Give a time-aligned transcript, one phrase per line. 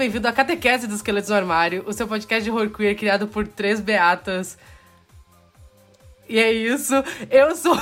[0.00, 3.46] Bem-vindo à Catequese dos Esqueletos no Armário, o seu podcast de horror queer criado por
[3.46, 4.56] três beatas.
[6.26, 6.94] E é isso.
[7.30, 7.76] Eu sou.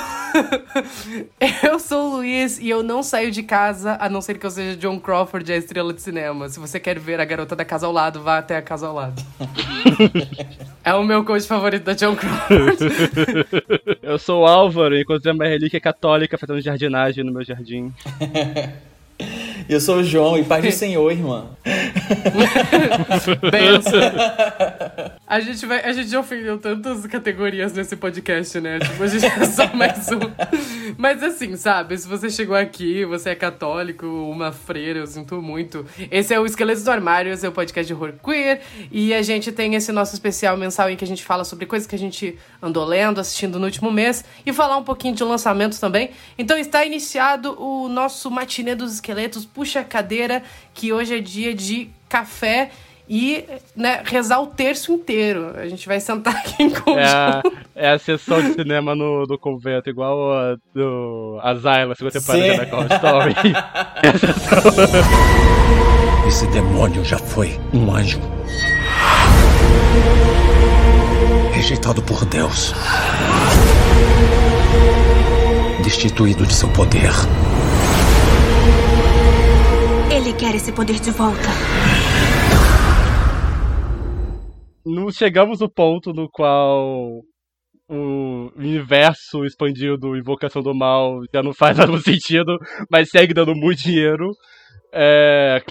[1.63, 4.51] eu sou o Luiz e eu não saio de casa a não ser que eu
[4.51, 6.49] seja John Crawford, a estrela de cinema.
[6.49, 8.95] Se você quer ver a garota da casa ao lado, vá até a casa ao
[8.95, 9.23] lado.
[10.83, 12.79] é o meu coach favorito da John Crawford.
[14.03, 17.93] eu sou o Álvaro e encontrei uma relíquia católica fazendo jardinagem no meu jardim.
[19.69, 21.45] Eu sou o João e paz do Senhor, irmã.
[23.51, 24.01] Benção.
[25.29, 28.79] A gente, vai, a gente já ofendeu tantas categorias nesse podcast, né?
[28.79, 30.19] Tipo, a gente é só mais um.
[30.97, 31.95] Mas assim, sabe?
[31.99, 35.85] Se você chegou aqui, você é católico, uma freira, eu sinto muito.
[36.09, 38.61] Esse é o Esqueletos do Armário, esse é o podcast de horror queer.
[38.91, 41.87] E a gente tem esse nosso especial mensal em que a gente fala sobre coisas
[41.87, 44.25] que a gente andou lendo, assistindo no último mês.
[44.43, 46.09] E falar um pouquinho de lançamento também.
[46.39, 49.45] Então está iniciado o nosso matinê dos esqueletos.
[49.59, 50.41] Puxa a cadeira,
[50.73, 52.71] que hoje é dia de café
[53.09, 53.43] e
[53.75, 55.51] né, rezar o terço inteiro.
[55.57, 56.97] A gente vai sentar aqui em conjunto.
[56.97, 57.43] É a,
[57.75, 62.55] é a sessão de cinema no, do convento, igual a do Asylum, se você pode
[62.55, 63.35] da Call Story.
[66.25, 68.21] Esse demônio já foi um anjo.
[71.51, 72.73] Rejeitado por Deus.
[75.83, 77.11] Destituído de seu poder.
[80.39, 81.49] Quer esse poder de volta
[84.89, 87.21] não chegamos no ponto no qual
[87.87, 92.57] o universo expandido do Invocação do Mal já não faz algum sentido,
[92.89, 94.31] mas segue dando muito dinheiro.
[94.91, 95.63] É,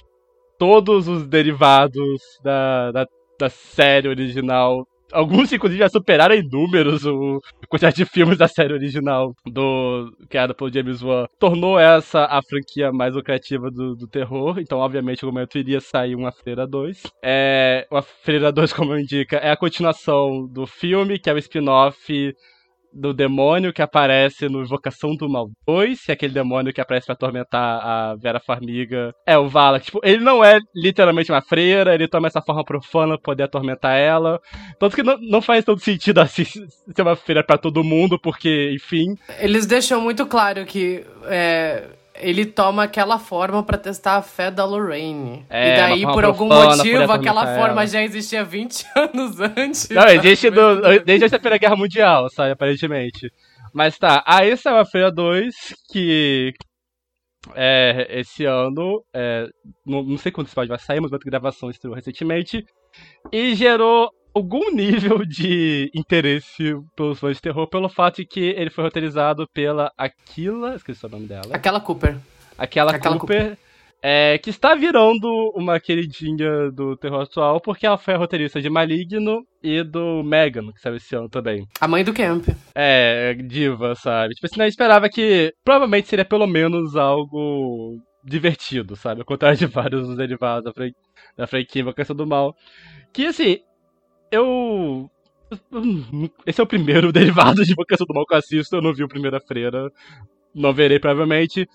[0.58, 3.06] todos os derivados da, da,
[3.38, 8.72] da série original Alguns, inclusive, já superaram em números o quantidade de filmes da série
[8.72, 11.26] original do criada pelo James Wan.
[11.38, 14.58] Tornou essa a franquia mais lucrativa do, do terror.
[14.58, 17.02] Então, obviamente, no momento iria sair uma Freira 2.
[17.22, 21.38] É, uma Freira 2, como eu indica, é a continuação do filme, que é o
[21.38, 22.34] spin-off
[22.92, 27.06] do demônio que aparece no Invocação do Mal 2, que é aquele demônio que aparece
[27.06, 29.14] pra atormentar a Vera Farmiga.
[29.26, 29.80] É, o Vala.
[29.80, 33.96] Tipo, ele não é literalmente uma freira, ele toma essa forma profana pra poder atormentar
[33.96, 34.40] ela.
[34.78, 36.44] Tanto que não, não faz todo sentido assim
[36.94, 39.14] ser uma freira para todo mundo, porque, enfim.
[39.38, 41.04] Eles deixam muito claro que.
[41.24, 45.44] É ele toma aquela forma para testar a fé da Lorraine.
[45.48, 49.88] É, e daí, por algum motivo, aquela forma já existia 20 anos antes.
[49.90, 53.30] Não, existe do, desde a Primeira Guerra Mundial, sabe, aparentemente.
[53.72, 55.54] Mas tá, aí saiu a Feira 2,
[55.90, 56.52] que
[57.54, 59.46] é, esse ano, é,
[59.86, 62.64] não, não, sei quando esse vai sair, mas a gravação estreou recentemente,
[63.32, 68.70] e gerou algum nível de interesse pelos fãs de terror pelo fato de que ele
[68.70, 71.48] foi roteirizado pela Aquila, esqueci o nome dela.
[71.52, 72.16] Aquela Cooper.
[72.56, 73.58] Aquela, Aquela Cooper, Cooper.
[74.00, 78.70] É, que está virando uma queridinha do terror atual, porque ela foi a roteirista de
[78.70, 81.66] Maligno e do Megan, que saiu esse ano também.
[81.80, 82.46] A mãe do Camp.
[82.76, 84.34] É, diva, sabe?
[84.34, 89.22] Tipo assim, eu esperava que provavelmente seria pelo menos algo divertido, sabe?
[89.22, 90.72] Ao contrário de vários dos derivados
[91.36, 92.54] da franquia Invocação do Mal.
[93.12, 93.58] Que, assim,
[94.30, 95.10] eu.
[96.46, 98.76] Esse é o primeiro derivado de Invocação do Mal que eu assisto.
[98.76, 99.90] Eu não vi o Primeira Freira.
[100.54, 101.66] Não verei, provavelmente.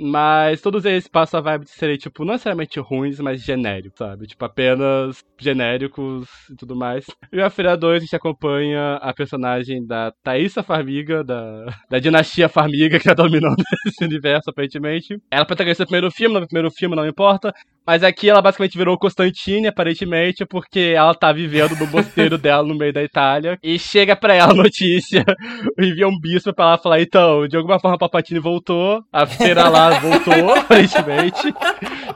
[0.00, 4.28] Mas todos eles passam a vibe de serem, tipo, não necessariamente ruins, mas genéricos, sabe?
[4.28, 7.04] Tipo, apenas genéricos e tudo mais.
[7.32, 12.48] E a Feira 2 a gente acompanha a personagem da Thaisa Farmiga, da, da dinastia
[12.48, 13.56] Farmiga, que tá dominando
[13.88, 15.20] esse universo, aparentemente.
[15.32, 17.52] Ela é protagonista do primeiro filme, no primeiro filme não importa.
[17.88, 22.74] Mas aqui ela basicamente virou Constantine, aparentemente, porque ela tá vivendo no mosteiro dela no
[22.74, 23.58] meio da Itália.
[23.62, 25.24] E chega pra ela a notícia,
[25.80, 29.98] envia um bispo pra ela falar, então, de alguma forma Papatini voltou, a feira lá
[30.00, 31.54] voltou, aparentemente,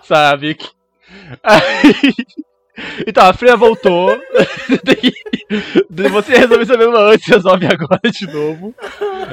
[0.03, 0.59] sabe?
[1.43, 2.13] Aí...
[3.07, 4.19] Então, a Freya voltou.
[6.11, 8.75] Você resolveu isso mesmo antes, resolve agora de novo.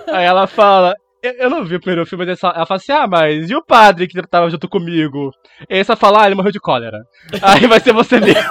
[0.08, 3.50] Aí ela fala: eu não vi o primeiro filme, mas ela fala assim: ah, mas
[3.50, 5.32] e o padre que tava junto comigo?
[5.70, 7.00] E aí fala: ah, ele morreu de cólera.
[7.42, 8.42] aí vai ser você mesmo.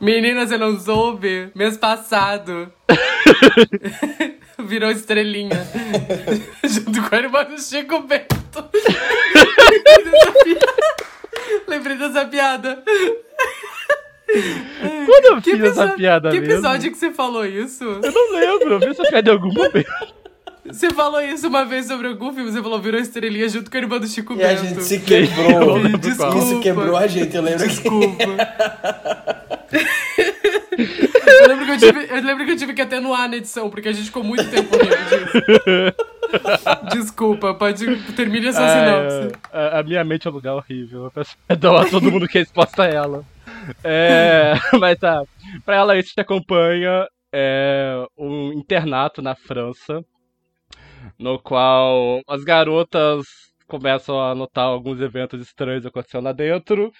[0.00, 1.50] Menina, você não soube?
[1.54, 2.70] Mês passado.
[4.58, 5.66] Virou estrelinha.
[6.64, 8.36] junto com a irmã do Chico Bento.
[11.66, 12.82] Lembrei dessa piada.
[15.06, 16.54] Quando eu que fiz essa piada Que mesmo?
[16.54, 17.84] episódio que você falou isso?
[17.84, 20.15] Eu não lembro, eu vi essa piada em algum momento.
[20.68, 23.80] Você falou isso uma vez sobre algum filme, você falou virou estrelinha junto com a
[23.80, 24.48] irmã do Chico e Bento.
[24.48, 25.98] E a gente se quebrou.
[25.98, 26.38] Desculpa.
[26.38, 28.24] Isso quebrou a gente, eu lembro Desculpa.
[31.26, 33.88] eu, lembro que eu, tive, eu lembro que eu tive que atenuar na edição, porque
[33.88, 35.94] a gente ficou muito tempo rindo disso.
[36.92, 39.38] Desculpa, pode termine essa Ah, sinopse.
[39.52, 41.10] é, a, a minha mente é um lugar horrível.
[41.46, 43.24] Perdão a todo mundo que é exposto a ela.
[43.82, 45.22] É, mas tá.
[45.64, 50.04] Pra ela, isso te acompanha é um internato na França,
[51.18, 53.24] no qual as garotas
[53.66, 56.92] começam a notar alguns eventos estranhos acontecendo lá dentro.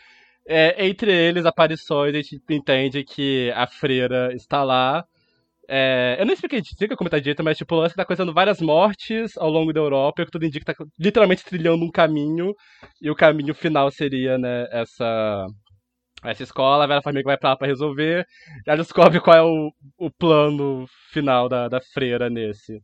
[0.48, 5.04] É, entre eles, aparições, a gente entende que a freira está lá.
[5.68, 8.32] É, eu não expliquei dica como tá dito, mas tipo, o lance que tá acontecendo
[8.32, 11.90] várias mortes ao longo da Europa, o que tudo indica que tá literalmente trilhando um
[11.90, 12.54] caminho,
[13.02, 15.46] e o caminho final seria, né, essa,
[16.24, 18.24] essa escola, a Vera Farmiga vai pra lá pra resolver,
[18.66, 22.80] e ela descobre qual é o, o plano final da, da freira nesse.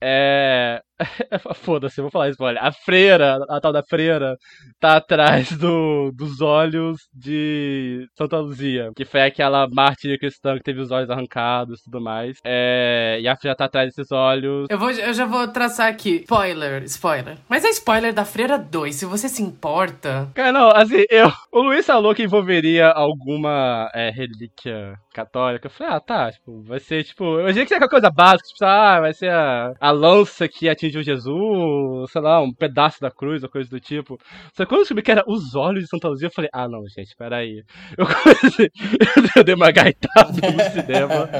[0.00, 0.80] É.
[1.54, 2.62] Foda-se, vou falar spoiler.
[2.62, 4.36] A freira, a tal da freira,
[4.80, 10.80] tá atrás do, dos olhos de Santa Luzia, que foi aquela mártir cristã que teve
[10.80, 12.38] os olhos arrancados e tudo mais.
[12.44, 14.66] É, e a freira tá atrás desses olhos.
[14.68, 16.22] Eu, vou, eu já vou traçar aqui.
[16.22, 17.38] Spoiler, spoiler.
[17.48, 20.28] Mas é spoiler da Freira 2, se você se importa.
[20.34, 21.30] Cara, não, assim, eu.
[21.52, 25.66] O Luiz falou que envolveria alguma é, relíquia católica.
[25.66, 27.24] Eu falei, ah, tá, tipo, vai ser, tipo.
[27.38, 30.68] Eu achei que seria aquela coisa básica, tipo, ah, vai ser a, a lança que
[30.68, 34.18] atingiu Jesus, sei lá, um pedaço da cruz ou coisa do tipo.
[34.52, 36.68] Só que quando eu descobri que era os olhos de Santa Luzia, eu falei, ah,
[36.68, 37.62] não, gente, peraí.
[37.96, 38.70] Eu comecei.
[39.34, 41.30] eu dei uma gaitada no cinema.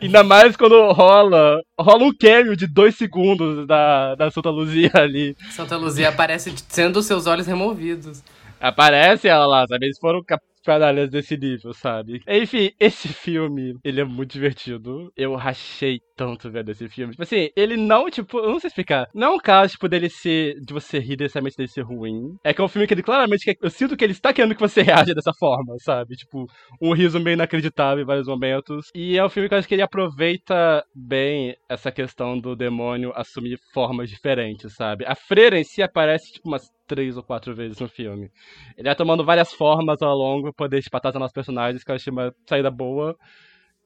[0.00, 1.60] Ainda mais quando rola.
[1.78, 5.36] Rola um cameo de dois segundos da, da Santa Luzia ali.
[5.50, 8.22] Santa Luzia aparece tendo seus olhos removidos.
[8.60, 9.86] Aparece ela lá, sabe?
[9.86, 10.22] Eles foram
[10.66, 12.20] canalhas desse nível, sabe?
[12.28, 15.10] Enfim, esse filme, ele é muito divertido.
[15.16, 17.12] Eu rachei tanto vendo esse filme.
[17.12, 19.06] Tipo assim, ele não, tipo, eu não sei explicar.
[19.14, 22.36] Não é um caso, tipo, dele ser, de você rir necessariamente dele ser ruim.
[22.44, 24.54] É que é um filme que ele claramente, quer- eu sinto que ele está querendo
[24.54, 26.16] que você reaja dessa forma, sabe?
[26.16, 26.46] Tipo,
[26.80, 28.86] um riso meio inacreditável em vários momentos.
[28.94, 33.12] E é um filme que eu acho que ele aproveita bem essa questão do demônio
[33.14, 35.04] assumir formas diferentes, sabe?
[35.06, 38.30] A freira em si aparece, tipo, umas três ou quatro vezes no filme.
[38.76, 41.94] Ele vai tomando várias formas ao longo pra poder espatar os nossos personagens, que eu
[41.94, 43.16] achei uma saída boa.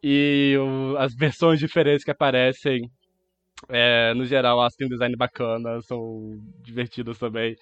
[0.02, 2.90] E o- as versões diferentes que aparecem,
[3.68, 7.54] é, no geral, elas têm um design bacana, são divertidas também.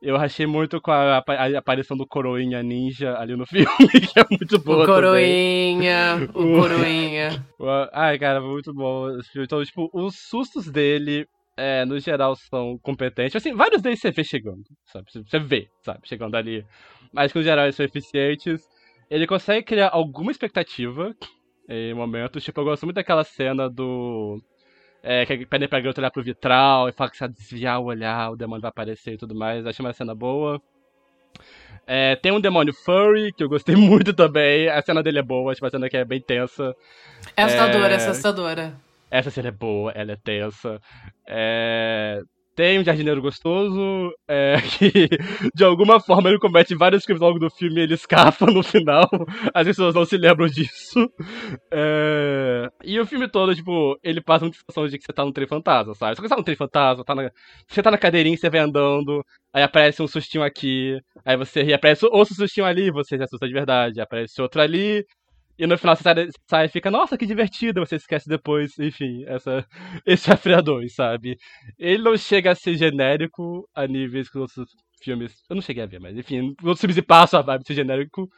[0.00, 3.66] Eu achei muito com a, apa- a aparição do Coroinha Ninja ali no filme,
[4.12, 7.46] que é muito boa o coroinha, o O- coroinha.
[7.92, 9.44] Ai, cara, muito bom esse filme.
[9.44, 13.36] Então, tipo, os sustos dele, é, no geral, são competentes.
[13.36, 15.06] Assim, vários deles você vê chegando, sabe?
[15.10, 16.00] Você vê, sabe?
[16.04, 16.64] Chegando ali.
[17.12, 18.62] Mas que, no geral, eles são eficientes.
[19.10, 21.14] Ele consegue criar alguma expectativa
[21.68, 22.42] em momentos.
[22.42, 24.40] Tipo, eu gosto muito daquela cena do...
[25.02, 27.86] É, que pede pra garota olhar pro vitral e fala que se ela desviar o
[27.86, 29.66] olhar, o demônio vai aparecer e tudo mais.
[29.66, 30.62] Achei uma cena boa.
[31.86, 34.68] É, tem um demônio furry, que eu gostei muito também.
[34.68, 36.74] A cena dele é boa, acho uma cena que é bem tensa.
[37.36, 37.96] É assustadora, é É.
[37.96, 38.74] assustadora.
[39.12, 40.80] Essa cena é boa, ela é tensa.
[41.28, 42.20] É,
[42.56, 45.08] Tem um jardineiro gostoso, é, que
[45.54, 48.62] de alguma forma ele comete vários crimes ao longo do filme e ele escapa no
[48.62, 49.08] final.
[49.54, 51.10] As pessoas não se lembram disso.
[51.72, 55.32] É, E o filme todo, tipo, ele passa muita sensação de que você tá num
[55.32, 56.16] trem fantasma, sabe?
[56.20, 57.30] Você tá num trem fantasma, tá na...
[57.68, 61.74] você tá na cadeirinha, você vai andando, aí aparece um sustinho aqui, aí você ri,
[61.74, 65.04] aparece outro sustinho ali, você se assusta de verdade, aparece outro ali,
[65.62, 66.02] e no final você
[66.50, 69.64] sai, e fica, nossa, que divertido, você esquece depois, enfim, essa,
[70.04, 71.36] esse Freira 2, sabe?
[71.78, 75.32] Ele não chega a ser genérico a níveis que os outros filmes.
[75.48, 77.68] Eu não cheguei a ver, mas enfim, os outros filmes e passam a vibe de
[77.68, 78.28] ser genérico.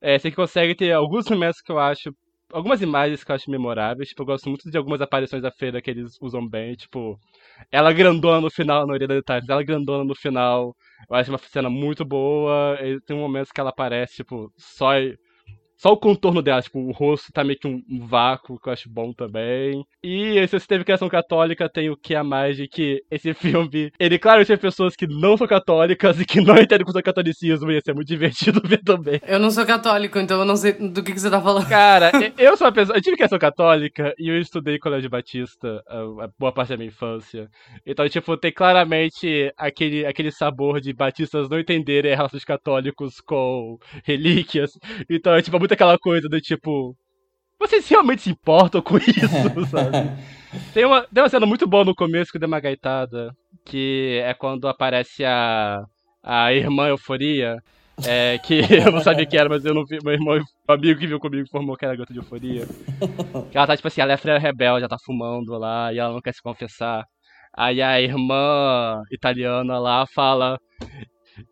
[0.00, 2.14] É, você consegue ter alguns momentos que eu acho.
[2.52, 4.08] Algumas imagens que eu acho memoráveis.
[4.08, 6.74] Tipo, eu gosto muito de algumas aparições da feira que eles usam bem.
[6.76, 7.18] Tipo,
[7.70, 9.48] ela grandona no final, na maioria dos detalhes.
[9.48, 10.74] Ela grandona no final.
[11.10, 12.78] Eu acho uma cena muito boa.
[13.06, 14.92] Tem momentos que ela aparece, tipo, só.
[15.80, 18.72] Só o contorno dela, tipo, o rosto tá meio que um, um vácuo, que eu
[18.74, 19.82] acho bom também.
[20.04, 23.90] E se você teve criação católica, tem o que a mais de que esse filme,
[23.98, 27.70] ele claro tem pessoas que não são católicas e que não entendem com o catolicismo,
[27.70, 29.22] e ia ser muito divertido ver também.
[29.26, 31.66] Eu não sou católico, então eu não sei do que, que você tá falando.
[31.66, 32.98] Cara, eu sou uma pessoa.
[32.98, 36.76] Eu tive criação católica e eu estudei em colégio batista a, a boa parte da
[36.76, 37.48] minha infância.
[37.86, 44.72] Então, tipo, tem claramente aquele, aquele sabor de batistas não entenderem relações católicos com relíquias.
[45.08, 46.96] Então, é tipo, muito aquela coisa do tipo.
[47.58, 49.28] Vocês realmente se importam com isso,
[49.70, 50.10] sabe?
[50.72, 53.30] Tem uma, tem uma cena muito boa no começo que deu uma gaitada,
[53.64, 55.82] que é quando aparece a,
[56.22, 57.58] a irmã Euforia,
[58.06, 60.98] é, que eu não sabia que era, mas eu não vi, meu irmão, meu amigo
[60.98, 62.66] que viu comigo informou que era garota de Euforia.
[63.50, 66.12] Que ela tá, tipo assim, ela é freira rebelde, já tá fumando lá, e ela
[66.12, 67.04] não quer se confessar.
[67.56, 70.58] Aí a irmã italiana lá fala...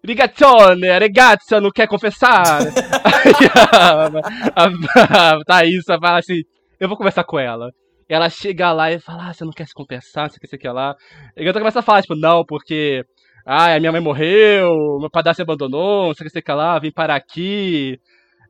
[0.05, 2.61] Rigazzone, ragazza, não quer confessar?
[2.61, 6.41] Aí a, a, a Thaísa fala assim,
[6.81, 7.71] eu vou conversar com ela.
[8.09, 10.47] Ela chega lá e fala, ah, você não quer se compensar, não sei o que,
[10.47, 10.95] não sei o que lá.
[11.37, 13.03] E a garota começa a falar, tipo, não, porque...
[13.47, 16.45] Ah, a minha mãe morreu, meu padrasto se abandonou, não sei o que, sei o
[16.45, 17.99] que lá, vim parar aqui.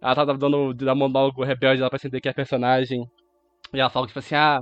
[0.03, 3.01] Ela tava dando da monólogo rebelde lá pra entender que é a personagem.
[3.73, 4.61] E ela fala, tipo assim, ah...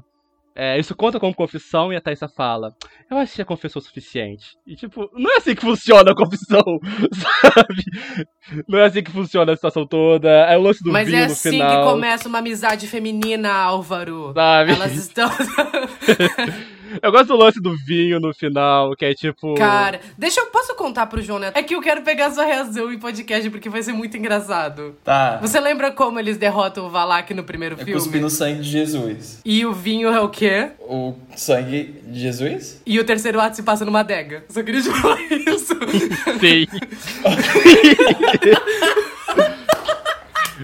[0.59, 2.75] É, isso conta como confissão e a Thaisa fala,
[3.11, 4.57] eu acho que já confessou o suficiente.
[4.67, 6.63] E tipo, não é assim que funciona a confissão,
[7.13, 8.65] sabe?
[8.67, 10.31] Não é assim que funciona a situação toda.
[10.31, 11.85] É o lance do Mas é assim final.
[11.85, 14.33] que começa uma amizade feminina, Álvaro.
[14.35, 14.73] Sabe?
[14.73, 15.29] Elas estão.
[17.03, 19.55] Eu gosto do lance do vinho no final, que é tipo.
[19.55, 20.47] Cara, deixa eu.
[20.47, 21.57] Posso contar pro João Neto?
[21.57, 24.97] É que eu quero pegar sua reação em podcast porque vai ser muito engraçado.
[25.05, 25.39] Tá.
[25.41, 27.93] Você lembra como eles derrotam o Valak no primeiro É filme?
[27.93, 29.41] cuspir no sangue de Jesus.
[29.45, 30.71] E o vinho é o quê?
[30.81, 32.81] O sangue de Jesus?
[32.87, 34.45] E o terceiro ato se passa numa adega.
[34.49, 35.75] Só queria te falar isso.
[36.41, 36.67] Sim.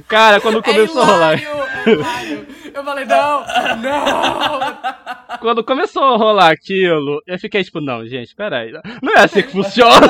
[0.09, 1.39] Cara, quando começou é a rolar.
[1.43, 2.47] hilário, é hilário.
[2.75, 3.45] Eu falei, não,
[3.83, 5.39] não.
[5.41, 8.73] Quando começou a rolar aquilo, eu fiquei tipo, não, gente, peraí.
[9.03, 10.09] Não é assim que funciona.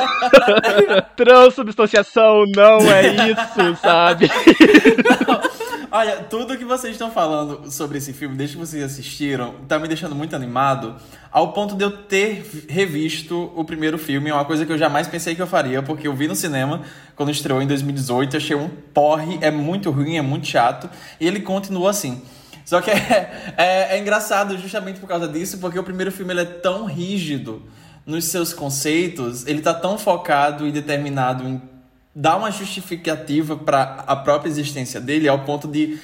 [1.15, 4.29] Transubstanciação não é isso, sabe?
[5.95, 9.87] Olha, tudo que vocês estão falando sobre esse filme, desde que vocês assistiram, tá me
[9.87, 10.95] deixando muito animado,
[11.31, 14.31] ao ponto de eu ter revisto o primeiro filme.
[14.31, 16.81] É uma coisa que eu jamais pensei que eu faria, porque eu vi no cinema
[17.15, 20.89] quando estreou em 2018, achei um porre, é muito ruim, é muito chato,
[21.19, 22.23] e ele continua assim.
[22.65, 26.41] Só que é, é, é engraçado justamente por causa disso, porque o primeiro filme ele
[26.41, 27.63] é tão rígido
[28.05, 31.61] nos seus conceitos, ele tá tão focado e determinado em
[32.15, 35.99] dar uma justificativa para a própria existência dele, ao ponto de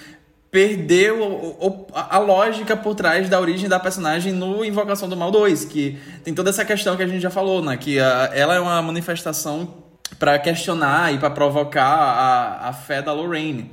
[0.50, 5.30] perder o, o, a lógica por trás da origem da personagem no Invocação do Mal
[5.30, 7.78] 2, que tem toda essa questão que a gente já falou, né?
[7.78, 9.76] Que a, ela é uma manifestação
[10.18, 13.72] para questionar e para provocar a, a fé da Lorraine.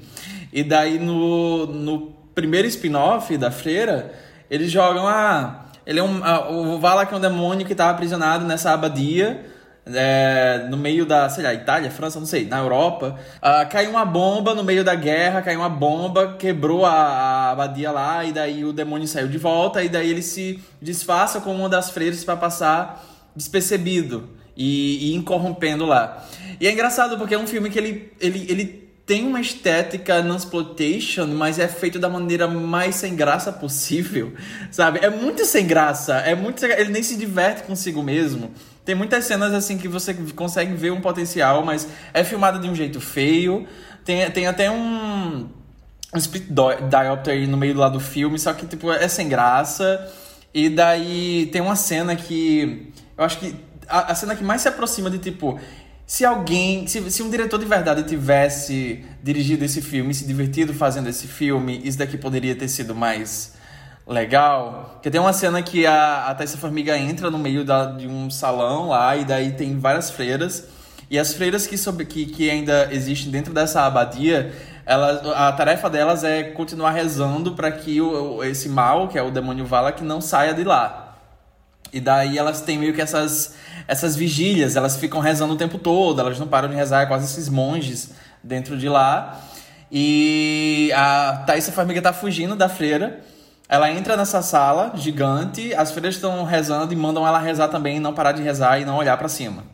[0.52, 4.12] E daí no, no primeiro spin-off da Freira,
[4.50, 5.64] eles jogam a.
[5.86, 9.44] Ele é um, a, o Valak é um demônio que estava aprisionado nessa abadia.
[9.88, 14.04] É, no meio da, sei lá, Itália, França, não sei, na Europa, ah, caiu uma
[14.04, 18.64] bomba no meio da guerra, caiu uma bomba, quebrou a, a abadia lá, e daí
[18.64, 22.36] o demônio saiu de volta, e daí ele se disfarça como uma das freiras para
[22.36, 23.00] passar
[23.36, 26.26] despercebido e, e incorrompendo lá.
[26.60, 31.28] E é engraçado porque é um filme que ele, ele, ele tem uma estética non-exploitation,
[31.28, 34.34] mas é feito da maneira mais sem graça possível,
[34.68, 34.98] sabe?
[35.00, 36.72] É muito sem graça, é muito sem...
[36.72, 38.50] ele nem se diverte consigo mesmo.
[38.84, 42.74] Tem muitas cenas assim que você consegue ver um potencial, mas é filmado de um
[42.74, 43.64] jeito feio.
[44.04, 45.48] Tem, tem até um,
[46.12, 46.48] um split
[46.90, 50.12] diopter no meio lá do filme, só que tipo é sem graça.
[50.52, 53.54] E daí tem uma cena que eu acho que
[53.88, 55.60] a, a cena que mais se aproxima de tipo
[56.06, 61.08] se alguém, se, se um diretor de verdade tivesse dirigido esse filme, se divertido fazendo
[61.08, 63.54] esse filme, isso daqui poderia ter sido mais
[64.06, 64.90] legal.
[64.94, 68.30] Porque tem uma cena que a, a Thaisa Formiga entra no meio da, de um
[68.30, 70.68] salão lá, e daí tem várias freiras.
[71.10, 74.52] E as freiras que, sobre, que, que ainda existem dentro dessa abadia,
[74.84, 79.30] elas, a tarefa delas é continuar rezando para que o, esse mal, que é o
[79.32, 81.05] demônio Vala, que não saia de lá.
[81.96, 83.54] E daí elas têm meio que essas,
[83.88, 87.24] essas vigílias, elas ficam rezando o tempo todo, elas não param de rezar, é quase
[87.24, 88.10] esses monges
[88.44, 89.40] dentro de lá.
[89.90, 93.20] E a Thaisa Formiga tá fugindo da freira.
[93.66, 98.12] Ela entra nessa sala gigante, as freiras estão rezando e mandam ela rezar também, não
[98.12, 99.64] parar de rezar e não olhar para cima.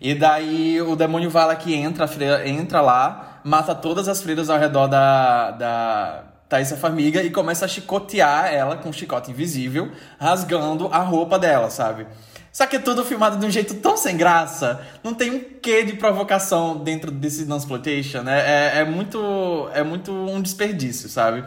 [0.00, 4.60] E daí o demônio Vala que entra, freira entra lá, mata todas as freiras ao
[4.60, 9.90] redor da, da Thaisa Farmiga e começa a chicotear ela com um chicote invisível,
[10.20, 12.06] rasgando a roupa dela, sabe?
[12.52, 15.82] Só que é tudo filmado de um jeito tão sem graça, não tem um quê
[15.84, 18.40] de provocação dentro desse non-exploitation, né?
[18.40, 21.44] É, é, muito, é muito um desperdício, sabe?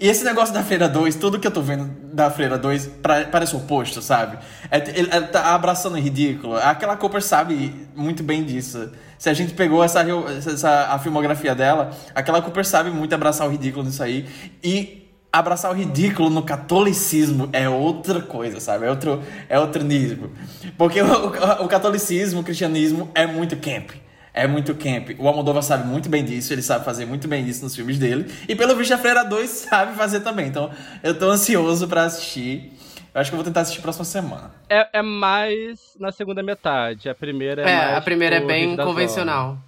[0.00, 3.26] E esse negócio da Freira 2, tudo que eu tô vendo da Freira 2 pra,
[3.26, 4.38] parece o oposto, sabe?
[4.70, 6.56] É, ele tá abraçando o ridículo.
[6.56, 8.90] Aquela Cooper sabe muito bem disso.
[9.18, 10.02] Se a gente pegou essa,
[10.36, 14.26] essa a filmografia dela, aquela Cooper sabe muito abraçar o ridículo nisso aí.
[14.64, 15.05] E
[15.38, 18.86] abraçar o ridículo no catolicismo é outra coisa, sabe?
[18.86, 20.30] É outro, é outro nível.
[20.78, 23.90] Porque o, o, o catolicismo, o cristianismo é muito camp.
[24.32, 25.10] É muito camp.
[25.18, 28.30] O Almodóvar sabe muito bem disso, ele sabe fazer muito bem isso nos filmes dele.
[28.48, 30.46] E pelo visto a Freira 2 sabe fazer também.
[30.46, 30.70] Então
[31.02, 32.72] eu tô ansioso para assistir.
[33.14, 34.50] Eu acho que eu vou tentar assistir próxima semana.
[34.68, 37.08] É, é mais na segunda metade.
[37.08, 39.52] A primeira é, É, mais, a primeira é bem convencional.
[39.52, 39.65] Zona.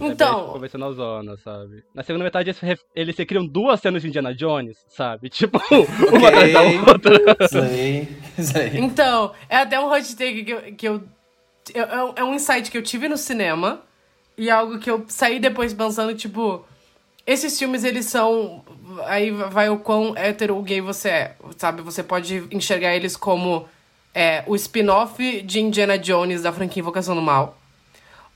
[0.00, 1.82] É Então, convencional zona, sabe?
[1.94, 5.28] Na segunda metade eles, eles se criam duas cenas de Indiana Jones, sabe?
[5.30, 5.60] Tipo,
[6.12, 7.44] uma atrás da outra.
[7.44, 8.78] Isso aí, isso aí.
[8.78, 10.60] Então, é até um hot take que eu.
[10.74, 11.02] Que eu
[11.74, 13.82] é, é um- é um insight que eu tive no cinema
[14.36, 16.64] e algo que eu saí depois pensando, tipo.
[17.26, 18.64] esses filmes, eles são.
[19.06, 21.36] Aí vai o quão hétero ou gay você é.
[21.58, 21.82] Sabe?
[21.82, 23.68] Você pode enxergar eles como
[24.14, 27.57] é, o spin-off de Indiana Jones da franquia Invocação do Mal.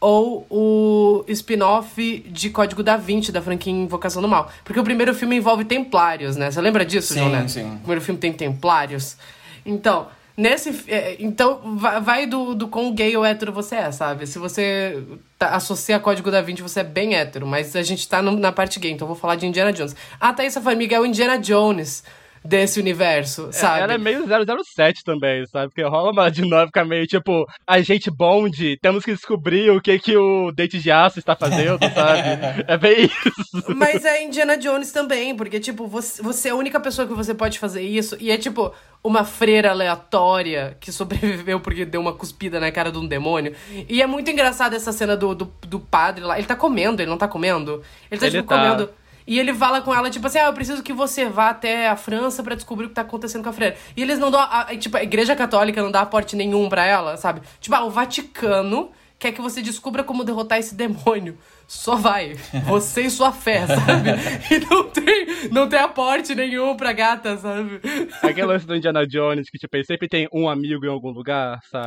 [0.04, 4.50] Ou o spin-off de Código da Vinci da franquia Invocação do Mal.
[4.64, 6.50] Porque o primeiro filme envolve templários, né?
[6.50, 7.50] Você lembra disso, Sim, João Neto?
[7.52, 7.64] sim.
[7.74, 9.16] O primeiro filme tem templários.
[9.64, 10.84] Então, nesse.
[10.88, 14.26] é, então, va- vai do, do quão gay ou hétero você é, sabe?
[14.26, 15.00] Se você
[15.38, 17.46] tá, associa Código da Vinci, você é bem hétero.
[17.46, 19.94] Mas a gente tá no- na parte gay, então eu vou falar de Indiana Jones.
[20.20, 22.02] A Thaisa Farmiga é o Indiana Jones
[22.44, 23.82] desse universo, sabe?
[23.82, 25.68] Ela é meio 007 também, sabe?
[25.68, 30.50] Porque rola uma dinâmica meio tipo, agente Bond, temos que descobrir o que que o
[30.52, 32.64] Dente de Aço está fazendo, sabe?
[32.66, 33.74] É bem isso.
[33.76, 37.34] Mas é Indiana Jones também, porque, tipo, você, você é a única pessoa que você
[37.34, 38.16] pode fazer isso.
[38.20, 38.72] E é, tipo,
[39.04, 43.54] uma freira aleatória que sobreviveu porque deu uma cuspida na cara de um demônio.
[43.88, 46.38] E é muito engraçada essa cena do, do, do padre lá.
[46.38, 47.82] Ele tá comendo, ele não tá comendo?
[48.10, 48.56] Ele tá, Ele tipo, tá.
[48.56, 48.90] comendo.
[49.26, 51.96] E ele fala com ela, tipo assim, ah, eu preciso que você vá até a
[51.96, 53.76] França pra descobrir o que tá acontecendo com a freira.
[53.96, 56.84] E eles não dão, a, a- tipo, a igreja católica não dá aporte nenhum pra
[56.84, 57.40] ela, sabe?
[57.60, 61.38] Tipo, ah, o Vaticano quer que você descubra como derrotar esse demônio.
[61.68, 62.34] Só vai.
[62.66, 64.10] Você e sua fé, sabe?
[64.50, 67.80] E não tem, não tem aporte nenhum pra gata, sabe?
[68.22, 71.60] Aquele lance do Indiana Jones, que tipo, ele sempre tem um amigo em algum lugar,
[71.70, 71.86] sabe?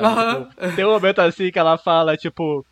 [0.56, 2.65] Tipo, tem um momento assim que ela fala, tipo.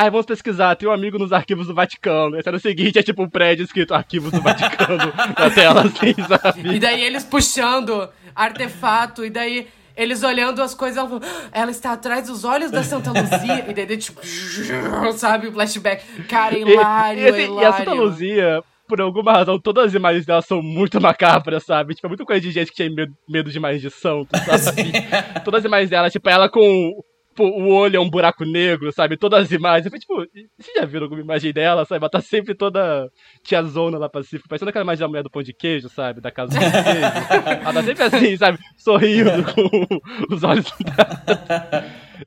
[0.00, 2.38] Ai, vamos pesquisar, tem um amigo nos arquivos do Vaticano.
[2.38, 6.14] Esse era o seguinte, é tipo um prédio escrito arquivos do Vaticano na tela, assim,
[6.16, 6.78] E sabe?
[6.78, 12.28] daí eles puxando artefato, e daí eles olhando as coisas, ela "Ah, ela está atrás
[12.28, 13.64] dos olhos da Santa Luzia.
[13.68, 14.20] E daí, tipo,
[15.18, 16.04] sabe, o flashback.
[16.28, 17.60] Cara, é E, hilário, e, hilário.
[17.60, 21.96] e a Santa Luzia, por alguma razão, todas as imagens dela são muito macabras, sabe?
[21.96, 24.28] Tipo, é muito coisa de gente que tinha medo, medo de mais de santo,
[24.60, 24.92] sabe?
[25.44, 27.02] todas as imagens dela, tipo, ela com
[27.38, 29.16] tipo, o olho é um buraco negro, sabe?
[29.16, 29.86] Todas as imagens.
[29.86, 32.02] Eu falei, tipo, vocês já viram alguma imagem dela, sabe?
[32.02, 33.08] Ela tá sempre toda
[33.44, 36.20] tiazona lá pra cima, parecendo aquela imagem da mulher do pão de queijo, sabe?
[36.20, 37.06] Da casa do pão de queijo.
[37.62, 38.58] Ela tá sempre assim, sabe?
[38.76, 39.86] Sorrindo com
[40.34, 40.66] os olhos.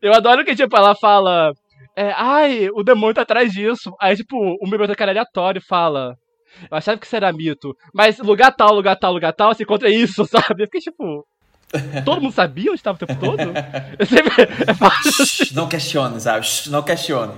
[0.01, 1.51] Eu adoro que, tipo, ela fala.
[1.95, 3.91] É, ai, o demônio tá atrás disso.
[3.99, 6.15] Aí, tipo, o bibliotecário aleatório fala.
[6.69, 7.75] Eu achava que isso era mito.
[7.93, 10.63] Mas lugar tal, lugar tal, lugar tal, se encontra isso, sabe?
[10.63, 11.25] Eu fiquei tipo.
[12.03, 13.41] Todo mundo sabia onde estava o tempo todo?
[13.97, 14.43] Eu sempre.
[14.67, 15.25] É fácil.
[15.25, 16.45] Shh, Não questione, sabe?
[16.45, 17.33] Shh, Não questione.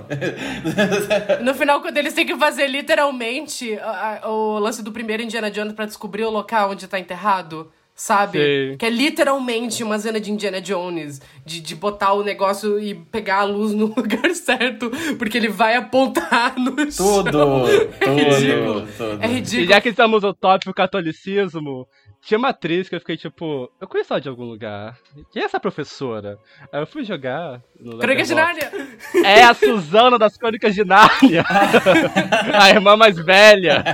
[1.42, 5.50] No final, quando eles têm que fazer literalmente a- a- o lance do primeiro Indiana
[5.50, 8.38] Jones pra descobrir o local onde tá enterrado, sabe?
[8.38, 8.76] Sei.
[8.76, 13.40] Que é literalmente uma cena de Indiana Jones, de, de botar o negócio e pegar
[13.40, 17.66] a luz no lugar certo, porque ele vai apontar no Tudo, chão.
[18.00, 18.80] É ridículo.
[18.80, 19.22] tudo, tudo.
[19.22, 19.68] É E ridículo.
[19.68, 21.86] já que estamos no tópico catolicismo,
[22.24, 24.98] tinha uma atriz que eu fiquei tipo, eu conheço ela de algum lugar.
[25.30, 26.38] Quem é essa professora?
[26.72, 28.34] Aí eu fui jogar no Crônica de.
[28.34, 28.72] Nárnia!
[29.22, 31.44] É a Suzana das Crônicas de Nárnia.
[32.58, 33.84] a irmã mais velha.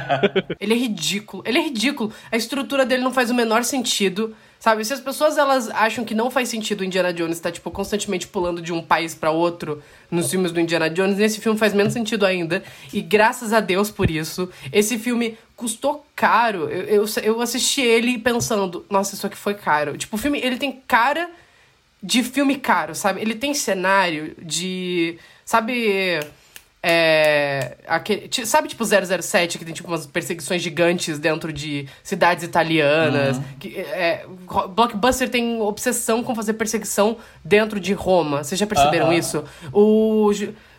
[0.61, 1.43] Ele é ridículo.
[1.45, 2.13] Ele é ridículo.
[2.31, 4.35] A estrutura dele não faz o menor sentido.
[4.61, 7.71] Sabe, se as pessoas elas acham que não faz sentido o Indiana Jones estar, tipo,
[7.71, 11.73] constantemente pulando de um país pra outro nos filmes do Indiana Jones, nesse filme faz
[11.73, 12.63] menos sentido ainda.
[12.93, 14.51] E graças a Deus por isso.
[14.71, 16.69] Esse filme custou caro.
[16.69, 19.97] Eu, eu, eu assisti ele pensando, nossa, isso aqui foi caro.
[19.97, 21.31] Tipo, o filme, ele tem cara
[22.03, 23.23] de filme caro, sabe?
[23.23, 25.19] Ele tem cenário de.
[25.43, 26.21] Sabe.
[26.83, 33.39] É, aquele, sabe, tipo 007, que tem tipo umas perseguições gigantes dentro de cidades italianas.
[33.59, 34.25] Que, é,
[34.75, 38.43] Blockbuster tem obsessão com fazer perseguição dentro de Roma.
[38.43, 39.15] Vocês já perceberam Aham.
[39.15, 39.45] isso?
[39.73, 40.31] O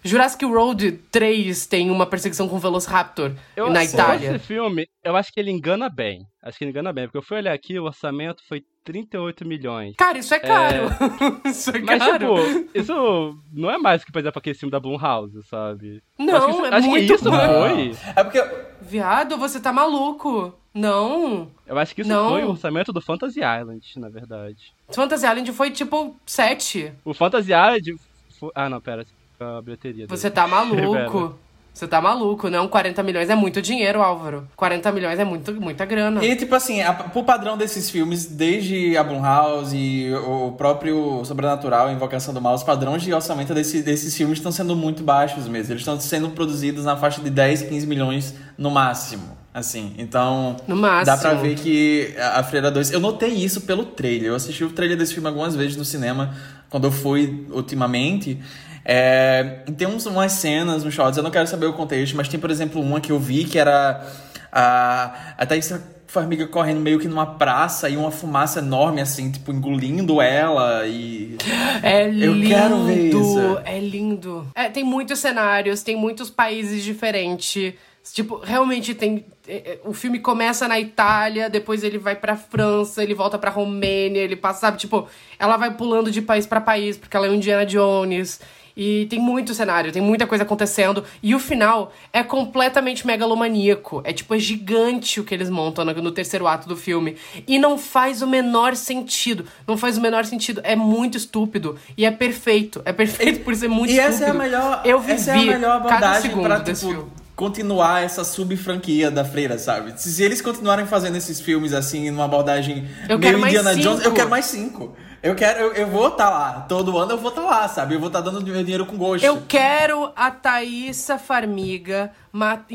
[0.03, 4.39] Jurassic Road 3 tem uma perseguição com Velociraptor Eu, na Esse Itália.
[4.39, 6.25] filme, eu acho que ele engana bem.
[6.43, 9.95] Acho que ele engana bem, porque eu fui olhar aqui, o orçamento foi 38 milhões.
[9.95, 10.89] Cara, isso é caro.
[11.45, 12.35] isso é Mas, caro.
[12.35, 16.01] tipo, isso não é mais que, por exemplo, aquele filme da Blumhouse, sabe?
[16.17, 17.95] Não, acho que isso, é acho muito que isso foi.
[18.15, 18.43] É porque
[18.81, 20.53] Viado, você tá maluco.
[20.73, 21.51] Não.
[21.67, 22.29] Eu acho que isso Não.
[22.29, 24.73] foi o orçamento do Fantasy Island, na verdade.
[24.89, 26.91] Fantasy Island foi tipo 7.
[27.05, 27.95] O Fantasy Island.
[28.39, 29.05] fo- Ah, não, pera.
[29.41, 30.05] A bilheteria.
[30.07, 30.35] Você dele.
[30.35, 31.35] tá maluco.
[31.73, 32.67] Você tá maluco, não?
[32.67, 34.45] 40 milhões é muito dinheiro, Álvaro.
[34.57, 36.23] 40 milhões é muito, muita grana.
[36.23, 41.89] E, tipo assim, a, pro padrão desses filmes, desde a Blumhouse e o próprio Sobrenatural,
[41.89, 45.71] Invocação do Mal, os padrões de orçamento desse, desses filmes estão sendo muito baixos mesmo.
[45.71, 49.39] Eles estão sendo produzidos na faixa de 10, 15 milhões no máximo.
[49.53, 50.57] Assim, então.
[50.67, 51.05] No máximo.
[51.05, 52.91] Dá pra ver que a a Freira 2.
[52.91, 54.29] Eu notei isso pelo trailer.
[54.29, 56.33] Eu assisti o trailer desse filme algumas vezes no cinema,
[56.69, 58.39] quando eu fui ultimamente.
[58.83, 62.39] É, tem uns, umas cenas, uns shots, eu não quero saber o contexto, mas tem,
[62.39, 64.05] por exemplo, uma que eu vi que era
[64.51, 65.71] a, a Thaís
[66.07, 71.37] Farmiga correndo meio que numa praça e uma fumaça enorme, assim, tipo, engolindo ela e.
[71.81, 72.43] É lindo.
[72.43, 73.59] Eu quero ver isso.
[73.63, 74.47] É lindo.
[74.53, 77.73] É, tem muitos cenários, tem muitos países diferentes,
[78.13, 79.23] Tipo, realmente tem.
[79.47, 83.51] é, é, O filme começa na Itália, depois ele vai pra França, ele volta pra
[83.51, 84.77] Romênia, ele passa, sabe?
[84.79, 88.41] Tipo, ela vai pulando de país pra país, porque ela é um Indiana Jones.
[88.75, 91.03] E tem muito cenário, tem muita coisa acontecendo.
[91.21, 94.01] E o final é completamente megalomaníaco.
[94.03, 97.15] É tipo, é gigante o que eles montam no, no terceiro ato do filme.
[97.47, 99.45] E não faz o menor sentido.
[99.67, 100.61] Não faz o menor sentido.
[100.63, 101.77] É muito estúpido.
[101.97, 102.81] E é perfeito.
[102.85, 104.15] É perfeito por ser muito E estúpido.
[104.15, 106.81] essa é a melhor, Eu vivi essa é a melhor cada abordagem segundo pra desse
[106.87, 107.11] tipo, filme.
[107.35, 109.93] continuar essa sub-franquia da Freira, sabe?
[109.99, 114.29] Se, eles continuarem fazendo esses filmes assim, numa abordagem Eu meio Indiana Jones, eu quero
[114.29, 114.95] mais cinco.
[115.23, 116.65] Eu quero, eu, eu vou estar lá.
[116.67, 117.93] Todo ano eu vou estar lá, sabe?
[117.93, 119.23] Eu vou estar dando meu dinheiro com gosto.
[119.23, 122.11] Eu quero a Thaísa Farmiga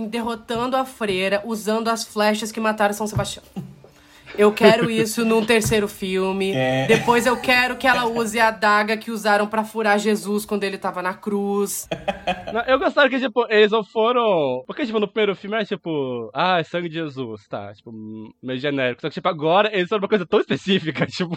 [0.08, 3.42] derrotando a freira usando as flechas que mataram São Sebastião.
[4.38, 6.52] Eu quero isso num terceiro filme.
[6.52, 6.86] É.
[6.86, 10.78] Depois eu quero que ela use a daga que usaram pra furar Jesus quando ele
[10.78, 11.88] tava na cruz.
[12.52, 14.62] Não, Eu gostava que, tipo, eles não foram.
[14.66, 17.72] Porque, tipo, no primeiro filme era tipo, ah, é sangue de Jesus, tá?
[17.74, 17.92] Tipo,
[18.42, 19.00] meio genérico.
[19.00, 21.36] Só que, tipo, agora eles foram uma coisa tão específica, tipo,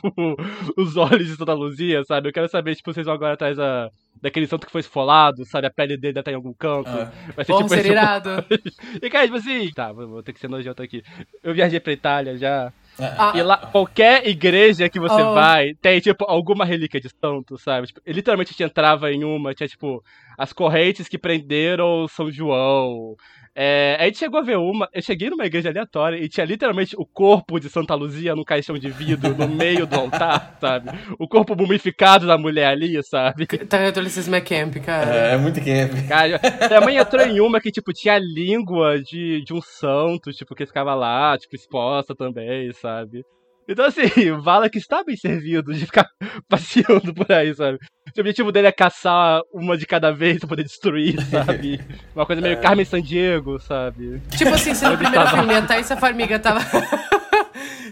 [0.77, 2.29] os olhos de Santa Luzia, sabe?
[2.29, 3.89] Eu quero saber, tipo, vocês vão agora atrás da,
[4.21, 5.67] daquele santo que foi esfolado, sabe?
[5.67, 6.89] A pele dele ainda tá em algum canto.
[6.89, 7.11] Ah.
[7.35, 8.29] Vai ser Porra, tipo esse- irado.
[9.01, 11.03] E, cara, tipo assim, tá, vou, vou ter que ser nojento aqui.
[11.43, 12.71] Eu viajei pra Itália já.
[13.17, 15.33] Ah, E lá, qualquer igreja que você Oh.
[15.33, 17.87] vai, tem, tipo, alguma relíquia de santo, sabe?
[17.87, 20.03] Tipo, literalmente a gente entrava em uma, tinha, tipo,
[20.37, 23.15] as correntes que prenderam São João.
[23.61, 26.95] É, a gente chegou a ver uma, eu cheguei numa igreja aleatória e tinha literalmente
[26.97, 30.91] o corpo de Santa Luzia num caixão de vidro no meio do altar, sabe?
[31.19, 33.45] O corpo mumificado da mulher ali, sabe?
[33.45, 35.13] Tá, eu tô licença McCamp, cara.
[35.13, 35.73] É, é muito que
[36.07, 40.31] Cara, minha mãe entrou em uma que, tipo, tinha a língua de, de um santo,
[40.31, 43.25] tipo, que ficava lá, tipo, exposta também, sabe?
[43.69, 44.01] Então, assim,
[44.41, 46.09] Vala que está bem servido de ficar
[46.49, 47.77] passeando por aí, sabe?
[48.17, 51.79] O objetivo dele é caçar uma de cada vez pra poder destruir, sabe?
[52.15, 54.19] Uma coisa meio Carmen Sandiego, sabe?
[54.35, 56.59] Tipo assim, se no primeiro filme a Thaísa Farmiga tava.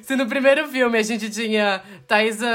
[0.04, 2.48] Se no primeiro filme a gente tinha Thaísa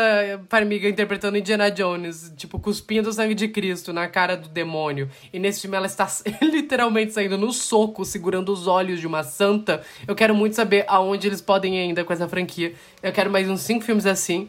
[0.48, 5.10] Farmiga interpretando Indiana Jones, tipo, cuspindo o sangue de Cristo na cara do demônio.
[5.32, 6.08] E nesse filme ela está
[6.42, 9.82] literalmente saindo no soco, segurando os olhos de uma santa.
[10.06, 12.74] Eu quero muito saber aonde eles podem ir ainda com essa franquia.
[13.02, 14.48] Eu quero mais uns cinco filmes assim.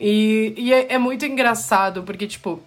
[0.00, 2.60] E, e é, é muito engraçado, porque, tipo.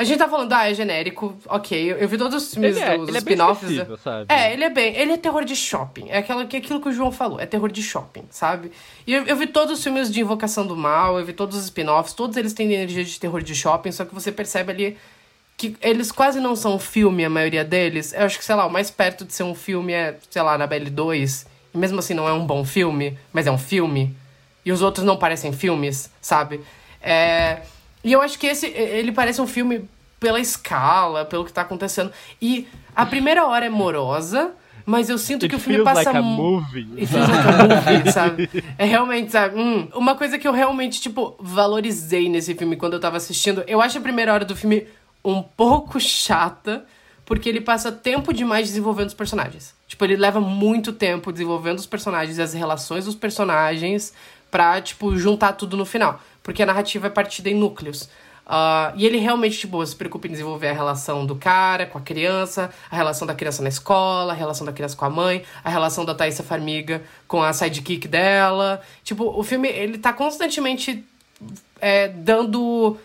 [0.00, 1.92] A gente tá falando, ah, é genérico, ok.
[1.92, 3.64] Eu, eu vi todos os filmes Ele é- dos é spin-offs.
[3.64, 4.32] acessível, sabe?
[4.32, 4.96] É, ele é bem.
[4.96, 6.06] Ele é terror de shopping.
[6.08, 7.38] É aquilo que, aquilo que o João falou.
[7.38, 8.72] É terror de shopping, sabe?
[9.06, 11.64] E eu, eu vi todos os filmes de Invocação do Mal, eu vi todos os
[11.64, 14.96] spin-offs, todos eles têm energia de terror de shopping, só que você percebe ali
[15.58, 18.14] que eles quase não são filme, a maioria deles.
[18.14, 20.54] Eu acho que, sei lá, o mais perto de ser um filme é, sei lá,
[20.54, 21.46] Annabelle 2.
[21.74, 24.16] E mesmo assim não é um bom filme, mas é um filme.
[24.64, 26.62] E os outros não parecem filmes, sabe?
[27.02, 27.58] É...
[28.02, 32.12] E eu acho que esse, ele parece um filme pela escala, pelo que tá acontecendo.
[32.40, 34.52] E a primeira hora é morosa,
[34.84, 36.88] mas eu sinto que It o filme feels passa like a movie.
[36.96, 38.50] e feels like a movie, sabe?
[38.76, 39.58] É realmente, sabe?
[39.60, 43.62] Hum, uma coisa que eu realmente, tipo, valorizei nesse filme quando eu tava assistindo.
[43.66, 44.86] Eu acho a primeira hora do filme
[45.24, 46.84] um pouco chata,
[47.24, 49.74] porque ele passa tempo demais desenvolvendo os personagens.
[49.86, 54.12] Tipo, ele leva muito tempo desenvolvendo os personagens e as relações dos personagens
[54.50, 56.20] pra, tipo, juntar tudo no final.
[56.50, 58.08] Porque a narrativa é partida em núcleos.
[58.44, 62.00] Ah, e ele realmente, tipo, se preocupa em desenvolver a relação do cara com a
[62.00, 65.70] criança, a relação da criança na escola, a relação da criança com a mãe, a
[65.70, 68.82] relação da Thaísa Farmiga com a sidekick dela.
[69.04, 71.04] Tipo, o filme, ele tá constantemente
[71.80, 72.96] é, dando...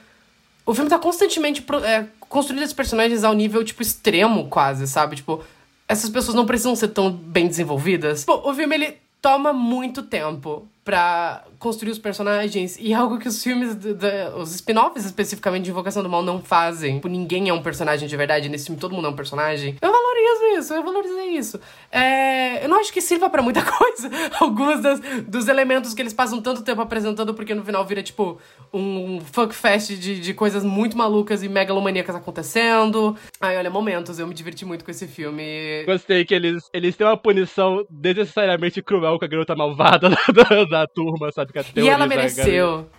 [0.65, 5.17] O filme tá constantemente é, construindo esses personagens ao nível, tipo, extremo, quase, sabe?
[5.17, 5.43] Tipo,
[5.87, 8.25] essas pessoas não precisam ser tão bem desenvolvidas.
[8.25, 13.27] Pô, o filme, ele toma muito tempo pra construir os personagens e é algo que
[13.27, 16.95] os filmes, d- d- os spin-offs especificamente de Invocação do Mal não fazem.
[16.97, 19.75] Tipo, ninguém é um personagem de verdade, nesse filme todo mundo é um personagem.
[19.81, 21.59] Eu valorizo isso, eu valorizei isso.
[21.91, 26.13] É, eu não acho que sirva pra muita coisa alguns das- dos elementos que eles
[26.13, 28.39] passam tanto tempo apresentando, porque no final vira, tipo,
[28.71, 33.17] um fuckfest de, de coisas muito malucas e megalomaníacas acontecendo.
[33.41, 35.83] Ai, olha, momentos, eu me diverti muito com esse filme.
[35.85, 40.74] Gostei que eles, eles têm uma punição desnecessariamente cruel com a garota malvada da, da,
[40.79, 41.51] da turma, sabe?
[41.53, 42.89] Que E ela mereceu.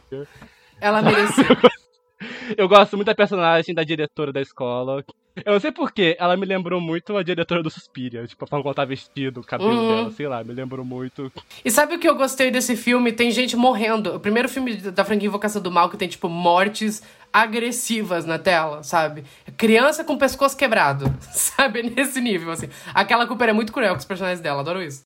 [0.81, 1.45] Ela mereceu.
[2.57, 5.05] Eu gosto muito da personagem da diretora da escola.
[5.45, 8.27] Eu não sei porquê, ela me lembrou muito a diretora do Suspiria.
[8.27, 9.89] Tipo, a forma como ela tá vestida, o cabelo Uhum.
[9.97, 11.31] dela, sei lá, me lembrou muito.
[11.63, 13.13] E sabe o que eu gostei desse filme?
[13.13, 14.15] Tem gente morrendo.
[14.15, 18.83] O primeiro filme da franquia Invocação do Mal que tem, tipo, mortes agressivas na tela,
[18.83, 19.25] sabe?
[19.59, 21.83] Criança com pescoço quebrado, sabe?
[21.83, 22.69] Nesse nível, assim.
[22.95, 25.05] Aquela Cooper é muito cruel com os personagens dela, adoro isso.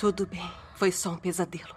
[0.00, 0.50] Tudo bem.
[0.76, 1.76] Foi só um pesadelo.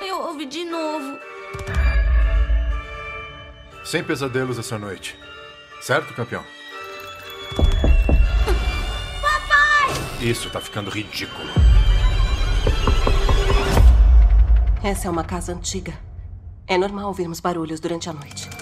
[0.00, 1.16] Eu ouvi de novo.
[3.84, 5.16] Sem pesadelos essa noite.
[5.80, 6.42] Certo, campeão?
[9.22, 9.94] Papai!
[10.20, 11.52] Isso tá ficando ridículo.
[14.82, 15.94] Essa é uma casa antiga.
[16.66, 18.53] É normal ouvirmos barulhos durante a noite.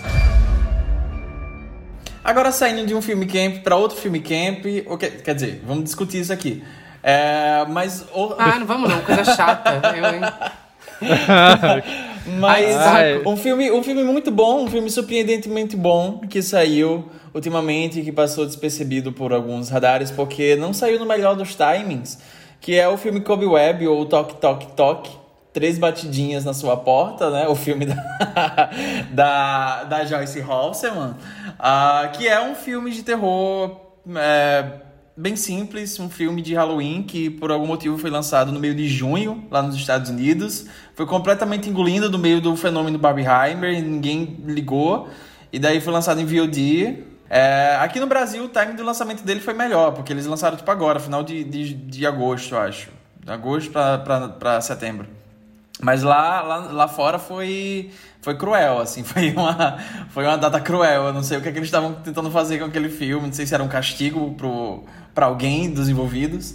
[2.25, 5.85] Agora saindo de um filme camp para outro filme camp, o que- quer dizer, vamos
[5.85, 6.63] discutir isso aqui.
[7.03, 9.81] É, mas o- Ah, não vamos não, coisa chata.
[9.97, 11.09] Eu?
[12.39, 17.99] Mas Ai, um filme, um filme muito bom, um filme surpreendentemente bom que saiu ultimamente
[17.99, 22.21] e que passou despercebido por alguns radares porque não saiu no melhor dos timings,
[22.61, 25.11] que é o filme Kobe Web ou Toque Toque Toque.
[25.53, 27.47] Três batidinhas na sua porta, né?
[27.47, 28.71] O filme da,
[29.13, 31.15] da, da Joyce Halseman,
[31.59, 33.81] ah, que é um filme de terror
[34.17, 34.81] é,
[35.17, 38.89] bem simples, um filme de Halloween que por algum motivo foi lançado no meio de
[38.89, 40.67] junho, lá nos Estados Unidos.
[40.95, 45.09] Foi completamente engolindo no meio do fenômeno Barbieheimer, ninguém ligou.
[45.53, 47.05] E daí foi lançado em VOD.
[47.29, 50.71] É, aqui no Brasil, o timing do lançamento dele foi melhor, porque eles lançaram tipo
[50.71, 52.91] agora, final de, de, de agosto, eu acho.
[53.21, 55.07] De agosto pra setembro.
[55.83, 57.91] Mas lá, lá, lá fora foi,
[58.21, 59.79] foi cruel, assim, foi uma,
[60.11, 61.07] foi uma data cruel.
[61.07, 63.33] Eu não sei o que, é que eles estavam tentando fazer com aquele filme, não
[63.33, 66.55] sei se era um castigo pro, pra alguém dos envolvidos.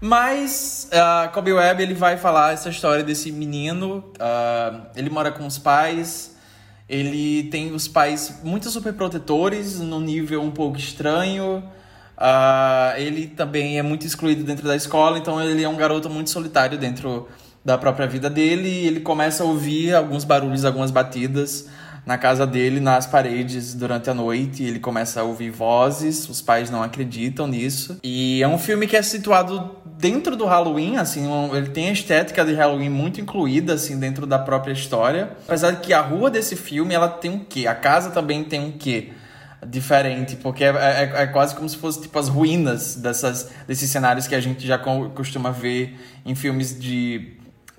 [0.00, 4.12] Mas uh, Kobe Webb ele vai falar essa história desse menino.
[4.20, 6.36] ah, ele mora com os pais.
[6.88, 11.64] Ele tem os pais muito super protetores, num nível um pouco estranho.
[12.16, 16.30] Ah, ele também é muito excluído dentro da escola, então ele é um garoto muito
[16.30, 17.28] solitário dentro
[17.64, 18.68] da própria vida dele.
[18.68, 21.68] E ele começa a ouvir alguns barulhos, algumas batidas
[22.06, 24.62] na casa dele, nas paredes, durante a noite.
[24.62, 27.98] Ele começa a ouvir vozes, os pais não acreditam nisso.
[28.02, 32.44] E é um filme que é situado dentro do Halloween, assim, ele tem a estética
[32.44, 35.32] de Halloween muito incluída, assim, dentro da própria história.
[35.46, 37.66] Apesar de que a rua desse filme, ela tem um quê?
[37.66, 39.08] A casa também tem um quê?
[39.66, 44.28] Diferente, porque é, é- é quase como se fosse tipo as ruínas dessas, desses cenários
[44.28, 47.32] que a gente já co- costuma ver em filmes de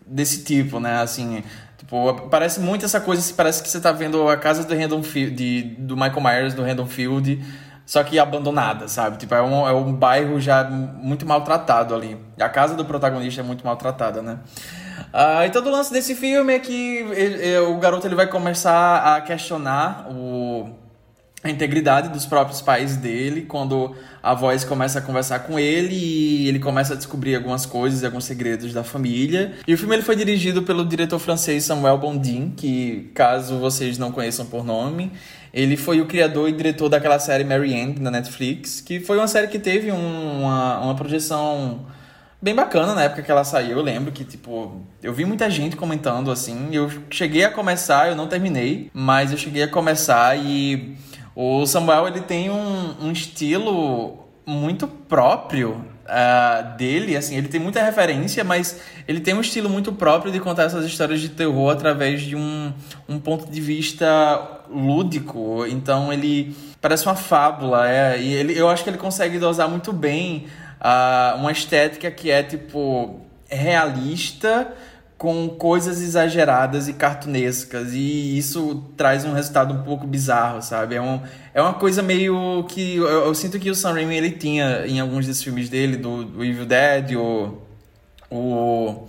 [0.09, 1.01] desse tipo, né?
[1.01, 1.43] Assim,
[1.77, 5.03] tipo, parece muito essa coisa, assim, parece que você tá vendo a casa do Random
[5.03, 7.43] Field, de, do Michael Myers, do Random Field,
[7.85, 9.17] só que abandonada, sabe?
[9.17, 12.17] Tipo, é um, é um bairro já muito maltratado ali.
[12.39, 14.37] A casa do protagonista é muito maltratada, né?
[15.11, 18.27] Ah, e todo o lance desse filme é que ele- ele- o garoto ele vai
[18.27, 20.69] começar a questionar o,
[21.41, 26.47] a integridade dos próprios pais dele quando a voz começa a conversar com ele e
[26.49, 29.54] ele começa a descobrir algumas coisas e alguns segredos da família.
[29.65, 34.12] E o filme ele foi dirigido pelo diretor francês Samuel Bondin, que caso vocês não
[34.12, 35.13] conheçam por nome,
[35.54, 39.28] ele foi o criador e diretor daquela série Mary Ann na Netflix, que foi uma
[39.28, 41.86] série que teve um- uma, uma projeção
[42.41, 43.78] bem bacana na época que ela saiu.
[43.78, 46.67] Eu lembro que, tipo, eu vi muita gente comentando assim.
[46.73, 50.95] Eu cheguei a começar, eu não terminei, mas eu cheguei a começar e
[51.35, 57.83] o Samuel ele tem um, um estilo muito próprio ah, dele, assim, ele tem muita
[57.83, 62.21] referência, mas ele tem um estilo muito próprio de contar essas histórias de terror através
[62.21, 62.73] de um,
[63.07, 64.07] um ponto de vista
[64.69, 65.65] lúdico.
[65.67, 69.93] Então ele parece uma fábula, é, e ele, eu acho que ele consegue dosar muito
[69.93, 70.47] bem
[70.81, 74.73] ah, uma estética que é tipo realista
[75.19, 80.95] com coisas exageradas e cartunescas e isso traz um resultado um pouco bizarro, sabe?
[80.95, 81.21] É, um,
[81.53, 85.01] é uma coisa meio que eu, eu sinto que o Sam Raimi ele tinha em
[85.01, 87.62] alguns desses filmes dele, do, do Evil Dead, o
[88.32, 89.08] o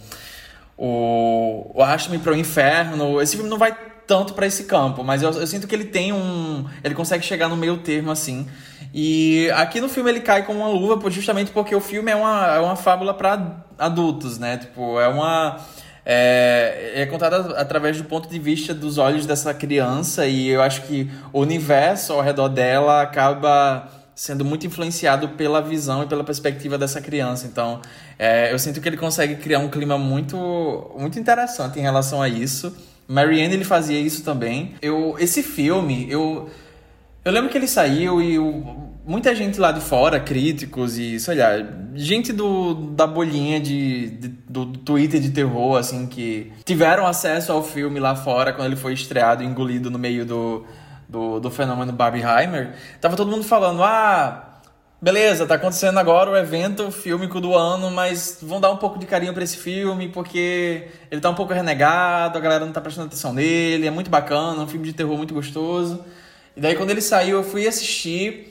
[0.76, 3.20] o, o Arraste-me para o Inferno.
[3.20, 6.12] Esse filme não vai tanto para esse campo, mas eu, eu sinto que ele tem
[6.12, 6.66] um.
[6.82, 8.48] Ele consegue chegar no meio termo assim.
[8.92, 12.46] E aqui no filme ele cai com uma luva, justamente porque o filme é uma,
[12.56, 14.56] é uma fábula para adultos, né?
[14.56, 15.60] Tipo, é uma.
[16.04, 20.82] É, é contada através do ponto de vista dos olhos dessa criança, e eu acho
[20.82, 26.76] que o universo ao redor dela acaba sendo muito influenciado pela visão e pela perspectiva
[26.76, 27.46] dessa criança.
[27.46, 27.80] Então,
[28.18, 30.36] é, eu sinto que ele consegue criar um clima muito,
[30.98, 32.76] muito interessante em relação a isso.
[33.08, 34.74] Marianne ele fazia isso também.
[34.82, 36.50] Eu, esse filme, eu
[37.22, 41.34] eu lembro que ele saiu e o- muita gente lá de fora, críticos e, sei
[41.36, 41.48] lá,
[41.94, 47.62] gente do, da bolinha de, de- do Twitter de terror, assim, que tiveram acesso ao
[47.62, 50.66] filme lá fora quando ele foi estreado engolido no meio do,
[51.08, 52.74] do, do fenômeno Barbieheimer.
[53.00, 54.58] Tava todo mundo falando, ah,
[55.00, 59.06] beleza, tá acontecendo agora o evento fílmico do ano, mas vão dar um pouco de
[59.06, 63.06] carinho pra esse filme, porque ele tá um pouco renegado, a galera não tá prestando
[63.06, 66.04] atenção nele, é muito bacana, um filme de terror muito gostoso.
[66.56, 68.50] E daí quando ele saiu, eu fui assistir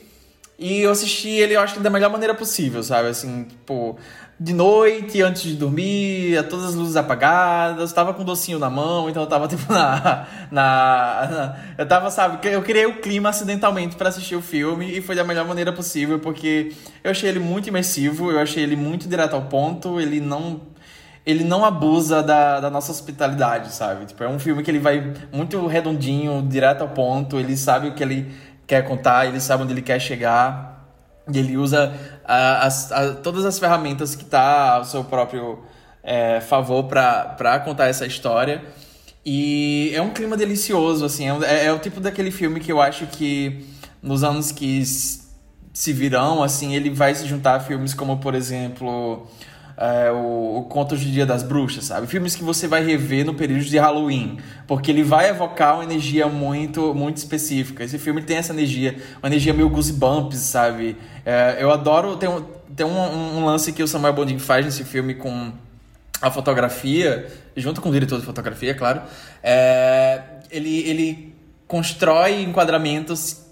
[0.58, 3.08] e eu assisti ele, eu acho que da melhor maneira possível, sabe?
[3.08, 3.98] Assim, tipo,
[4.42, 9.10] de noite, antes de dormir, todas as luzes apagadas, tava com um docinho na mão,
[9.10, 10.26] então eu tava tipo na.
[10.50, 15.02] na, na eu tava, sabe, eu criei o clima acidentalmente para assistir o filme e
[15.02, 16.72] foi da melhor maneira possível, porque
[17.04, 20.62] eu achei ele muito imersivo, eu achei ele muito direto ao ponto, ele não.
[21.26, 24.06] Ele não abusa da, da nossa hospitalidade, sabe?
[24.06, 27.94] Tipo, é um filme que ele vai muito redondinho, direto ao ponto, ele sabe o
[27.94, 28.32] que ele
[28.66, 30.69] quer contar, ele sabe onde ele quer chegar.
[31.32, 31.92] E ele usa
[32.24, 35.60] as, a, todas as ferramentas que está ao seu próprio
[36.02, 38.62] é, favor para contar essa história.
[39.24, 41.28] E é um clima delicioso, assim.
[41.28, 43.66] É, é, é, o tipo daquele filme que eu acho que
[44.02, 44.82] nos anos que
[45.72, 49.26] se virão, assim, ele vai se juntar a filmes como, por exemplo,
[49.80, 52.06] é, o, o Contos de Dia das Bruxas, sabe?
[52.06, 56.28] Filmes que você vai rever no período de Halloween, porque ele vai evocar uma energia
[56.28, 57.82] muito, muito específica.
[57.82, 60.98] Esse filme tem essa energia, uma energia meio goosebumps, sabe?
[61.24, 62.42] É, eu adoro, tem, um,
[62.76, 65.50] tem um, um, lance que o Samuel Bonding faz nesse filme com
[66.20, 69.00] a fotografia, junto com o diretor de fotografia, claro.
[69.42, 71.34] É, ele, ele
[71.66, 73.46] constrói enquadramentos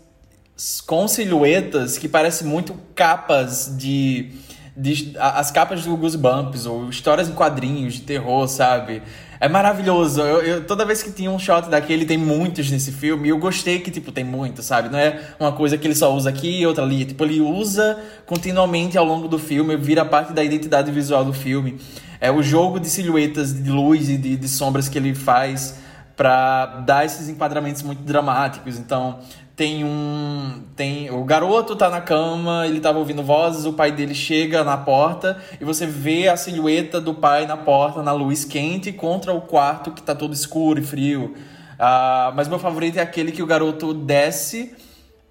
[0.86, 4.32] com silhuetas que parecem muito capas de
[4.78, 9.02] de, as capas do Goosebumps, ou histórias em quadrinhos de terror, sabe?
[9.40, 10.20] É maravilhoso.
[10.20, 13.38] Eu, eu, toda vez que tinha um shot daquele, tem muitos nesse filme, e eu
[13.38, 14.88] gostei que, tipo, tem muito, sabe?
[14.88, 17.04] Não é uma coisa que ele só usa aqui e outra ali.
[17.04, 21.80] Tipo, ele usa continuamente ao longo do filme, vira parte da identidade visual do filme.
[22.20, 25.76] É o jogo de silhuetas, de luz e de, de sombras que ele faz
[26.16, 28.78] para dar esses enquadramentos muito dramáticos.
[28.78, 29.20] Então,
[29.58, 30.62] tem um.
[30.76, 34.76] Tem, o garoto tá na cama, ele tava ouvindo vozes, o pai dele chega na
[34.76, 39.40] porta e você vê a silhueta do pai na porta, na luz quente, contra o
[39.40, 41.34] quarto que tá todo escuro e frio.
[41.74, 44.76] Uh, mas meu favorito é aquele que o garoto desce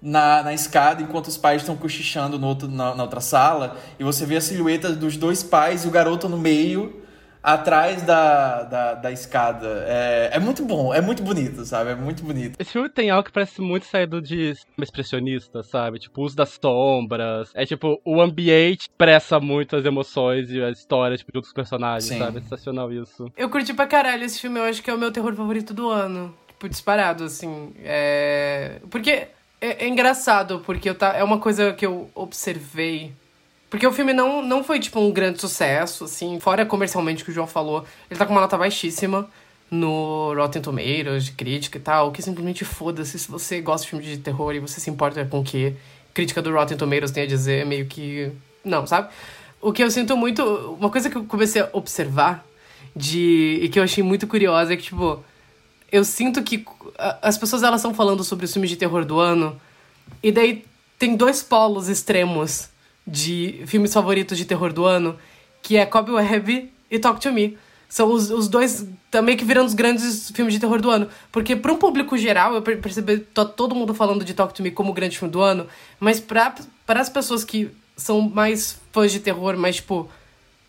[0.00, 4.04] na, na escada enquanto os pais estão cochichando no outro, na, na outra sala e
[4.04, 7.02] você vê a silhueta dos dois pais e o garoto no meio
[7.54, 9.84] atrás da, da, da escada.
[9.86, 11.90] É, é muito bom, é muito bonito, sabe?
[11.90, 12.56] É muito bonito.
[12.58, 15.98] Esse filme tem algo que parece muito saído de expressionista, sabe?
[15.98, 17.50] Tipo, o uso das sombras.
[17.54, 22.04] É tipo, o ambiente expressa muito as emoções e a história tipo, de outros personagens,
[22.04, 22.18] Sim.
[22.18, 22.38] sabe?
[22.38, 23.32] É sensacional isso.
[23.36, 25.88] Eu curti pra caralho esse filme, eu acho que é o meu terror favorito do
[25.88, 26.34] ano.
[26.48, 27.72] Tipo, disparado, assim.
[27.82, 28.80] É...
[28.90, 29.28] Porque
[29.60, 31.14] é, é engraçado, porque eu tá...
[31.16, 33.12] é uma coisa que eu observei
[33.70, 36.40] porque o filme não, não foi, tipo, um grande sucesso, assim.
[36.40, 37.84] Fora comercialmente que o João falou.
[38.10, 39.28] Ele tá com uma nota baixíssima
[39.70, 42.10] no Rotten Tomatoes, de crítica e tal.
[42.10, 45.40] Que simplesmente foda-se se você gosta de filme de terror e você se importa com
[45.40, 45.76] o que
[46.14, 47.66] crítica do Rotten Tomatoes tem a dizer.
[47.66, 48.32] Meio que...
[48.64, 49.08] Não, sabe?
[49.60, 50.42] O que eu sinto muito...
[50.80, 52.46] Uma coisa que eu comecei a observar
[52.96, 53.58] de...
[53.60, 55.22] E que eu achei muito curiosa é que, tipo...
[55.92, 56.64] Eu sinto que
[57.20, 59.60] as pessoas, elas estão falando sobre os filmes de terror do ano.
[60.22, 60.64] E daí
[60.98, 62.68] tem dois polos extremos
[63.08, 65.16] de filmes favoritos de terror do ano,
[65.62, 67.56] que é Cobweb e Talk to Me.
[67.88, 71.08] São os, os dois também que viram os grandes filmes de terror do ano.
[71.32, 74.70] Porque para um público geral, eu percebi tô, todo mundo falando de Talk to Me
[74.70, 75.66] como o grande filme do ano,
[75.98, 76.54] mas para
[76.88, 80.08] as pessoas que são mais fãs de terror, mais tipo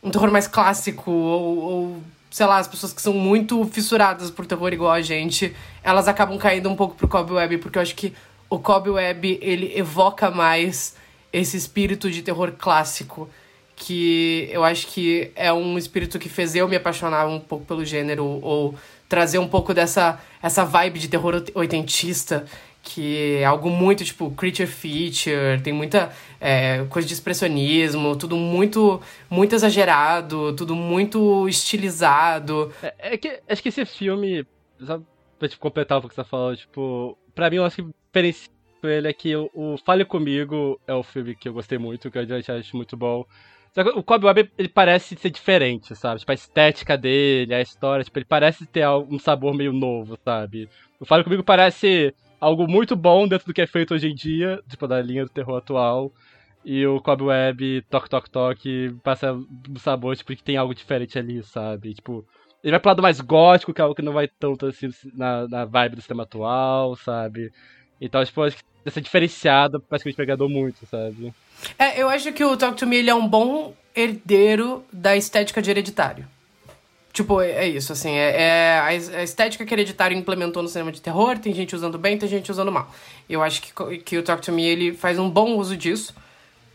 [0.01, 4.45] um terror mais clássico ou, ou sei lá, as pessoas que são muito fissuradas por
[4.45, 8.13] terror igual a gente, elas acabam caindo um pouco pro Cobweb, porque eu acho que
[8.49, 10.95] o Cobweb, ele evoca mais
[11.31, 13.29] esse espírito de terror clássico
[13.75, 17.85] que eu acho que é um espírito que fez eu me apaixonar um pouco pelo
[17.85, 18.75] gênero ou
[19.07, 22.45] trazer um pouco dessa essa vibe de terror oitentista
[22.83, 26.11] que é algo muito tipo creature feature tem muita
[26.41, 32.73] é, coisa de expressionismo tudo muito muito exagerado tudo muito estilizado.
[32.83, 34.45] É, é que acho que esse filme
[34.81, 35.01] só
[35.37, 38.58] pra tipo, completar o que você tá falando tipo para mim eu acho que diferencia
[38.87, 42.17] ele é que o, o Fale Comigo é o filme que eu gostei muito, que
[42.17, 42.23] eu
[42.57, 43.25] acho muito bom.
[43.73, 46.19] Só que o Kobe Web, ele parece ser diferente, sabe?
[46.19, 50.67] Tipo, a estética dele, a história, tipo, ele parece ter um sabor meio novo, sabe?
[50.99, 54.61] O Fale Comigo parece algo muito bom dentro do que é feito hoje em dia,
[54.67, 56.11] tipo, da linha do terror atual.
[56.65, 61.17] E o Kobe Web, Tok Tok Tok, passa um sabor, tipo, que tem algo diferente
[61.17, 61.93] ali, sabe?
[61.93, 62.25] Tipo,
[62.63, 65.47] ele vai pro lado mais gótico, que é algo que não vai tanto assim na,
[65.47, 67.51] na vibe do sistema atual, sabe?
[68.01, 71.33] Então, tipo, acho que essa diferenciada praticamente me agradou muito, sabe?
[71.77, 75.61] É, eu acho que o Talk to Me ele é um bom herdeiro da estética
[75.61, 76.25] de hereditário.
[77.11, 81.01] Tipo, é, é isso, assim, é, é, a estética que Hereditário implementou no cinema de
[81.01, 82.93] terror, tem gente usando bem, tem gente usando mal.
[83.27, 86.15] Eu acho que, que o Talk to Me, ele faz um bom uso disso.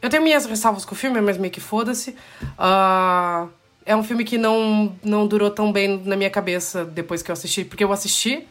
[0.03, 2.11] Eu tenho minhas ressalvas com o filme, mas meio que foda-se.
[2.59, 3.49] Uh,
[3.87, 7.33] é um filme que não, não durou tão bem na minha cabeça depois que eu
[7.33, 8.47] assisti, porque eu assisti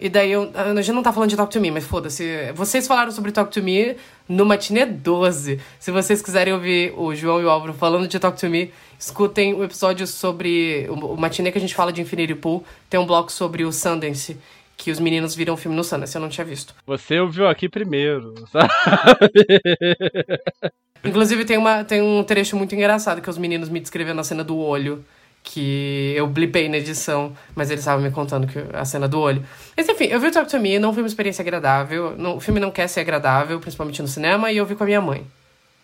[0.00, 2.50] E daí eu, a gente não tá falando de Talk to Me, mas foda-se.
[2.54, 3.96] Vocês falaram sobre Talk to Me
[4.26, 5.60] no Matinê 12.
[5.78, 9.52] Se vocês quiserem ouvir o João e o Álvaro falando de Talk to Me, escutem
[9.52, 12.64] o episódio sobre o, o Matinê que a gente fala de Infinity Pool.
[12.88, 14.38] Tem um bloco sobre o Sundance,
[14.74, 16.74] que os meninos viram o filme no Sundance, eu não tinha visto.
[16.86, 18.70] Você ouviu aqui primeiro, sabe?
[21.04, 24.42] Inclusive tem, uma, tem um trecho muito engraçado que os meninos me descrevendo a cena
[24.42, 25.04] do olho
[25.42, 29.44] que eu blipei na edição, mas eles estavam me contando que a cena do olho.
[29.76, 32.14] Mas enfim, eu vi o Talk to Me, não foi uma experiência agradável.
[32.16, 34.86] Não, o filme não quer ser agradável, principalmente no cinema, e eu vi com a
[34.86, 35.26] minha mãe.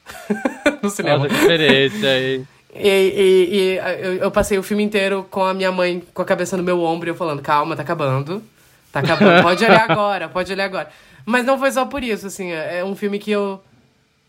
[0.83, 1.19] no cinema.
[1.19, 2.45] Nossa, que experiência aí.
[2.75, 6.25] E, e, e eu, eu passei o filme inteiro com a minha mãe com a
[6.25, 8.43] cabeça no meu ombro e eu falando, calma, tá acabando.
[8.93, 10.89] Tá acabando, pode olhar agora, pode olhar agora.
[11.25, 13.61] Mas não foi só por isso, assim, é um filme que eu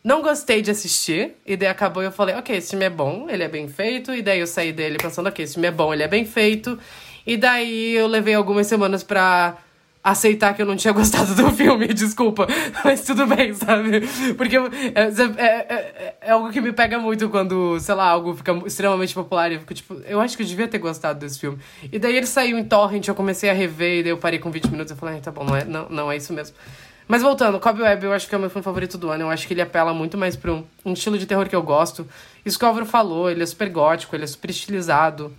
[0.07, 3.27] não gostei de assistir, e daí acabou e eu falei, ok, esse filme é bom,
[3.29, 5.93] ele é bem feito, e daí eu saí dele pensando, ok, esse filme é bom,
[5.93, 6.79] ele é bem feito,
[7.25, 9.57] e daí eu levei algumas semanas pra
[10.01, 12.47] aceitar que eu não tinha gostado do filme, desculpa,
[12.85, 13.99] mas tudo bem, sabe?
[14.37, 14.61] Porque é,
[14.95, 19.51] é, é, é, algo que me pega muito quando, sei lá, algo fica extremamente popular
[19.51, 21.59] e eu fico tipo, eu acho que eu devia ter gostado desse filme.
[21.91, 24.49] E daí ele saiu em torrent, eu comecei a rever, e daí eu parei com
[24.49, 26.55] 20 minutos e falei, ah, tá bom, não é, não, não é isso mesmo.
[27.07, 29.23] Mas voltando, Cobweb eu acho que é o meu filme favorito do ano.
[29.23, 31.63] Eu acho que ele apela muito mais para um, um, estilo de terror que eu
[31.63, 32.07] gosto.
[32.45, 35.33] Isso que o Álvaro falou, ele é super gótico, ele é super estilizado.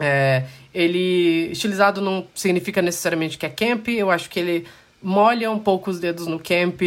[0.00, 1.50] É, ele.
[1.52, 4.66] Estilizado não significa necessariamente que é camp, eu acho que ele
[5.02, 6.80] molha um pouco os dedos no camp,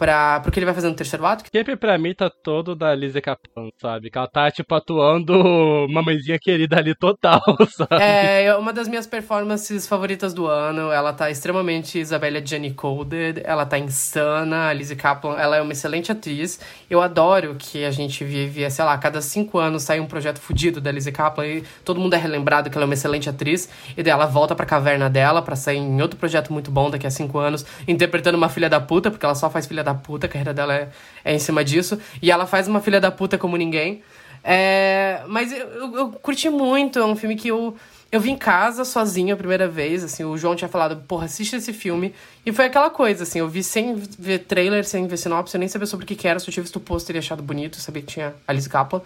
[0.00, 1.44] pra, porque ele vai fazer no terceiro ato.
[1.54, 4.10] Sempre pra mim tá todo da Lizzie Caplan, sabe?
[4.10, 5.34] Que ela tá, tipo, atuando
[5.92, 8.02] mamãezinha querida ali total, sabe?
[8.02, 10.90] É, uma das minhas performances favoritas do ano.
[10.90, 14.68] Ela tá extremamente Isabella Jenny Coded, ela tá insana.
[14.68, 16.58] A Lizzie Kaplan, ela é uma excelente atriz.
[16.88, 20.38] Eu adoro que a gente vive, sei lá, a cada cinco anos sai um projeto
[20.40, 23.68] fudido da Lizzie Kaplan e todo mundo é relembrado que ela é uma excelente atriz.
[23.94, 27.06] E daí ela volta pra caverna dela pra sair em outro projeto muito bom daqui
[27.06, 29.94] a cinco anos, interpretando uma filha da puta, porque ela só faz filha da da
[29.94, 30.88] puta, a carreira dela é,
[31.24, 31.98] é em cima disso.
[32.22, 34.02] E ela faz uma filha da puta como ninguém.
[34.42, 37.76] É, mas eu, eu, eu, curti muito, é um filme que eu,
[38.10, 41.56] eu vi em casa sozinho a primeira vez, assim, o João tinha falado, porra, assiste
[41.56, 42.14] esse filme.
[42.44, 45.68] E foi aquela coisa, assim, eu vi sem ver trailer, sem ver sinopse, eu nem
[45.68, 48.02] sabia sobre o que, que era, só tinha visto o pôster e achado bonito, sabia
[48.02, 49.02] que tinha Alice Kaplan.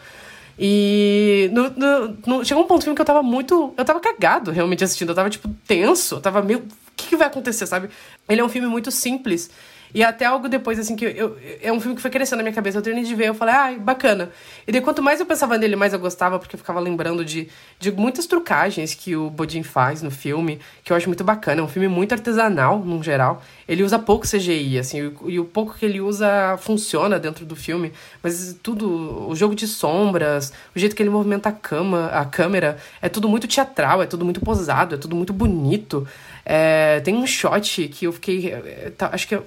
[0.59, 3.75] E no, no, no, chegou um ponto do filme que eu tava muito.
[3.77, 5.09] Eu tava cagado realmente assistindo.
[5.09, 6.15] Eu tava, tipo, tenso.
[6.15, 6.61] Eu tava meio.
[6.61, 7.91] O que, que vai acontecer, sabe?
[8.29, 9.51] Ele é um filme muito simples.
[9.95, 12.55] E até algo depois, assim, que eu, é um filme que foi crescendo na minha
[12.55, 12.79] cabeça.
[12.79, 14.31] Eu terminei de ver, eu falei, ai, ah, bacana.
[14.67, 17.49] E daí, quanto mais eu pensava nele, mais eu gostava, porque eu ficava lembrando de,
[17.79, 21.61] de muitas trucagens que o Bodin faz no filme, que eu acho muito bacana.
[21.61, 23.41] É um filme muito artesanal, no geral.
[23.69, 27.55] Ele usa pouco CGI, assim, e, e o pouco que ele usa funciona dentro do
[27.55, 27.93] filme.
[28.21, 32.79] Mas tudo, o jogo de sombras, o jeito que ele movimenta a, cama, a câmera,
[33.01, 36.05] é tudo muito teatral, é tudo muito posado, é tudo muito bonito.
[36.45, 38.51] É, tem um shot que eu fiquei.
[38.53, 39.37] É, tá, acho que.
[39.37, 39.45] Eu,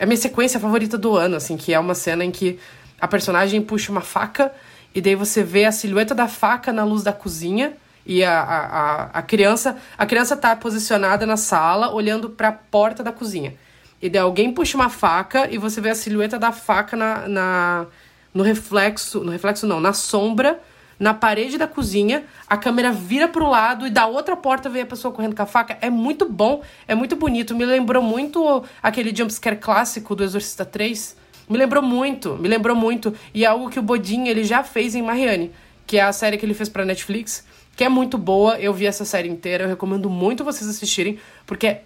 [0.00, 2.58] é a minha sequência favorita do ano, assim, que é uma cena em que
[2.98, 4.50] a personagem puxa uma faca
[4.94, 7.74] e daí você vê a silhueta da faca na luz da cozinha
[8.06, 13.02] e a, a, a criança a criança tá posicionada na sala olhando para a porta
[13.02, 13.54] da cozinha.
[14.00, 17.86] E daí alguém puxa uma faca e você vê a silhueta da faca na, na
[18.32, 20.58] no reflexo, no reflexo não, na sombra
[21.00, 24.86] na parede da cozinha, a câmera vira pro lado e da outra porta vem a
[24.86, 25.78] pessoa correndo com a faca.
[25.80, 27.54] É muito bom, é muito bonito.
[27.54, 31.16] Me lembrou muito aquele jumpscare clássico do Exorcista 3.
[31.48, 33.14] Me lembrou muito, me lembrou muito.
[33.32, 35.50] E é algo que o Bodin ele já fez em Marianne,
[35.86, 38.60] que é a série que ele fez pra Netflix, que é muito boa.
[38.60, 41.78] Eu vi essa série inteira, eu recomendo muito vocês assistirem, porque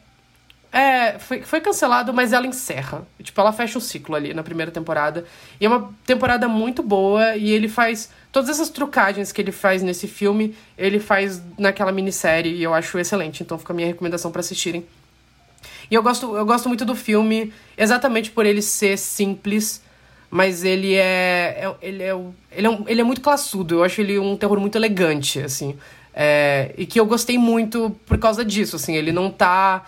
[0.72, 3.06] é, foi, foi cancelado, mas ela encerra.
[3.22, 5.24] Tipo, ela fecha o ciclo ali na primeira temporada.
[5.60, 9.80] E é uma temporada muito boa e ele faz todas essas trucagens que ele faz
[9.80, 13.44] nesse filme, ele faz naquela minissérie e eu acho excelente.
[13.44, 14.84] Então fica a minha recomendação para assistirem.
[15.88, 19.80] E eu gosto, eu gosto muito do filme exatamente por ele ser simples,
[20.28, 22.20] mas ele é, é ele é,
[22.50, 23.76] ele é, um, ele é muito classudo.
[23.76, 25.76] Eu acho ele um terror muito elegante, assim.
[26.12, 28.96] É, e que eu gostei muito por causa disso, assim.
[28.96, 29.86] Ele não tá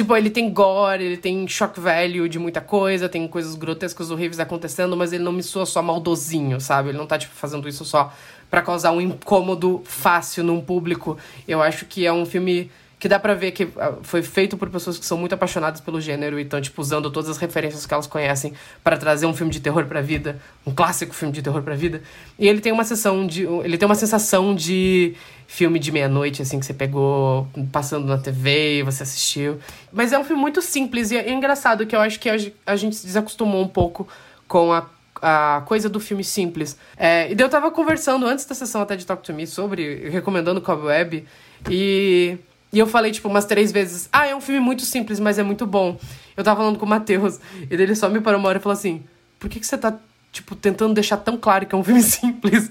[0.00, 4.40] Tipo, ele tem gore, ele tem shock value de muita coisa, tem coisas grotescas, horríveis
[4.40, 6.88] acontecendo, mas ele não me soa só maldosinho, sabe?
[6.88, 8.10] Ele não tá, tipo, fazendo isso só
[8.48, 11.18] para causar um incômodo fácil num público.
[11.46, 14.70] Eu acho que é um filme que dá pra ver que ah, foi feito por
[14.70, 17.92] pessoas que são muito apaixonadas pelo gênero e estão, tipo, usando todas as referências que
[17.92, 21.62] elas conhecem para trazer um filme de terror pra vida, um clássico filme de terror
[21.62, 22.02] pra vida.
[22.38, 23.42] E ele tem uma sessão de.
[23.42, 25.14] Ele tem uma sensação de
[25.50, 29.58] filme de meia-noite, assim, que você pegou passando na TV e você assistiu.
[29.92, 32.30] Mas é um filme muito simples e é engraçado que eu acho que
[32.64, 34.06] a gente se desacostumou um pouco
[34.46, 34.86] com a
[35.22, 36.78] a coisa do filme simples.
[36.96, 40.62] É, e eu tava conversando antes da sessão até de Talk to Me sobre, recomendando
[40.62, 41.26] Cobweb,
[41.68, 42.38] e
[42.72, 45.42] E eu falei, tipo, umas três vezes: Ah, é um filme muito simples, mas é
[45.42, 45.98] muito bom.
[46.34, 47.38] Eu tava falando com o Matheus,
[47.70, 49.02] e ele só me parou uma hora e falou assim:
[49.38, 49.98] Por que, que você tá,
[50.32, 52.70] tipo, tentando deixar tão claro que é um filme simples?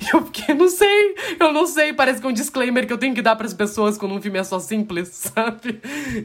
[0.00, 1.92] E eu fiquei, não sei, eu não sei.
[1.92, 4.38] Parece que é um disclaimer que eu tenho que dar pras pessoas quando um filme
[4.38, 5.80] é só simples, sabe?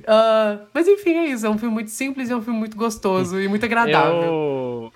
[0.07, 1.45] Ah, mas enfim, é isso.
[1.45, 4.23] É um filme muito simples e é um filme muito gostoso e muito agradável.
[4.23, 4.93] Eu...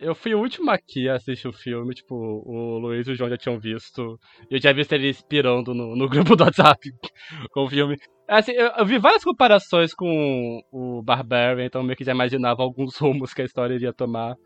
[0.00, 3.28] Eu fui o último aqui a assistir o filme, tipo, o Luiz e o João
[3.28, 4.18] já tinham visto.
[4.48, 6.92] Eu já vi ele inspirando no, no grupo do WhatsApp
[7.50, 7.96] com o filme.
[8.28, 12.96] Assim, eu, eu, vi várias comparações com o Barbarian, então meio que já imaginava alguns
[12.96, 14.36] rumos que a história iria tomar.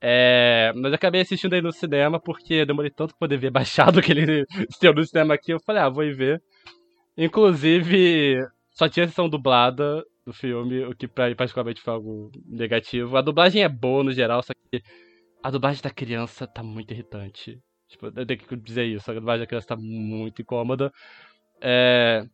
[0.00, 3.50] É, mas eu acabei assistindo aí no cinema porque demorei tanto pra poder ver
[3.98, 5.52] baixado aquele estilo no cinema aqui.
[5.52, 6.42] Eu falei, ah, vou ir ver.
[7.16, 8.38] Inclusive,
[8.70, 13.16] só tinha a sessão dublada do filme, o que pra mim particularmente foi algo negativo.
[13.16, 14.82] A dublagem é boa no geral, só que
[15.42, 17.58] a dublagem da criança tá muito irritante.
[17.88, 20.92] Tipo, eu tenho que dizer isso, a dublagem da criança tá muito incômoda.
[21.60, 22.24] É...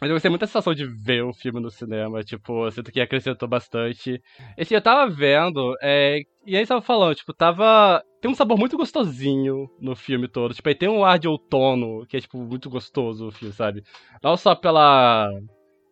[0.00, 3.00] Mas eu gostei muito da sensação de ver o filme no cinema, tipo, sinto que
[3.00, 4.20] acrescentou bastante.
[4.56, 6.20] E assim, eu tava vendo, é...
[6.46, 8.02] e aí tava falando, tipo, tava.
[8.20, 10.52] Tem um sabor muito gostosinho no filme todo.
[10.54, 13.82] Tipo, aí tem um ar de outono, que é, tipo, muito gostoso o filme, sabe?
[14.22, 15.30] Não só pela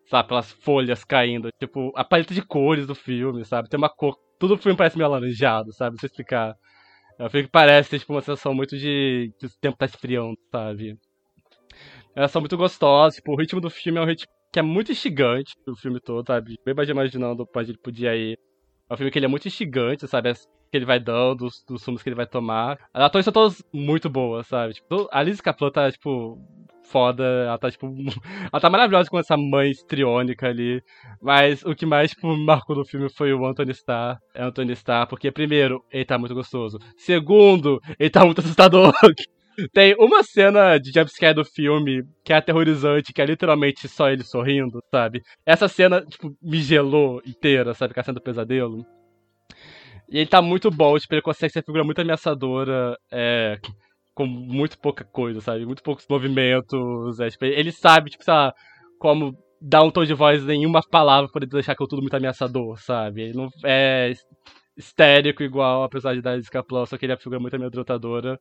[0.06, 1.50] sabe, pelas folhas caindo.
[1.58, 3.68] Tipo, a paleta de cores do filme, sabe?
[3.68, 4.16] Tem uma cor.
[4.38, 5.94] Tudo o filme parece meio alaranjado, sabe?
[5.94, 6.54] Não sei explicar.
[7.18, 10.36] É um filme que parece tipo, uma sensação muito de que o tempo tá esfriando,
[10.50, 10.96] sabe?
[12.14, 14.92] Elas são muito gostosas, tipo, o ritmo do filme é um ritmo que é muito
[14.92, 16.56] instigante o filme todo, sabe?
[16.64, 18.38] Bem mais imaginando onde ele podia ir.
[18.88, 20.28] É um filme que ele é muito instigante, sabe?
[20.28, 22.76] As que ele vai dando, os, os rumos que ele vai tomar.
[22.92, 24.74] As atores são todas muito boas, sabe?
[24.74, 26.36] Tipo, a Liz Kaplan tá, tipo,
[26.82, 27.22] foda.
[27.22, 27.86] Ela tá, tipo.
[28.52, 30.82] Ela tá maravilhosa com essa mãe estriônica ali.
[31.22, 34.18] Mas o que mais, tipo, marcou no filme foi o Anthony Starr.
[34.34, 36.78] É Anthony Starr, porque, primeiro, ele tá muito gostoso.
[36.96, 38.92] Segundo, ele tá muito assustador.
[39.72, 44.24] Tem uma cena de jumpscare do filme que é aterrorizante, que é literalmente só ele
[44.24, 45.22] sorrindo, sabe?
[45.46, 47.94] Essa cena, tipo, me gelou inteira, sabe?
[47.94, 48.84] Com a cena do pesadelo.
[50.08, 52.96] E ele tá muito bom, tipo, ele consegue ser figura muito ameaçadora.
[53.10, 53.58] É,
[54.14, 55.66] com muito pouca coisa, sabe?
[55.66, 57.20] Muito poucos movimentos.
[57.20, 58.54] É, tipo, ele sabe, tipo, lá,
[58.98, 62.78] como dar um tom de voz em uma palavra pra deixar aquilo tudo muito ameaçador,
[62.80, 63.22] sabe?
[63.22, 64.12] Ele não é
[64.76, 66.38] histérico igual, apesar de dar
[66.86, 68.38] só que ele é uma figura muito amedrontadora.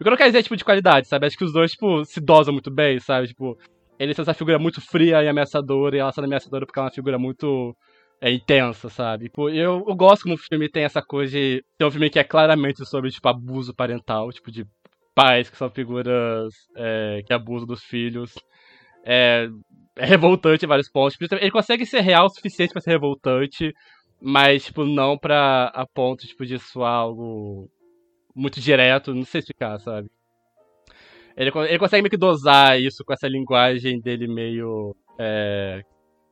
[0.00, 1.26] Eu não quero dizer, tipo, de qualidade, sabe?
[1.26, 3.28] Acho que os dois, tipo, se dosam muito bem, sabe?
[3.28, 3.56] Tipo,
[3.98, 6.90] ele é essa figura muito fria e ameaçadora, e ela sendo ameaçadora porque é uma
[6.90, 7.76] figura muito
[8.20, 9.24] é, intensa, sabe?
[9.24, 12.18] Tipo, eu, eu gosto como o filme tem essa coisa de ter um filme que
[12.18, 14.66] é claramente sobre, tipo, abuso parental, tipo, de
[15.14, 18.34] pais que são figuras é, que abusam dos filhos.
[19.04, 19.48] É,
[19.96, 21.16] é revoltante em vários pontos.
[21.20, 23.72] Ele consegue ser real o suficiente para ser revoltante,
[24.24, 27.70] mas, tipo, não pra a ponto, tipo, de soar algo
[28.34, 30.10] muito direto, não sei explicar, sabe?
[31.36, 35.82] Ele, ele consegue meio que dosar isso com essa linguagem dele meio é,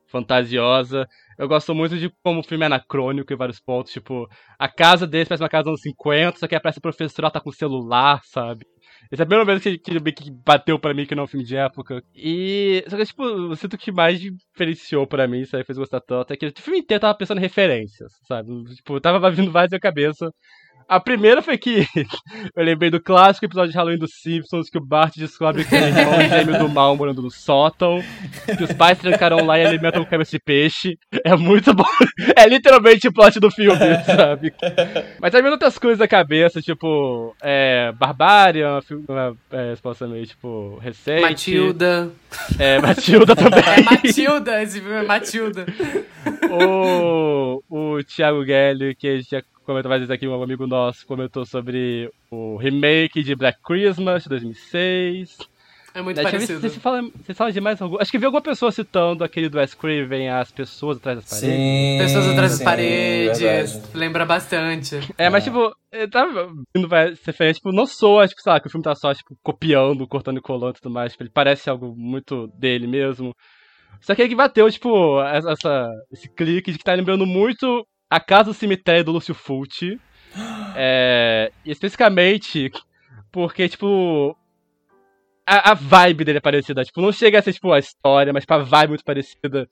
[0.07, 1.07] fantasiosa.
[1.37, 3.93] Eu gosto muito de como o filme é anacrônico em vários pontos.
[3.93, 4.27] Tipo,
[4.57, 7.39] a casa dele parece uma casa dos anos 50, só que parece a professora tá
[7.39, 8.65] com celular, sabe?
[9.11, 11.27] Esse é a primeira vez que, que, que bateu pra mim que não é um
[11.27, 12.03] filme de época.
[12.15, 12.83] E.
[12.87, 15.63] Só que, tipo, eu sinto que mais diferenciou pra mim, sabe?
[15.63, 16.33] Fez gostar tanto.
[16.33, 18.49] É que o filme inteiro tava pensando em referências, sabe?
[18.75, 20.31] Tipo, tava vindo várias na cabeça.
[20.87, 21.85] A primeira foi que
[22.55, 25.81] eu lembrei do clássico episódio de Halloween dos Simpsons, que o Bart descobre que é
[25.81, 28.03] o irmão gêmeo do mal morando no sótão,
[28.57, 30.97] que os pais trancaram lá e alimentam com cabeça de peixe.
[31.23, 31.83] É muito bom.
[32.35, 34.53] É literalmente o plot do filme, sabe?
[35.19, 38.79] Mas também outras coisas na cabeça, tipo, é, Barbária,
[39.51, 41.21] é, supostamente, tipo, recente.
[41.21, 42.11] Matilda.
[42.57, 43.59] É, Matilda também.
[43.59, 45.65] É Matilda, esse filme é Matilda.
[46.49, 52.11] O, o Thiago Guelli, que já comentou mais vezes aqui, um amigo nosso comentou sobre
[52.29, 55.37] o remake de Black Christmas de 2006.
[55.95, 56.59] É muito Daí, parecido.
[56.59, 58.01] Você, fala, você fala de mais algum...
[58.01, 61.55] Acho que vi alguma pessoa citando aquele do Wes Craven, as pessoas atrás das paredes.
[61.55, 63.39] Sim, pessoas atrás das paredes.
[63.39, 63.81] Verdade.
[63.93, 64.99] Lembra bastante.
[65.17, 65.71] É, mas tipo,
[66.11, 70.07] tava vindo referência, tipo, não soa, tipo, sabe, que o filme tá só, tipo, copiando,
[70.07, 71.11] cortando e colando e tudo mais.
[71.11, 73.31] Tipo, ele parece algo muito dele mesmo.
[74.01, 78.51] Só que ele bateu, tipo, essa, esse clique de que tá lembrando muito a Casa
[78.51, 79.99] do Cemitério do Lúcio Fulci.
[80.75, 82.71] É, especificamente
[83.31, 84.35] porque, tipo,
[85.45, 86.83] a, a, vibe dele é parecida.
[86.83, 89.69] Tipo, não chega a ser, tipo, a história, mas, tipo, a vibe é muito parecida.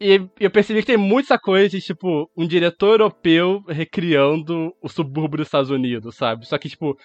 [0.00, 5.38] E eu percebi que tem muita coisa de, tipo, um diretor europeu recriando o subúrbio
[5.38, 6.46] dos Estados Unidos, sabe?
[6.46, 6.96] Só que, tipo,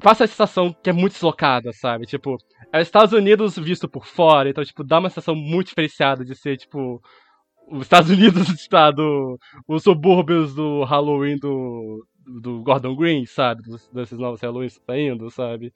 [0.00, 2.06] passa a sensação que é muito deslocada, sabe?
[2.06, 2.38] Tipo,
[2.72, 6.34] é os Estados Unidos visto por fora, então, tipo, dá uma sensação muito diferenciada de
[6.34, 7.02] ser, tipo,
[7.68, 13.62] os Estados Unidos está do, os subúrbios do Halloween do, do Gordon Green, sabe?
[13.62, 15.72] Dos, desses novos Halloween saindo, sabe?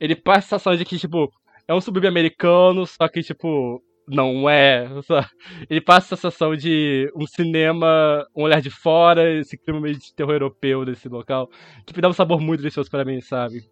[0.00, 1.30] Ele passa a sensação de que, tipo,
[1.66, 4.88] é um subúrbio americano, só que, tipo, não é.
[5.02, 5.28] sabe?
[5.68, 10.14] Ele passa a sensação de um cinema, um olhar de fora, esse clima meio de
[10.14, 11.48] terror europeu desse local,
[11.86, 13.62] que me dá um sabor muito delicioso pra mim, sabe?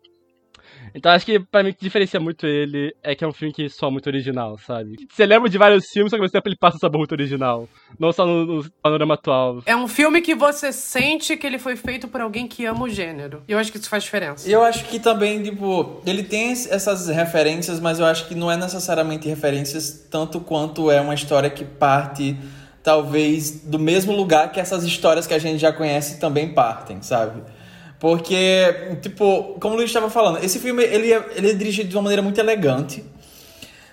[0.94, 3.52] Então acho que pra mim o que diferencia muito ele é que é um filme
[3.52, 4.96] que só muito original, sabe?
[5.10, 7.68] Você lembra de vários filmes, só que ao mesmo tempo ele passa sabor muito original.
[7.98, 9.62] Não só no, no panorama atual.
[9.66, 12.88] É um filme que você sente que ele foi feito por alguém que ama o
[12.88, 13.42] gênero.
[13.46, 14.48] E eu acho que isso faz diferença.
[14.48, 18.34] E eu acho que também, tipo, ele tem es- essas referências, mas eu acho que
[18.34, 22.36] não é necessariamente referências tanto quanto é uma história que parte,
[22.82, 27.42] talvez, do mesmo lugar que essas histórias que a gente já conhece também partem, sabe?
[27.98, 31.96] Porque, tipo, como o Luiz estava falando, esse filme ele é, ele é dirigido de
[31.96, 33.02] uma maneira muito elegante.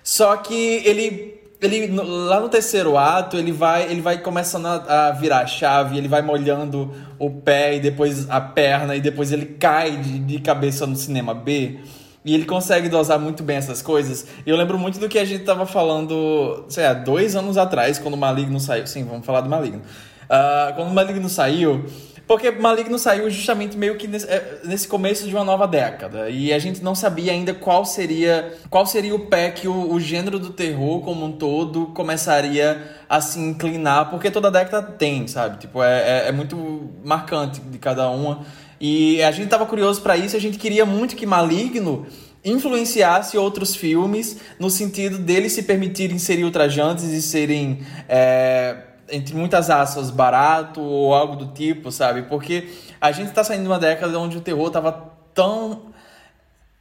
[0.03, 5.11] Só que ele, ele lá no terceiro ato, ele vai, ele vai começando a, a
[5.11, 9.45] virar a chave, ele vai molhando o pé e depois a perna e depois ele
[9.45, 11.79] cai de, de cabeça no cinema B.
[12.25, 14.25] E ele consegue dosar muito bem essas coisas.
[14.45, 17.99] E eu lembro muito do que a gente tava falando, sei lá, dois anos atrás,
[17.99, 18.87] quando o Maligno saiu.
[18.87, 19.81] Sim, vamos falar do Maligno.
[20.29, 21.85] Ah, quando o Maligno saiu,
[22.27, 26.29] porque Maligno saiu justamente meio que nesse, é, nesse começo de uma nova década.
[26.29, 29.99] E a gente não sabia ainda qual seria qual seria o pé que o, o
[29.99, 35.59] gênero do terror como um todo começaria a se inclinar, porque toda década tem, sabe?
[35.59, 38.45] Tipo, é, é, é muito marcante de cada uma.
[38.79, 42.05] E a gente tava curioso pra isso, a gente queria muito que Maligno
[42.43, 48.75] influenciasse outros filmes no sentido deles se permitirem serem ultrajantes e serem é,
[49.09, 52.23] entre muitas aspas, barato ou algo do tipo, sabe?
[52.23, 55.93] Porque a gente tá saindo de uma década onde o terror tava tão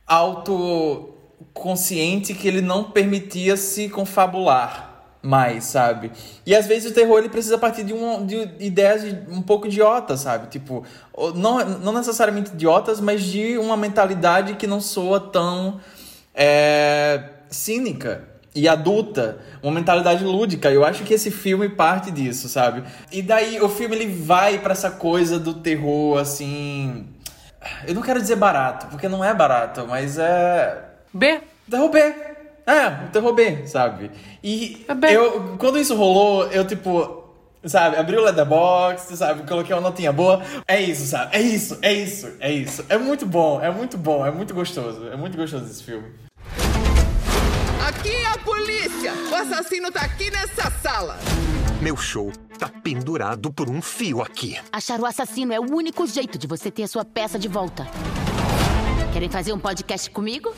[0.06, 4.90] autoconsciente que ele não permitia se confabular
[5.22, 6.10] mais, sabe?
[6.44, 9.68] E às vezes o terror ele precisa partir de, um, de ideias de- um pouco
[9.68, 10.48] idiotas, sabe?
[10.48, 10.84] Tipo,
[11.36, 15.80] não, não necessariamente idiotas, mas de uma mentalidade que não soa tão
[16.34, 20.70] é, cínica e adulta, uma mentalidade lúdica.
[20.70, 22.82] Eu acho que esse filme parte disso, sabe?
[23.10, 27.06] E daí o filme ele vai pra essa coisa do terror assim,
[27.86, 31.40] eu não quero dizer barato, porque não é barato, mas é B.
[31.70, 31.98] terror B.
[32.64, 34.10] É, terror B, sabe?
[34.42, 35.08] E É B.
[35.08, 37.24] eu, quando isso rolou, eu tipo,
[37.64, 40.40] sabe, abri o Letterboxd, sabe, coloquei uma notinha boa.
[40.68, 41.36] É isso, sabe?
[41.36, 42.84] É isso, é isso, é isso.
[42.88, 45.08] É muito bom, é muito bom, é muito gostoso.
[45.08, 46.06] É muito gostoso esse filme.
[48.02, 49.12] Aqui é a polícia!
[49.30, 51.16] O assassino tá aqui nessa sala!
[51.80, 54.58] Meu show tá pendurado por um fio aqui.
[54.72, 57.86] Achar o assassino é o único jeito de você ter a sua peça de volta.
[59.12, 60.52] Querem fazer um podcast comigo?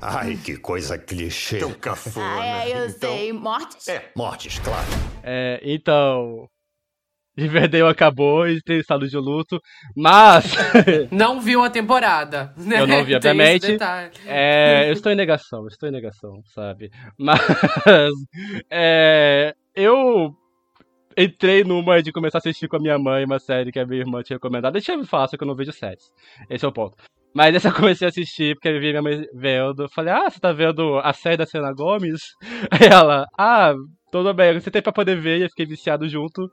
[0.00, 1.58] Ai, que coisa clichê.
[1.58, 2.26] Tão cafona.
[2.40, 3.32] Ah, é, eu Então- sei.
[3.32, 3.86] Mortes?
[3.86, 4.88] É, mortes, claro.
[5.22, 6.48] É, então.
[7.36, 9.60] Riverdale acabou e tem estado de luto,
[9.96, 10.44] mas.
[11.10, 12.52] Não viu a temporada.
[12.56, 12.80] né?
[12.80, 13.78] Eu não vi, obviamente.
[14.26, 16.90] É, eu estou em negação, eu estou em negação, sabe?
[17.18, 17.40] Mas.
[18.70, 20.34] É, eu
[21.16, 24.00] entrei numa de começar a assistir com a minha mãe uma série que a minha
[24.00, 24.72] irmã tinha recomendado.
[24.72, 26.10] Deixa eu me falar, só que eu não vejo séries.
[26.48, 26.96] Esse é o ponto.
[27.34, 29.84] Mas essa eu comecei a assistir porque eu vi minha mãe vendo.
[29.84, 32.20] Eu Falei, ah, você tá vendo a série da Selena Gomes?
[32.70, 33.74] Aí ela, ah,
[34.12, 36.52] tudo bem, você tem pra poder ver e eu fiquei viciado junto.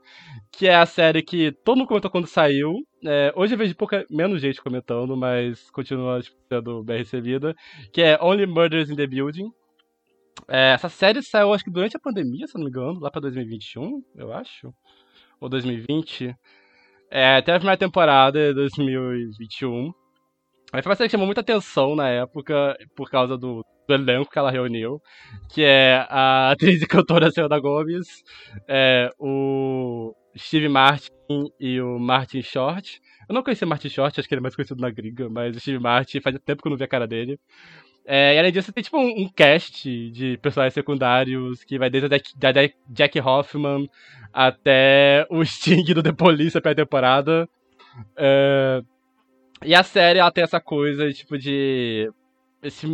[0.50, 2.74] Que é a série que todo mundo comentou quando saiu.
[3.04, 7.54] É, hoje eu vejo pouca, menos gente comentando, mas continua tipo, sendo bem recebida.
[7.92, 9.52] Que é Only Murders in the Building.
[10.48, 13.10] É, essa série saiu, acho que durante a pandemia, se eu não me engano, lá
[13.10, 14.72] pra 2021, eu acho.
[15.38, 16.34] Ou 2020.
[17.10, 19.92] É, até a primeira temporada, 2021.
[20.72, 24.30] Aí foi uma série que chamou muita atenção na época, por causa do, do elenco
[24.30, 25.00] que ela reuniu.
[25.52, 28.22] Que é a atriz e cantora Selena Gomes,
[28.68, 31.10] é, o Steve Martin
[31.58, 33.00] e o Martin Short.
[33.28, 35.60] Eu não conhecia Martin Short, acho que ele é mais conhecido na gringa, mas o
[35.60, 37.38] Steve Martin faz tempo que eu não vi a cara dele.
[38.04, 42.06] É, e além disso, tem tipo um, um cast de personagens secundários que vai desde
[42.06, 42.52] a Jack, da
[42.88, 43.88] Jack- Hoffman
[44.32, 47.48] até o Sting do The Police a temporada.
[48.16, 48.82] É,
[49.64, 52.10] e a série ela tem essa coisa tipo de.
[52.62, 52.86] Esse,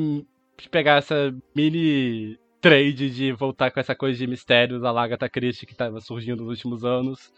[0.70, 5.72] pegar essa mini trade de voltar com essa coisa de mistérios da Agatha Christie que
[5.72, 7.32] estava surgindo nos últimos anos.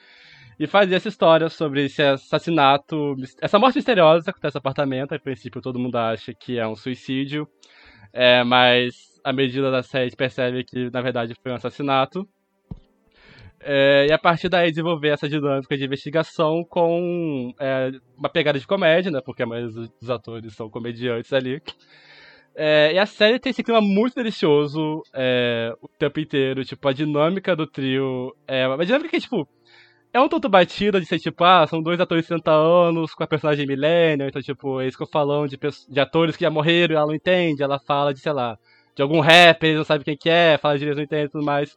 [0.58, 5.14] E fazer essa história sobre esse assassinato, essa morte misteriosa que acontece no apartamento.
[5.14, 7.46] A princípio todo mundo acha que é um suicídio,
[8.12, 12.28] é, mas à medida da série a percebe que na verdade foi um assassinato.
[13.60, 18.66] É, e a partir daí desenvolver essa dinâmica de investigação com é, uma pegada de
[18.66, 19.20] comédia, né?
[19.20, 21.60] Porque a maioria dos atores são comediantes ali.
[22.60, 26.64] É, e a série tem esse clima muito delicioso é, o tempo inteiro.
[26.64, 29.48] Tipo, a dinâmica do trio é uma dinâmica que, tipo,
[30.12, 33.22] é um tanto batida de ser tipo, ah, são dois atores de 60 anos com
[33.22, 35.56] a personagem millennial, então, tipo, que eu falando de,
[35.88, 38.58] de atores que já morreram e ela não entende, ela fala de, sei lá,
[38.92, 41.44] de algum rapper, eles não sabem quem que é, fala direito, não entende e tudo
[41.44, 41.76] mais.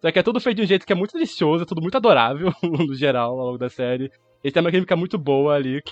[0.00, 1.96] Só que é tudo feito de um jeito que é muito delicioso, é tudo muito
[1.96, 4.10] adorável, no geral, ao longo da série.
[4.42, 5.82] E tem uma química muito boa ali.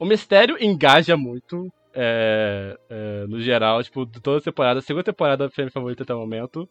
[0.00, 4.78] O mistério engaja muito, é, é, no geral, tipo, de toda a temporada.
[4.80, 6.68] A segunda temporada foi minha favorita até o momento.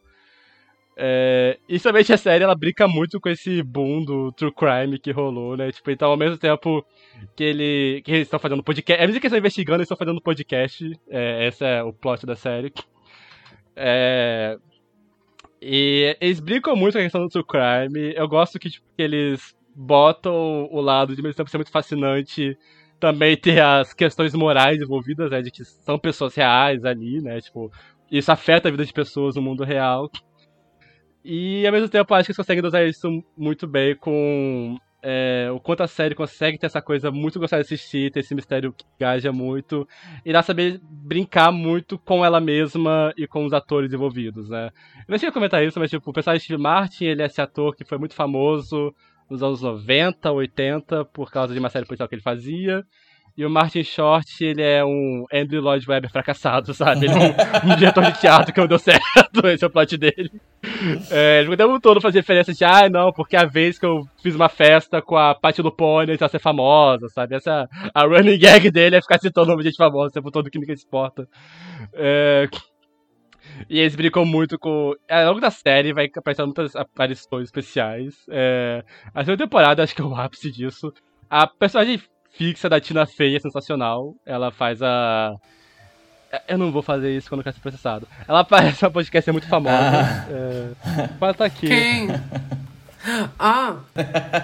[1.01, 5.11] É, e somente a série ela brinca muito com esse boom do true crime que
[5.11, 5.71] rolou, né?
[5.71, 6.85] Tipo, então ao mesmo tempo
[7.37, 9.97] que ele que eles estão fazendo podcast, é mesmo que eles estão investigando, eles estão
[9.97, 10.91] fazendo podcast.
[11.09, 12.73] É, esse é o plot da série.
[13.75, 14.57] É,
[15.61, 18.13] e eles brincam muito com a questão do true crime.
[18.15, 22.57] Eu gosto que, tipo, que eles botam o lado de mesmo tempo ser muito fascinante.
[22.99, 25.41] Também ter as questões morais envolvidas, né?
[25.41, 27.39] De que são pessoas reais ali, né?
[27.39, 27.71] Tipo,
[28.11, 30.09] isso afeta a vida de pessoas no mundo real.
[31.23, 35.59] E ao mesmo tempo acho que eles conseguem usar isso muito bem com é, o
[35.59, 38.85] quanto a série consegue ter essa coisa muito gostada de assistir, ter esse mistério que
[38.95, 39.87] engaja muito,
[40.25, 44.69] e dá saber brincar muito com ela mesma e com os atores envolvidos, né?
[45.07, 47.75] Eu não tinha comentar isso, mas tipo, o personagem de Martin, ele é esse ator
[47.75, 48.93] que foi muito famoso
[49.29, 52.83] nos anos 90, 80, por causa de uma série policial que ele fazia.
[53.37, 57.05] E o Martin Short, ele é um Andrew Lloyd Webber fracassado, sabe?
[57.05, 59.95] Ele é um, um diretor de teatro que não deu certo, esse é o plot
[59.95, 60.29] dele.
[61.09, 64.35] É, ele o todo fazia referência de, ah, não, porque a vez que eu fiz
[64.35, 67.35] uma festa com a Patti Lupone, ela ser famosa, sabe?
[67.35, 70.31] Essa, a running gag dele é ficar citando o nome de gente famosa o tempo
[70.31, 71.25] todo que ninguém se importa.
[71.93, 72.45] É,
[73.69, 74.93] e eles brincam muito com.
[75.09, 78.15] Ao longo da série vai aparecendo muitas aparições especiais.
[78.29, 78.83] É...
[79.13, 80.93] A segunda temporada acho que é o ápice disso.
[81.29, 84.15] A personagem fixa da Tina Fey é sensacional.
[84.25, 85.35] Ela faz a.
[86.47, 88.07] Eu não vou fazer isso quando quer ser processado.
[88.27, 89.75] Ela parece uma podcast muito famosa.
[89.75, 90.25] Ah.
[90.29, 90.71] É...
[91.19, 91.67] Ela tá aqui.
[91.67, 92.07] Quem?
[93.37, 93.77] Ah!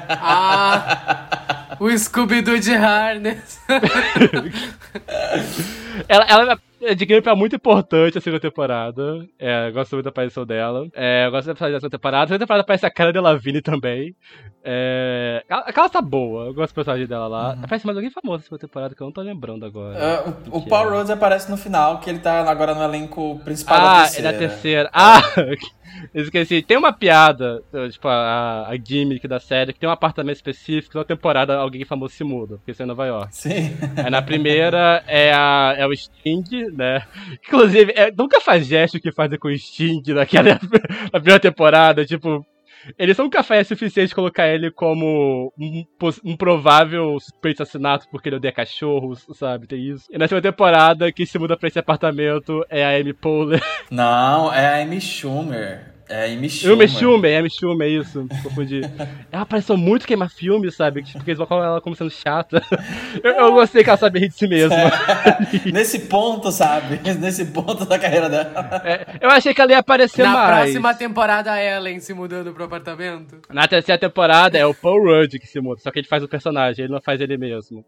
[0.10, 1.78] Ah!
[1.80, 3.60] O Scooby-Doo de Harness.
[6.08, 9.26] ela, ela é de gameplay muito importante a segunda temporada.
[9.40, 10.88] É, gosto muito da aparição dela.
[10.94, 12.24] É, gosto da segunda temporada.
[12.24, 14.16] A segunda temporada aparece a cara de Lavigne também.
[14.64, 17.54] É, aquela tá boa, eu gosto do personagem dela lá.
[17.54, 17.64] Uhum.
[17.64, 20.26] Aparece mais alguém famoso na segunda temporada que eu não tô lembrando agora.
[20.26, 20.98] Uh, o, o Paul é.
[20.98, 24.28] Rose aparece no final, que ele tá agora no elenco principal ah, da terceira.
[24.28, 24.90] Ah, é da terceira.
[24.94, 25.22] Ah!
[26.14, 26.62] Esqueci.
[26.62, 31.04] Tem uma piada, tipo, a, a gimmick da série, que tem um apartamento específico, na
[31.04, 33.36] temporada alguém famoso se muda, porque isso é em Nova York.
[33.36, 33.78] Sim.
[34.04, 37.02] Aí na primeira é, a, é o Sting, né?
[37.48, 40.60] Inclusive, é, nunca faz gesto que fazem com o Sting naquela
[41.12, 42.46] na primeira temporada, tipo.
[43.00, 45.84] Eles são um café suficiente colocar ele como um,
[46.24, 49.66] um provável suspeito de assassinato porque ele odeia cachorros, sabe?
[49.66, 50.06] Tem isso.
[50.12, 53.60] E na segunda temporada, quem se muda pra esse apartamento é a Amy Poehler.
[53.90, 55.95] Não, é a Amy Schumer.
[56.08, 56.76] É Amy Schumer.
[56.76, 58.28] Amy Schumer, Amy Schumer, isso.
[58.44, 58.82] Confundi.
[59.32, 61.02] ela apareceu muito queimar filme, sabe?
[61.02, 62.62] Porque eles vão colocar ela como sendo chata.
[63.24, 64.76] Eu, eu gostei que ela sabia rir de si mesma.
[64.76, 65.72] É.
[65.72, 67.00] Nesse ponto, sabe?
[67.20, 68.82] Nesse ponto da carreira dela.
[68.84, 70.50] É, eu achei que ela ia aparecer Na mais.
[70.50, 73.40] Na próxima temporada, a Ellen se mudando pro apartamento.
[73.50, 76.28] Na terceira temporada é o Paul Rudd que se muda, só que ele faz o
[76.28, 77.84] personagem, ele não faz ele mesmo.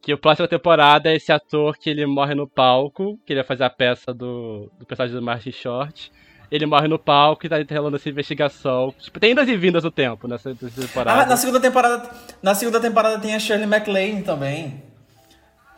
[0.00, 3.46] Que o próximo temporada é esse ator que ele morre no palco, que ele vai
[3.46, 6.10] fazer a peça do, do personagem do Martin Short
[6.52, 8.94] ele morre no palco e tá rolando essa investigação.
[8.98, 11.22] Tipo, tem indas e vindas no tempo nessa, nessa temporada.
[11.22, 12.10] Ah, na segunda temporada.
[12.42, 14.82] Na segunda temporada tem a Shirley MacLaine também.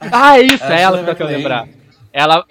[0.01, 1.69] Ah, é isso, é ela que eu lembrar.
[2.13, 2.45] Ela.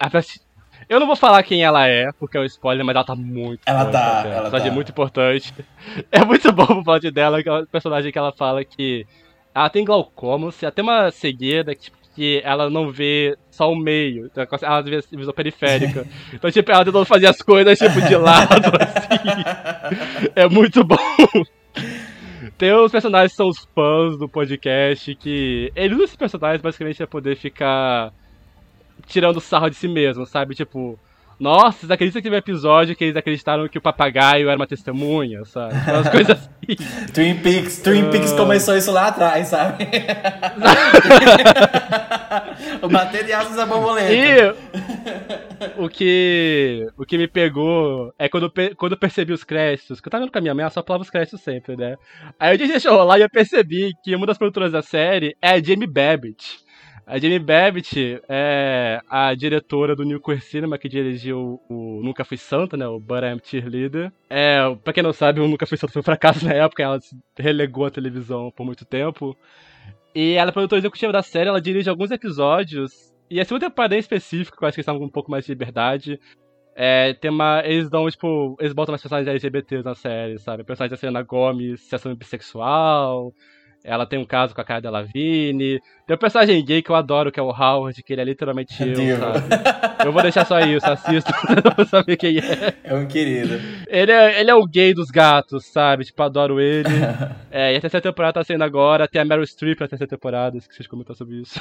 [0.88, 3.60] Eu não vou falar quem ela é, porque é um spoiler, mas ela tá muito
[3.66, 4.74] Ela tá, ela personagem tá.
[4.74, 5.52] muito importante.
[6.10, 9.06] É muito bom o plot dela, que é um personagem que ela fala que
[9.54, 14.26] ela tem glaucoma, tem uma cegueira que, tipo, que ela não vê só o meio,
[14.26, 16.06] então ela vê visão periférica.
[16.32, 20.30] Então, tipo, ela tentando fazer as coisas, tipo, de lado, assim.
[20.34, 20.96] É muito bom.
[22.56, 26.98] Tem os personagens que são os fãs do podcast, que eles usam esses personagens basicamente
[26.98, 28.12] pra poder ficar
[29.06, 30.54] tirando sarro de si mesmo, sabe?
[30.54, 30.98] Tipo,
[31.38, 34.66] nossa, vocês acreditam que teve um episódio que eles acreditaram que o papagaio era uma
[34.66, 35.74] testemunha, sabe?
[35.74, 36.48] Umas coisas assim.
[37.12, 38.36] Twin Peaks, Twin Peaks uh...
[38.36, 39.84] começou isso lá atrás, sabe?
[42.82, 44.12] o material da borboleta.
[44.12, 44.54] E
[45.76, 50.10] o que, o que me pegou é quando, quando eu percebi os créditos, que eu
[50.10, 51.96] tava vendo com a minha mãe, ela só falava os créditos sempre, né?
[52.38, 55.62] Aí eu deixei rolar e eu percebi que uma das produtoras da série é a
[55.62, 56.63] Jamie Babbitt.
[57.06, 62.38] A Jamie Babbitt é a diretora do New Queer Cinema que dirigiu o Nunca Fui
[62.38, 62.86] Santa, né?
[62.88, 64.10] O But I'm Cheerleader.
[64.30, 66.98] É, pra quem não sabe, o Nunca Fui Santa foi um fracasso na época, ela
[66.98, 69.36] se relegou à televisão por muito tempo.
[70.14, 73.12] E ela é produtora executiva da série, ela dirige alguns episódios.
[73.28, 75.44] E a segunda temporada em específico, eu acho que eles estavam com um pouco mais
[75.44, 76.18] de liberdade.
[76.74, 77.62] É, tem uma.
[77.64, 78.56] Eles dão, tipo.
[78.58, 80.62] Eles botam mais personagens LGBTs na série, sabe?
[80.62, 83.32] A personagem da Selena Gomes se assume bissexual.
[83.84, 85.78] Ela tem um caso com a Cara Delevingne.
[86.06, 88.82] Tem um personagem gay que eu adoro, que é o Howard, que ele é literalmente
[88.82, 89.20] eu, Divo.
[89.20, 90.06] sabe?
[90.06, 91.30] Eu vou deixar só isso, assista,
[91.76, 92.74] vou saber quem é.
[92.82, 93.60] É um querido.
[93.86, 96.04] Ele é, ele é o gay dos gatos, sabe?
[96.04, 96.88] Tipo, adoro ele.
[97.56, 99.06] É, e a terceira temporada tá saindo agora.
[99.06, 101.60] Tem a Meryl Streep na terceira temporada, esqueci de comentar sobre isso.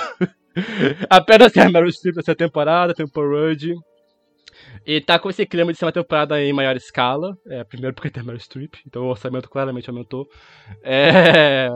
[1.08, 3.74] Apenas tem a Meryl Streep na terceira temporada, tem o Paul Rudd.
[4.86, 7.38] E tá com esse clima de ser uma temporada em maior escala.
[7.48, 10.28] É, primeiro porque tem a Meryl Streep, então o orçamento claramente aumentou.
[10.84, 11.70] É,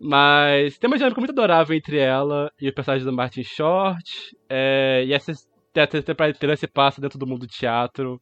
[0.00, 4.36] mas tem uma dinâmica muito adorável entre ela e o personagem do Martin Short.
[4.48, 5.32] É, e essa
[5.72, 8.20] temporada inteira se passa dentro do mundo do teatro.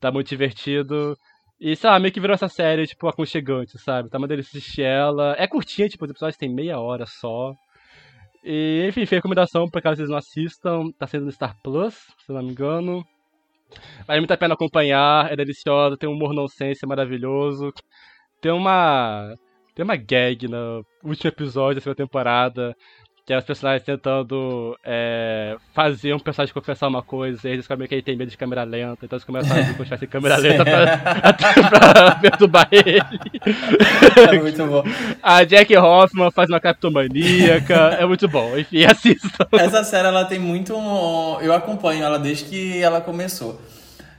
[0.00, 1.16] Tá muito divertido.
[1.60, 4.08] E, sei lá, meio que virou essa série, tipo, aconchegante, sabe?
[4.08, 5.34] Tá delícia assistir ela.
[5.38, 7.54] É curtinha, tipo, os episódios tem meia hora só.
[8.42, 10.90] E, enfim, a recomendação pra caso vocês não assistam.
[10.98, 11.94] Tá sendo no Star Plus,
[12.24, 13.04] se não me engano.
[14.06, 17.72] Vale muito a pena acompanhar, é deliciosa, tem um humor nonsense maravilhoso.
[18.40, 19.34] Tem uma.
[19.74, 22.74] Tem uma gag no último episódio da segunda temporada.
[23.26, 27.86] Que é os personagens tentando é, fazer um personagem confessar uma coisa, e eles descobrem
[27.86, 30.64] que ele tem medo de câmera lenta, então eles começam a continuar sem câmera lenta
[30.64, 30.82] pra,
[31.22, 32.98] até pra perturbar ele.
[34.34, 34.82] É muito bom.
[35.22, 39.46] A Jack Hoffman faz uma captomaníaca, é muito bom, enfim, assistam.
[39.52, 40.72] Essa série ela tem muito.
[41.40, 43.60] Eu acompanho ela desde que ela começou.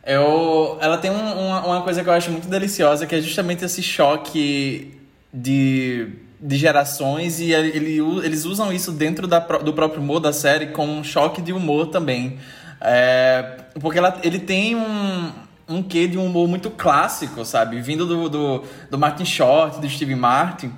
[0.06, 3.66] Eu, ela tem um- uma, uma coisa que eu acho muito deliciosa, que é justamente
[3.66, 5.01] esse choque
[5.34, 6.08] de,
[6.40, 10.92] de gerações, e ele- eles usam isso dentro da, do próprio humor da série como
[10.92, 12.38] um choque de humor também.
[12.80, 15.32] É, porque ela, ele tem um,
[15.70, 17.80] um quê de um humor muito clássico, sabe?
[17.80, 20.72] Vindo do, do, do Martin Short, do Steve Martin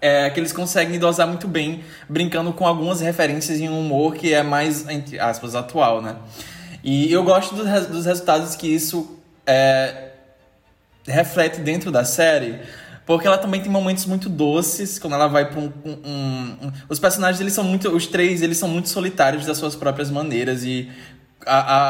[0.00, 4.32] é, que eles conseguem dosar muito bem, brincando com algumas referências em um humor que
[4.32, 6.14] é mais, entre aspas, atual, né?
[6.84, 10.10] E eu gosto dos, res- dos resultados que isso é,
[11.06, 12.60] reflete dentro da série,
[13.08, 15.72] porque ela também tem momentos muito doces, quando ela vai pra um...
[15.82, 17.88] um- um- os personagens, eles são muito...
[17.88, 20.90] Os três, eles são muito solitários das suas próprias maneiras e
[21.46, 21.80] a, a,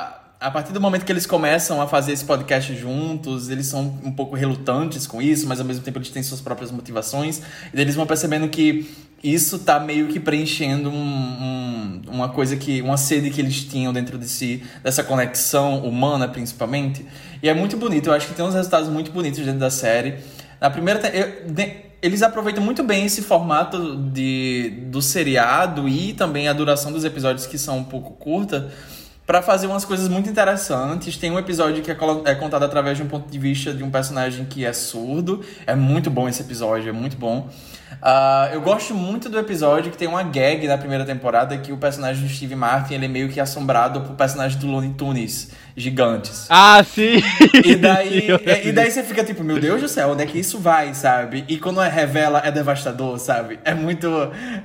[0.00, 3.82] a, a partir do momento que eles começam a fazer esse podcast juntos, eles são
[4.04, 7.40] um pouco relutantes com isso, mas ao mesmo tempo eles têm suas próprias motivações.
[7.72, 8.90] E eles vão percebendo que
[9.22, 12.82] isso tá meio que preenchendo um, um- uma coisa que.
[12.82, 17.06] uma sede que eles tinham dentro de si, dessa conexão humana principalmente.
[17.42, 20.16] E é muito bonito, eu acho que tem uns resultados muito bonitos dentro da série.
[20.64, 20.98] Na primeira.
[21.14, 26.90] eu- de- eles aproveitam muito bem esse formato de, do seriado e também a duração
[26.90, 28.70] dos episódios que são um pouco curta
[29.26, 31.16] Pra fazer umas coisas muito interessantes.
[31.16, 31.96] Tem um episódio que é,
[32.26, 35.42] é contado através de um ponto de vista de um personagem que é surdo.
[35.66, 37.48] É muito bom esse episódio, é muito bom.
[38.02, 41.76] Ah, eu gosto muito do episódio que tem uma gag na primeira temporada que o
[41.76, 46.46] personagem do Steve Martin ele é meio que assombrado por personagem do Looney Tunes gigantes.
[46.50, 47.22] Ah, sim!
[47.64, 50.26] E daí, eu e, e daí você fica tipo, meu Deus do céu, onde é
[50.26, 51.44] que isso vai, sabe?
[51.48, 53.58] E quando é revela, é devastador, sabe?
[53.64, 54.08] É muito.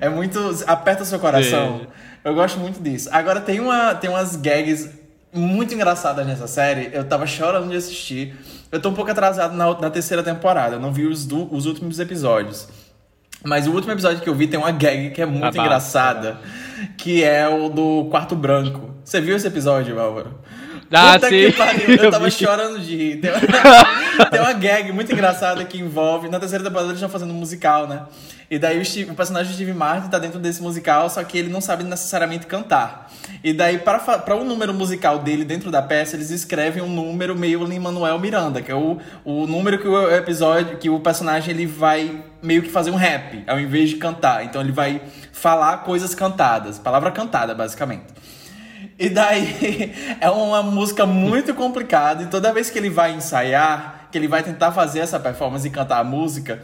[0.01, 0.39] É muito.
[0.67, 1.79] aperta seu coração.
[1.79, 1.87] Sim.
[2.23, 3.09] Eu gosto muito disso.
[3.11, 4.89] Agora tem, uma, tem umas gags
[5.33, 6.89] muito engraçadas nessa série.
[6.91, 8.35] Eu tava chorando de assistir.
[8.71, 10.75] Eu tô um pouco atrasado na, na terceira temporada.
[10.75, 12.67] Eu não vi os, du- os últimos episódios.
[13.43, 16.37] Mas o último episódio que eu vi tem uma gag que é muito engraçada.
[16.97, 18.93] Que é o do quarto branco.
[19.03, 20.39] Você viu esse episódio, Álvaro?
[20.91, 21.51] Ah, Puta sim.
[21.51, 22.31] pariu, eu Eu tava vi.
[22.31, 23.17] chorando de rir.
[23.17, 26.29] Tem uma, tem uma gag muito engraçada que envolve.
[26.29, 28.03] Na terceira temporada eles estão fazendo um musical, né?
[28.51, 31.49] E daí o, Steve- o personagem Steve Martin tá dentro desse musical, só que ele
[31.49, 33.11] não sabe necessariamente cantar.
[33.43, 37.63] E daí, para, o número musical dele dentro da peça, eles escrevem um número meio
[37.63, 42.23] Lin-Manuel Miranda, que é o, o número que o episódio, que o personagem ele vai
[42.41, 44.43] meio que fazer um rap, ao invés de cantar.
[44.43, 44.99] Então ele vai
[45.31, 48.05] falar coisas cantadas, palavra cantada, basicamente.
[48.97, 54.17] E daí é uma música muito complicada e toda vez que ele vai ensaiar, que
[54.17, 56.61] ele vai tentar fazer essa performance e cantar a música,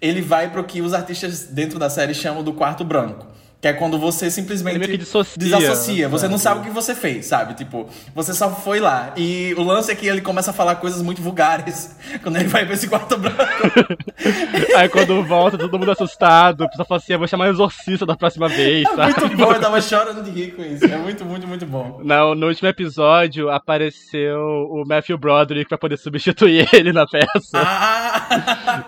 [0.00, 3.26] ele vai pro que os artistas dentro da série chamam do quarto branco.
[3.60, 6.08] Que é quando você simplesmente dissocia, desassocia.
[6.08, 6.60] Você não sabe?
[6.60, 7.54] o que você fez, sabe?
[7.54, 9.12] Tipo, você só foi lá.
[9.16, 12.64] E o lance é que ele começa a falar coisas muito vulgares quando ele vai
[12.64, 13.34] pra esse quarto branco.
[14.78, 16.62] Aí quando volta, todo mundo assustado.
[16.62, 19.20] A pessoa fala assim: eu vou chamar o exorcista da próxima vez, É sabe?
[19.20, 20.84] muito bom, eu tava chorando de rir com isso.
[20.84, 22.00] É muito, muito, muito bom.
[22.04, 24.38] Não, no último episódio apareceu
[24.70, 27.26] o Matthew Broderick pra poder substituir ele na peça.
[27.56, 28.84] Ah!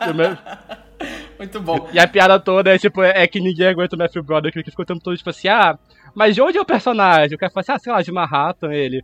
[1.40, 1.88] Muito bom.
[1.90, 4.82] E a piada toda é tipo, é que ninguém aguenta o Matthew Broderick, que ficou
[4.82, 5.74] o tempo todo tipo assim, ah,
[6.14, 7.34] mas de onde é o personagem?
[7.34, 9.02] O cara fala assim, ah, sei lá, de Manhattan, ele.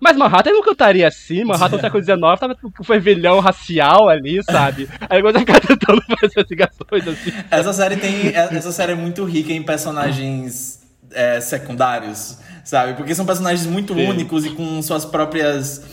[0.00, 4.42] Mas Manhattan não cantaria assim, Manhattan no século XIX tava com um fervilhão racial ali,
[4.42, 4.88] sabe?
[5.10, 7.32] Aí agora ficar tentando fazer as ligações assim.
[7.50, 8.28] Essa série tem.
[8.34, 10.82] Essa série é muito rica em personagens
[11.12, 12.94] é, secundários, sabe?
[12.94, 14.08] Porque são personagens muito Sim.
[14.08, 15.84] únicos e com suas próprias.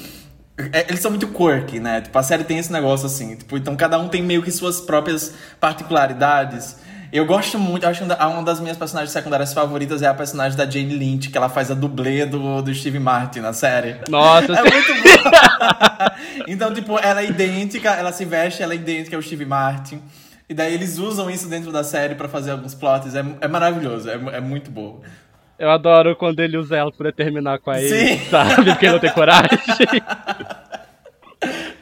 [0.57, 2.01] É, Eles são muito quirky, né?
[2.01, 3.35] Tipo, a série tem esse negócio assim.
[3.35, 6.77] Tipo, então cada um tem meio que suas próprias particularidades.
[7.11, 10.65] Eu gosto muito, acho que uma das minhas personagens secundárias favoritas é a personagem da
[10.65, 13.97] Jane Lynch, que ela faz a dublê do, do Steve Martin na série.
[14.07, 16.15] Nossa, É muito boa.
[16.47, 20.01] então, tipo, ela é idêntica, ela se veste, ela é idêntica ao Steve Martin.
[20.47, 23.13] E daí eles usam isso dentro da série pra fazer alguns plots.
[23.13, 25.01] É, é maravilhoso, é, é muito bom.
[25.61, 27.93] Eu adoro quando ele usa ela pra terminar com a Sim.
[27.93, 28.65] ele, sabe?
[28.65, 29.59] Porque ele não tem coragem.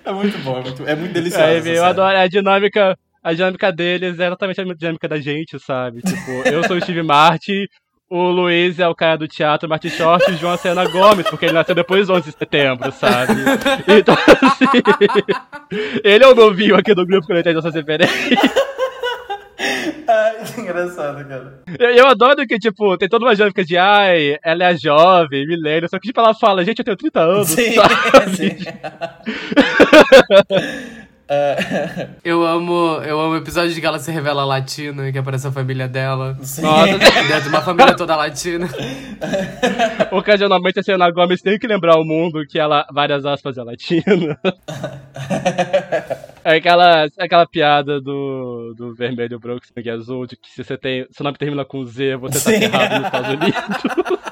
[0.05, 1.43] É muito bom, é muito, é muito delicioso.
[1.43, 1.79] Essa eu série.
[1.79, 2.97] adoro a dinâmica.
[3.21, 6.01] A dinâmica deles é exatamente a dinâmica da gente, sabe?
[6.01, 7.67] Tipo, eu sou o Steve Martin,
[8.09, 10.89] o Luiz é o cara do teatro Martin Short e o João é a Selena
[10.89, 13.33] Gomes, porque ele nasceu depois do 11 de setembro, sabe?
[13.87, 14.65] Então, assim,
[16.03, 18.39] ele é o novinho aqui do grupo que não entende essas referências.
[20.07, 21.61] Ai, que engraçado, cara.
[21.77, 25.89] Eu, eu adoro que, tipo, tem toda uma dinâmica de, ai, ela é jovem, milênio,
[25.89, 28.35] só que, tipo, ela fala, gente, eu tenho 30 anos, Sim, sabe?
[28.35, 28.55] sim.
[31.29, 35.17] É, Eu amo, eu amo o episódio de que ela se revela latina e que
[35.17, 36.35] aparece a família dela.
[36.41, 36.63] sim.
[36.63, 38.67] Nossa, Dentro de uma família toda latina.
[40.11, 44.39] ocasionalmente a Selena Gomes tem que lembrar o mundo que ela, várias aspas, é latina.
[46.43, 50.77] É aquela, é aquela piada do, do vermelho, branco, sangue azul, de que se você
[50.77, 52.59] tem, seu nome termina com Z, você tá Sim.
[52.59, 54.29] ferrado nos Estados Unidos.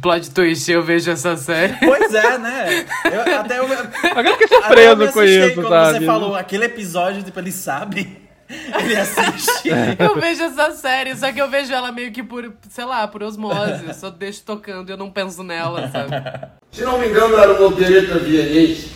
[0.00, 1.74] Plot twist, eu vejo essa série.
[1.78, 2.86] Pois é, né?
[3.04, 5.98] Eu, até eu, Agora eu fiquei eu surpreso com isso, quando sabe?
[5.98, 8.22] você falou aquele episódio, tipo, ele sabe.
[8.78, 9.70] Ele assiste.
[9.98, 13.22] Eu vejo essa série, só que eu vejo ela meio que por, sei lá, por
[13.22, 13.82] osmose.
[13.86, 16.10] Eu só deixo tocando e eu não penso nela, sabe?
[16.70, 18.90] Se não me engano, era uma opereta vienense.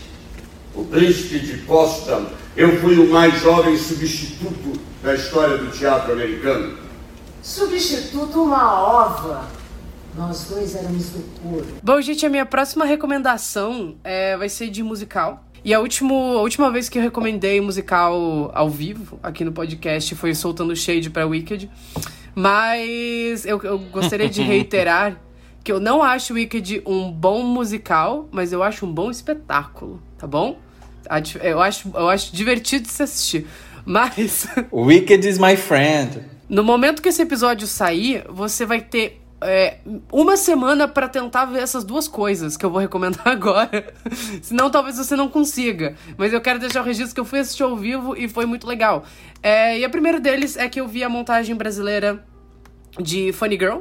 [0.74, 2.26] O Príncipe de Potsdam.
[2.54, 6.76] Eu fui o mais jovem substituto da história do teatro americano.
[7.42, 9.48] Substituto uma ova.
[10.16, 11.66] Nós dois éramos do couro.
[11.82, 15.44] Bom, gente, a minha próxima recomendação é, vai ser de musical.
[15.66, 20.14] E a, último, a última vez que eu recomendei musical ao vivo aqui no podcast
[20.14, 21.68] foi Soltando Shade pra Wicked.
[22.36, 25.20] Mas eu, eu gostaria de reiterar
[25.64, 30.24] que eu não acho Wicked um bom musical, mas eu acho um bom espetáculo, tá
[30.24, 30.56] bom?
[31.42, 33.48] Eu acho, eu acho divertido de se assistir.
[33.84, 34.46] Mas.
[34.72, 36.20] Wicked is my friend.
[36.48, 39.78] No momento que esse episódio sair, você vai ter é,
[40.10, 43.92] uma semana pra tentar ver essas duas coisas que eu vou recomendar agora.
[44.42, 45.94] Senão, talvez você não consiga.
[46.16, 48.66] Mas eu quero deixar o registro que eu fui assistir ao vivo e foi muito
[48.66, 49.04] legal.
[49.42, 52.24] É, e a primeira deles é que eu vi a montagem brasileira
[52.98, 53.80] de Funny Girl.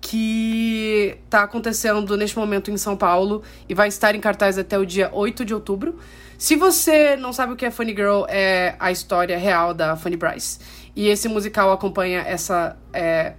[0.00, 4.86] Que tá acontecendo neste momento em São Paulo e vai estar em cartaz até o
[4.86, 5.98] dia 8 de outubro.
[6.38, 10.16] Se você não sabe o que é Funny Girl, é a história real da Funny
[10.16, 10.60] Bryce.
[10.94, 13.34] E esse musical acompanha essa é,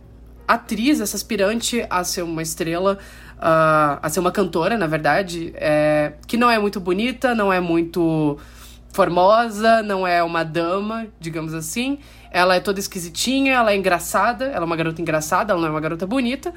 [0.50, 2.98] atriz, essa aspirante a ser uma estrela,
[3.40, 7.60] ah, a ser uma cantora, na verdade, é, que não é muito bonita, não é
[7.60, 8.36] muito
[8.92, 12.00] formosa, não é uma dama, digamos assim.
[12.32, 15.72] Ela é toda esquisitinha, ela é engraçada, ela é uma garota engraçada, ela não é
[15.72, 16.52] uma garota bonita.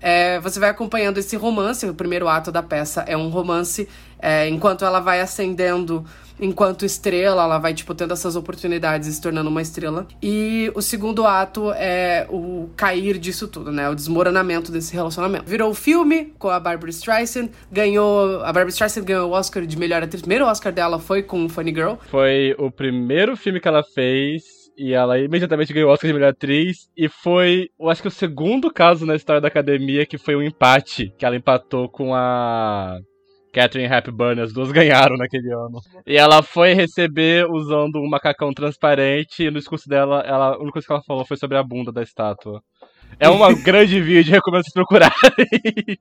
[0.00, 3.88] É, você vai acompanhando esse romance, o primeiro ato da peça é um romance,
[4.20, 6.04] é, enquanto ela vai ascendendo
[6.38, 10.06] enquanto estrela, ela vai, tipo, tendo essas oportunidades e se tornando uma estrela.
[10.22, 13.88] E o segundo ato é o cair disso tudo, né?
[13.88, 15.44] O desmoronamento desse relacionamento.
[15.46, 18.40] Virou o filme com a Barbara Streisand, ganhou...
[18.40, 20.20] A Barbara Streisand ganhou o Oscar de melhor atriz.
[20.20, 21.94] O primeiro Oscar dela foi com Funny Girl.
[22.08, 24.42] Foi o primeiro filme que ela fez
[24.76, 26.88] e ela imediatamente ganhou o Oscar de melhor atriz.
[26.96, 30.42] E foi, eu acho que o segundo caso na história da academia que foi um
[30.42, 32.98] empate, que ela empatou com a
[33.54, 35.80] Catherine Hepburn, as duas ganharam naquele ano.
[36.06, 40.72] E ela foi receber usando um macacão transparente e no discurso dela, ela, a única
[40.72, 42.60] coisa que ela falou foi sobre a bunda da estátua.
[43.18, 45.14] É um grande vídeo, recomendo vocês procurarem.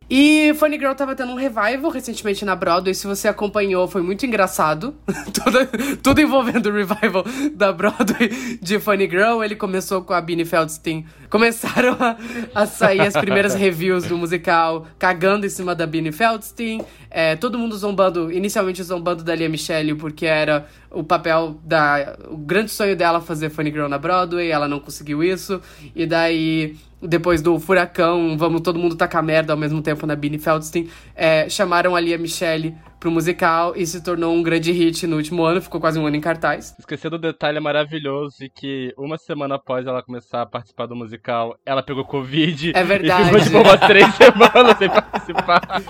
[0.10, 2.94] E Funny Girl tava tendo um revival recentemente na Broadway.
[2.94, 4.96] Se você acompanhou, foi muito engraçado.
[5.34, 8.30] tudo, tudo envolvendo o revival da Broadway
[8.62, 9.44] de Funny Girl.
[9.44, 11.06] Ele começou com a Beanie Feldstein.
[11.30, 12.18] Começaram a,
[12.54, 16.82] a sair as primeiras reviews do musical, cagando em cima da Beanie Feldstein.
[17.10, 22.18] É, todo mundo zombando, inicialmente zombando da Lia Michele, porque era o papel da.
[22.30, 24.50] O grande sonho dela fazer Funny Girl na Broadway.
[24.50, 25.60] Ela não conseguiu isso.
[25.96, 26.76] E daí
[27.08, 31.50] depois do furacão, vamos todo mundo tacar merda ao mesmo tempo na Beanie Feldstein, é,
[31.50, 35.62] chamaram a Lia Michele pro musical e se tornou um grande hit no último ano,
[35.62, 36.74] ficou quase um ano em cartaz.
[36.80, 41.58] Esqueci do detalhe maravilhoso de que uma semana após ela começar a participar do musical,
[41.66, 42.72] ela pegou Covid.
[42.74, 43.24] É verdade.
[43.24, 45.84] E ficou tipo umas três semanas sem participar.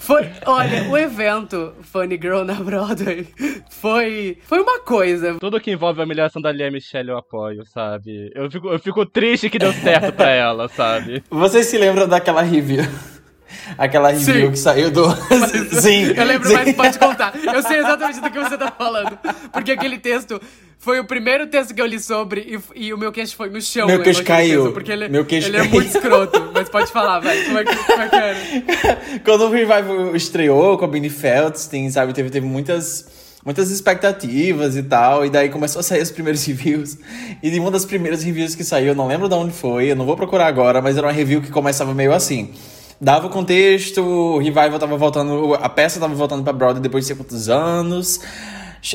[0.00, 3.28] Foi, olha, o evento Funny Girl na Broadway
[3.68, 5.36] foi, foi uma coisa.
[5.38, 8.32] Tudo que envolve a humilhação da Lia Michelle eu apoio, sabe?
[8.34, 11.22] Eu fico, eu fico triste que deu certo pra ela, sabe?
[11.30, 12.82] Vocês se lembram daquela review?
[13.78, 14.50] Aquela review Sim.
[14.52, 15.04] que saiu do.
[15.80, 16.12] sim.
[16.16, 16.54] Eu lembro, sim.
[16.54, 17.32] mas pode contar.
[17.36, 19.18] Eu sei exatamente do que você tá falando.
[19.52, 20.40] Porque aquele texto
[20.78, 22.40] Foi o primeiro texto que eu li sobre
[22.74, 23.86] e, e o meu queixo foi no chão.
[23.86, 24.62] Meu queixo lembro daquele caiu.
[24.62, 25.72] texto, porque ele, Meu queixo ele é caiu.
[25.72, 26.50] muito escroto.
[26.54, 27.44] Mas pode falar, vai.
[27.44, 28.36] Como é que, como é que era?
[29.22, 33.06] Quando o Revival estreou com a Benny Feldstein, sabe, teve, teve muitas,
[33.44, 36.96] muitas expectativas e tal, e daí começou a sair os primeiros reviews.
[37.42, 39.96] E de uma das primeiras reviews que saiu, eu não lembro de onde foi, eu
[39.96, 42.54] não vou procurar agora, mas era uma review que começava meio assim.
[43.00, 47.08] Dava o contexto, o Revival tava voltando, a peça tava voltando pra Broadway depois de
[47.08, 48.20] sei quantos anos.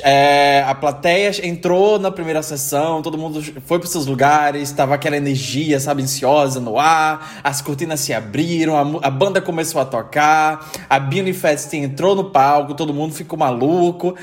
[0.04, 5.18] É, a plateia entrou na primeira sessão, todo mundo foi para seus lugares, tava aquela
[5.18, 10.72] energia, sabe, ansiosa no ar, as cortinas se abriram, a, a banda começou a tocar,
[10.88, 14.16] a Beanie Feldstein entrou no palco, todo mundo ficou maluco.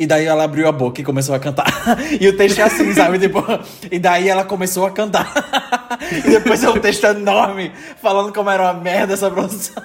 [0.00, 1.66] E daí ela abriu a boca e começou a cantar.
[2.18, 3.18] E o texto é assim, sabe?
[3.18, 3.44] Tipo,
[3.92, 5.30] e daí ela começou a cantar.
[6.24, 7.70] E depois é um texto enorme
[8.00, 9.82] falando como era uma merda essa produção.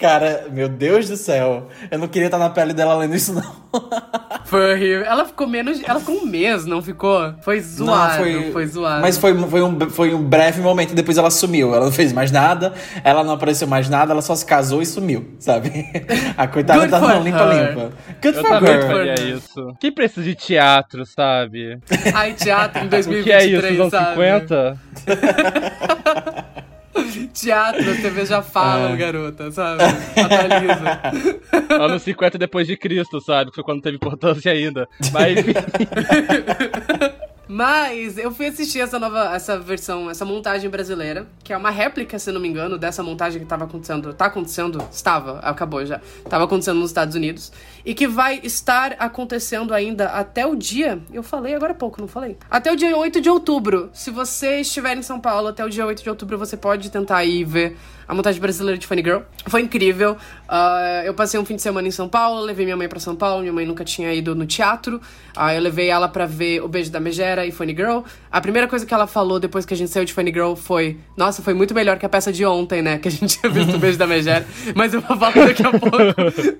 [0.00, 1.68] Cara, meu Deus do céu.
[1.90, 3.42] Eu não queria estar na pele dela lendo isso, não.
[4.44, 5.04] Foi horrível.
[5.04, 5.82] Ela ficou menos.
[5.82, 7.34] Ela ficou um mês, não ficou?
[7.40, 8.22] Foi zoado.
[8.52, 8.66] foi...
[8.66, 9.00] zoado.
[9.00, 11.74] Mas foi, foi, um, foi um breve momento e depois ela sumiu.
[11.74, 12.72] Ela não fez mais nada,
[13.02, 15.86] ela não apareceu mais nada, ela só se casou e sumiu, sabe?
[16.36, 17.68] A coitada tá não limpa her.
[17.68, 17.90] limpa.
[18.22, 18.86] Good Eu for também her.
[18.86, 19.74] faria isso.
[19.80, 21.78] Quem precisa de teatro, sabe?
[22.14, 22.86] Ai, teatro em
[23.18, 24.14] O que é isso, 2023, sabe?
[24.14, 24.78] 50?
[27.34, 28.96] Teatro, as TV já falam, É.
[28.96, 29.82] garota, sabe?
[29.84, 31.00] Atualiza.
[31.82, 33.50] Anos 50 depois de Cristo, sabe?
[33.54, 34.88] Foi quando teve importância ainda.
[35.12, 35.36] Mas.
[37.48, 42.18] Mas eu fui assistir essa nova, essa versão, essa montagem brasileira, que é uma réplica,
[42.18, 44.12] se não me engano, dessa montagem que tava acontecendo.
[44.12, 44.82] Tá acontecendo?
[44.90, 46.00] Estava, acabou já.
[46.28, 47.52] Tava acontecendo nos Estados Unidos.
[47.86, 50.98] E que vai estar acontecendo ainda até o dia.
[51.12, 52.36] Eu falei agora há pouco, não falei?
[52.50, 53.90] Até o dia 8 de outubro.
[53.92, 57.24] Se você estiver em São Paulo até o dia 8 de outubro, você pode tentar
[57.24, 57.76] ir ver
[58.08, 59.20] a montagem brasileira de Funny Girl.
[59.46, 60.16] Foi incrível.
[60.48, 63.16] Ah, eu passei um fim de semana em São Paulo, levei minha mãe pra São
[63.16, 63.40] Paulo.
[63.40, 65.00] Minha mãe nunca tinha ido no teatro.
[65.34, 68.00] Ah, eu levei ela pra ver O Beijo da Megera e Funny Girl.
[68.30, 70.98] A primeira coisa que ela falou depois que a gente saiu de Funny Girl foi:
[71.16, 72.98] Nossa, foi muito melhor que a peça de ontem, né?
[72.98, 74.46] Que a gente tinha visto O Beijo da Megera.
[74.74, 75.88] Mas eu vou falar daqui a pouco.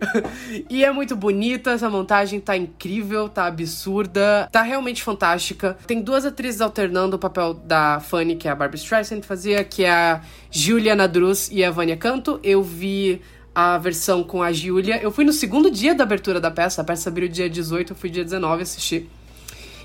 [0.68, 5.76] e é muito bonita, essa montagem tá incrível, tá absurda, tá realmente fantástica.
[5.86, 9.84] Tem duas atrizes alternando o papel da Fanny, que é a Barbara Streisand fazia, que
[9.84, 12.38] é a Julia Nadruz e a Vânia Canto.
[12.42, 13.20] Eu vi
[13.54, 15.02] a versão com a Julia.
[15.02, 17.96] Eu fui no segundo dia da abertura da peça, a peça abriu dia 18, eu
[17.96, 19.08] fui dia 19 assistir.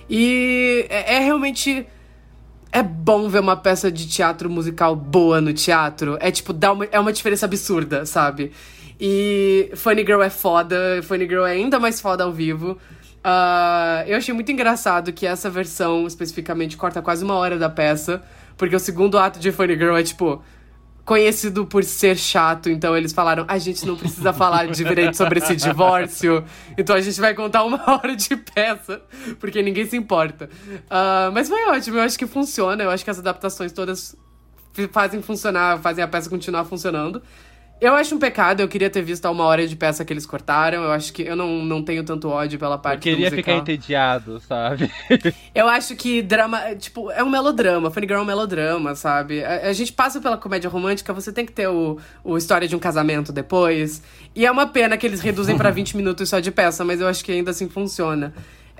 [0.09, 1.87] E é, é realmente.
[2.73, 6.17] É bom ver uma peça de teatro musical boa no teatro.
[6.21, 8.51] É tipo, dá uma, é uma diferença absurda, sabe?
[9.03, 12.77] E Funny Girl é foda, Funny Girl é ainda mais foda ao vivo.
[13.23, 18.21] Ah, eu achei muito engraçado que essa versão especificamente corta quase uma hora da peça,
[18.55, 20.43] porque o segundo ato de Funny Girl é tipo
[21.03, 25.55] conhecido por ser chato, então eles falaram: a gente não precisa falar direito sobre esse
[25.55, 26.45] divórcio,
[26.77, 29.01] então a gente vai contar uma hora de peça,
[29.39, 30.47] porque ninguém se importa.
[30.87, 34.15] Ah, mas foi ótimo, eu acho que funciona, eu acho que as adaptações todas
[34.91, 37.19] fazem funcionar, fazem a peça continuar funcionando.
[37.81, 40.23] Eu acho um pecado, eu queria ter visto a uma hora de peça que eles
[40.23, 40.83] cortaram.
[40.83, 43.53] Eu acho que eu não, não tenho tanto ódio pela parte Eu queria do ficar
[43.53, 44.91] entediado, sabe?
[45.55, 47.89] Eu acho que drama, tipo, é um melodrama.
[47.89, 49.43] Funny Girl é um melodrama, sabe?
[49.43, 52.75] A, a gente passa pela comédia romântica, você tem que ter o, o história de
[52.75, 54.03] um casamento depois.
[54.35, 57.07] E é uma pena que eles reduzem pra 20 minutos só de peça, mas eu
[57.07, 58.31] acho que ainda assim funciona.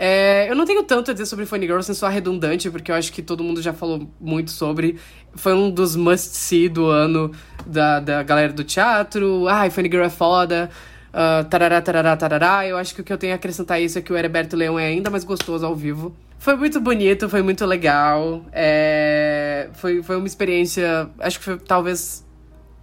[0.03, 2.95] É, eu não tenho tanto a dizer sobre Funny Girl sem soar redundante, porque eu
[2.95, 4.97] acho que todo mundo já falou muito sobre.
[5.35, 7.31] Foi um dos must-see do ano
[7.67, 9.47] da, da galera do teatro.
[9.47, 10.71] Ai, Funny Girl é foda.
[11.09, 12.67] Uh, tarará, tarará, tarará.
[12.67, 14.55] Eu acho que o que eu tenho a acrescentar a isso é que o Heroberto
[14.55, 16.15] Leão é ainda mais gostoso ao vivo.
[16.39, 18.43] Foi muito bonito, foi muito legal.
[18.51, 19.69] É...
[19.73, 21.11] Foi, foi uma experiência.
[21.19, 22.25] Acho que foi talvez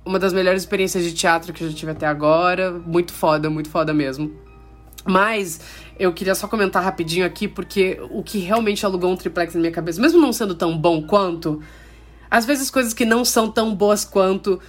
[0.04, 2.70] uma das melhores experiências de teatro que eu já tive até agora.
[2.70, 4.46] Muito foda, muito foda mesmo.
[5.04, 5.60] Mas
[5.98, 9.72] eu queria só comentar rapidinho aqui, porque o que realmente alugou um triplex na minha
[9.72, 11.62] cabeça, mesmo não sendo tão bom quanto,
[12.30, 14.60] às vezes coisas que não são tão boas quanto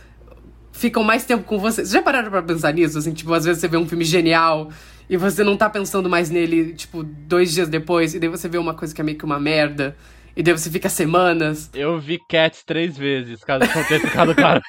[0.72, 1.82] ficam mais tempo com você.
[1.82, 2.98] Vocês já pararam pra pensar nisso?
[2.98, 4.70] Assim, tipo, às vezes você vê um filme genial
[5.10, 8.58] e você não tá pensando mais nele, tipo, dois dias depois, e daí você vê
[8.58, 9.96] uma coisa que é meio que uma merda,
[10.40, 11.70] e daí você fica semanas.
[11.74, 14.62] Eu vi Cats três vezes, caso não tenha ficado claro.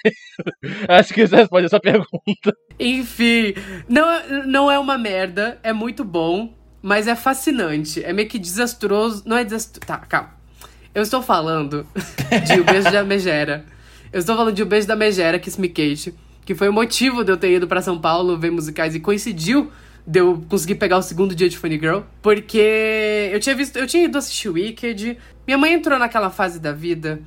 [0.89, 2.53] Acho que isso responde essa pergunta.
[2.79, 3.55] Enfim,
[3.89, 6.53] não, é- não é uma merda, é muito bom,
[6.83, 8.03] mas é fascinante.
[8.03, 9.23] É meio que desastroso.
[9.25, 9.87] Não é desastroso.
[9.87, 10.31] Tá, calma.
[10.93, 11.87] Eu estou falando
[12.47, 13.65] de O Beijo da Megera.
[14.13, 16.13] Eu estou falando de O Beijo da Megera, Kiss Me Kate,
[16.45, 19.71] que foi o motivo de eu ter ido pra São Paulo ver musicais e coincidiu
[20.07, 23.87] de eu conseguir pegar o segundo dia de Funny Girl, porque eu tinha visto, eu
[23.87, 25.19] tinha ido assistir Wicked.
[25.47, 27.21] Minha mãe entrou naquela fase da vida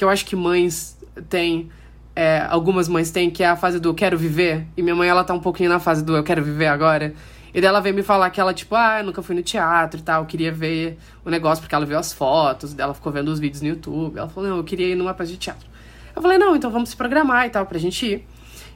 [0.00, 0.96] que eu acho que mães
[1.28, 1.68] têm,
[2.16, 4.66] é, algumas mães têm, que é a fase do eu quero viver.
[4.74, 7.12] E minha mãe, ela tá um pouquinho na fase do eu quero viver agora.
[7.52, 10.00] E daí ela veio me falar que ela, tipo, ah, eu nunca fui no teatro
[10.00, 13.38] e tal, queria ver o negócio, porque ela viu as fotos, dela ficou vendo os
[13.38, 14.16] vídeos no YouTube.
[14.16, 15.68] Ela falou, não, eu queria ir numa peça de teatro.
[16.16, 18.26] Eu falei, não, então vamos se programar e tal, pra gente ir.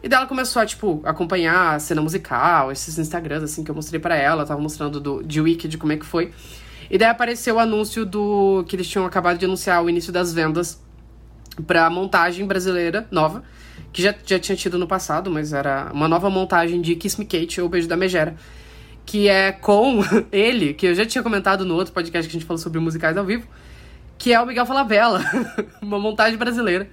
[0.04, 3.74] E daí ela começou a, tipo, acompanhar a cena musical, esses Instagrams, assim, que eu
[3.74, 4.44] mostrei para ela.
[4.44, 6.30] Tava mostrando do, de Wicked como é que foi.
[6.90, 8.66] E daí apareceu o anúncio do...
[8.68, 10.78] Que eles tinham acabado de anunciar o início das vendas
[11.66, 13.42] pra montagem brasileira nova.
[13.94, 17.24] Que já, já tinha tido no passado, mas era uma nova montagem de Kiss Me
[17.24, 18.36] Kate, ou Beijo da Megera.
[19.06, 20.00] Que é com
[20.30, 23.16] ele, que eu já tinha comentado no outro podcast que a gente falou sobre musicais
[23.16, 23.48] ao vivo.
[24.18, 25.24] Que é o Miguel Falabella.
[25.80, 26.90] uma montagem brasileira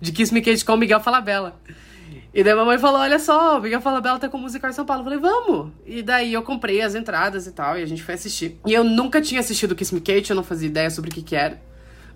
[0.00, 1.60] de Kiss Me Kate com o Miguel Falabella.
[2.34, 5.02] E daí a mamãe falou: Olha só, Miguel Falabella tá com musical em São Paulo.
[5.02, 5.72] Eu falei: Vamos!
[5.86, 8.58] E daí eu comprei as entradas e tal, e a gente foi assistir.
[8.66, 11.22] E eu nunca tinha assistido Kiss Me Kate, eu não fazia ideia sobre o que
[11.22, 11.62] que era.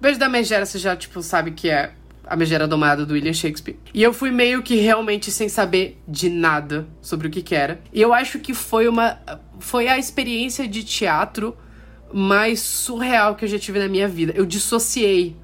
[0.01, 1.93] Beijo da Megera, você já, tipo, sabe que é
[2.27, 3.77] a Megera Domada do William Shakespeare.
[3.95, 7.81] E eu fui meio que realmente sem saber de nada sobre o que que era.
[7.93, 9.19] E eu acho que foi uma.
[9.61, 11.57] Foi a experiência de teatro
[12.13, 14.33] mais surreal que eu já tive na minha vida.
[14.37, 15.37] Eu dissociei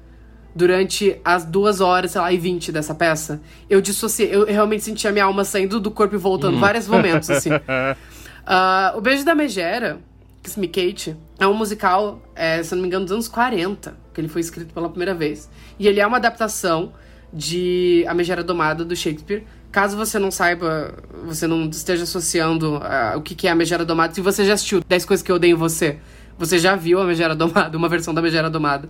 [0.55, 5.05] durante as duas horas, sei lá, e vinte dessa peça, eu dissociei, eu realmente senti
[5.05, 6.61] a minha alma saindo do corpo e voltando, hum.
[6.61, 7.49] vários momentos, assim.
[7.51, 9.99] uh, o Beijo da Megera,
[10.41, 14.21] Kiss Me Kate, é um musical, é, se não me engano, dos anos 40, que
[14.21, 15.49] ele foi escrito pela primeira vez.
[15.77, 16.93] E ele é uma adaptação
[17.33, 19.43] de A Megera Domada, do Shakespeare.
[19.73, 20.93] Caso você não saiba,
[21.25, 24.81] você não esteja associando uh, o que é a Megera Domada, se você já assistiu
[24.87, 25.99] 10 Coisas Que Eu Odeio em Você,
[26.37, 28.89] você já viu a Megera Domada, uma versão da Megera Domada.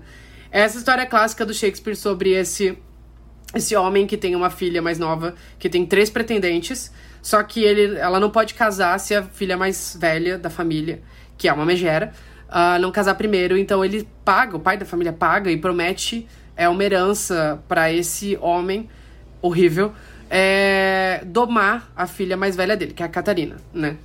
[0.51, 2.77] Essa história clássica do Shakespeare sobre esse
[3.53, 6.91] esse homem que tem uma filha mais nova, que tem três pretendentes,
[7.21, 11.01] só que ele, ela não pode casar se a filha mais velha da família,
[11.37, 12.11] que é uma megera,
[12.49, 13.57] uh, não casar primeiro.
[13.57, 16.27] Então ele paga, o pai da família paga e promete
[16.57, 18.89] é uma herança para esse homem
[19.41, 19.93] horrível
[20.29, 23.97] é, domar a filha mais velha dele, que é a Catarina, né?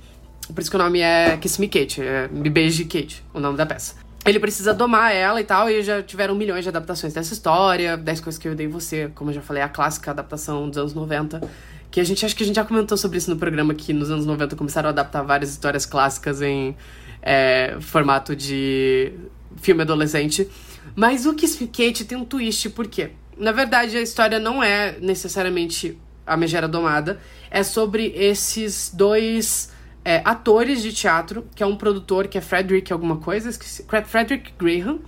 [0.53, 3.57] Por isso que o nome é Kiss Me Kate, é Me Beije Kate, o nome
[3.57, 7.33] da peça ele precisa domar ela e tal, e já tiveram milhões de adaptações dessa
[7.33, 7.97] história.
[7.97, 10.93] 10 coisas que eu dei você, como eu já falei, a clássica adaptação dos anos
[10.93, 11.41] 90.
[11.89, 14.11] Que a gente acho que a gente já comentou sobre isso no programa, que nos
[14.11, 16.75] anos 90 começaram a adaptar várias histórias clássicas em
[17.21, 19.11] é, formato de
[19.57, 20.47] filme adolescente.
[20.95, 23.11] Mas o Kiss Me Kate tem um twist, por quê?
[23.37, 27.19] Na verdade, a história não é necessariamente a Megera Domada,
[27.49, 29.71] é sobre esses dois
[30.03, 34.53] é, atores de teatro, que é um produtor que é Frederick alguma coisa, esqueci, Frederick
[34.57, 34.99] Graham,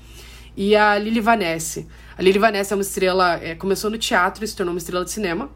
[0.56, 1.86] e a Lily Vanessa.
[2.18, 5.04] A Lily Vanessa é uma estrela, é, começou no teatro e se tornou uma estrela
[5.04, 5.50] de cinema.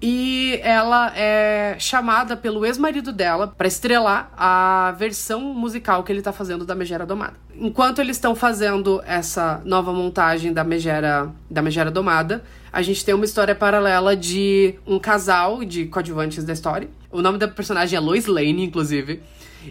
[0.00, 6.32] E ela é chamada pelo ex-marido dela para estrelar a versão musical que ele tá
[6.32, 7.34] fazendo da Megera Domada.
[7.56, 12.44] Enquanto eles estão fazendo essa nova montagem da Megera, da Megera Domada,
[12.78, 16.88] a gente tem uma história paralela de um casal de coadjuvantes da história.
[17.10, 19.20] O nome da personagem é Lois Lane, inclusive.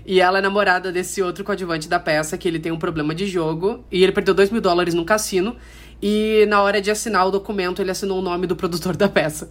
[0.05, 3.25] E ela é namorada desse outro coadjuvante da peça, que ele tem um problema de
[3.25, 3.81] jogo.
[3.89, 5.55] E ele perdeu 2 mil dólares no cassino.
[6.01, 9.49] E na hora de assinar o documento, ele assinou o nome do produtor da peça.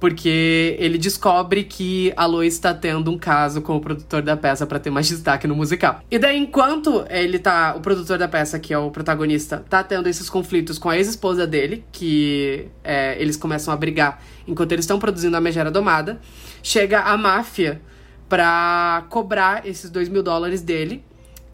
[0.00, 4.66] Porque ele descobre que a Lois está tendo um caso com o produtor da peça
[4.66, 6.00] para ter mais destaque no musical.
[6.10, 7.74] E daí, enquanto ele tá.
[7.76, 11.46] O produtor da peça, que é o protagonista, tá tendo esses conflitos com a ex-esposa
[11.46, 16.20] dele, que é, eles começam a brigar enquanto eles estão produzindo a Megera Domada,
[16.62, 17.80] chega a máfia
[18.28, 21.04] pra cobrar esses dois mil dólares dele.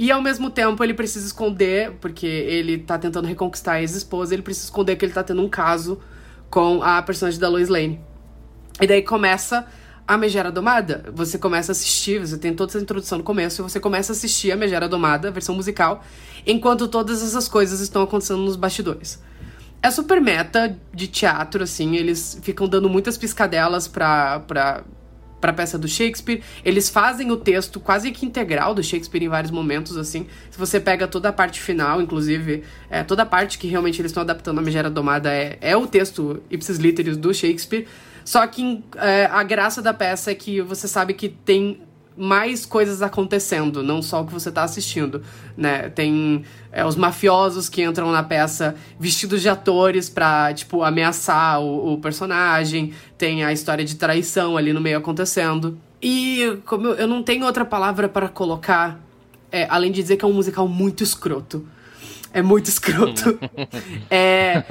[0.00, 4.40] E ao mesmo tempo ele precisa esconder, porque ele tá tentando reconquistar a ex-esposa, ele
[4.40, 6.00] precisa esconder que ele tá tendo um caso
[6.48, 8.00] com a personagem da Lois Lane.
[8.80, 9.66] E daí começa
[10.08, 11.04] a Megera Domada.
[11.12, 14.14] Você começa a assistir, você tem toda essa introdução no começo, e você começa a
[14.14, 16.02] assistir a Megera Domada, a versão musical,
[16.46, 19.22] enquanto todas essas coisas estão acontecendo nos bastidores.
[19.82, 24.82] É super meta de teatro, assim, eles ficam dando muitas piscadelas pra, pra,
[25.40, 26.42] pra peça do Shakespeare.
[26.64, 30.26] Eles fazem o texto quase que integral do Shakespeare em vários momentos, assim.
[30.50, 34.10] Se você pega toda a parte final, inclusive, é, toda a parte que realmente eles
[34.10, 37.86] estão adaptando a Megera Domada é, é o texto ipsis literis do Shakespeare.
[38.24, 41.80] Só que é, a graça da peça é que você sabe que tem
[42.16, 45.22] mais coisas acontecendo, não só o que você está assistindo,
[45.56, 45.88] né?
[45.88, 51.94] Tem é, os mafiosos que entram na peça vestidos de atores pra, tipo, ameaçar o,
[51.94, 55.78] o, personagem, tem a história de traição ali no meio acontecendo.
[56.02, 59.00] E como eu, eu não tenho outra palavra para colocar,
[59.50, 61.66] é, além de dizer que é um musical muito escroto.
[62.32, 63.38] É muito escroto.
[64.08, 64.62] é,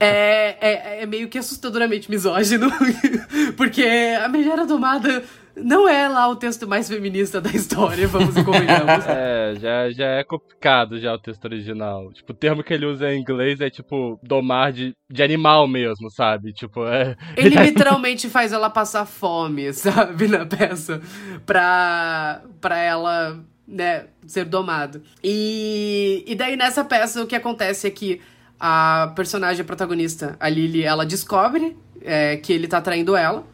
[0.00, 2.70] é, é, é, meio que assustadoramente misógino.
[3.56, 3.82] porque
[4.22, 5.24] a Megera Domada
[5.56, 9.06] não é lá o texto mais feminista da história, vamos e convenhamos.
[9.08, 12.12] É, já, já é complicado já o texto original.
[12.12, 16.10] Tipo, o termo que ele usa em inglês é tipo domar de, de animal mesmo,
[16.10, 16.52] sabe?
[16.52, 17.16] Tipo, é.
[17.36, 21.00] Ele literalmente faz ela passar fome, sabe, na peça,
[21.44, 25.00] pra, pra ela, né, ser domada.
[25.22, 28.20] E, e daí nessa peça o que acontece é que
[28.58, 33.44] a personagem a protagonista, a Lily, ela descobre é, que ele tá traindo ela.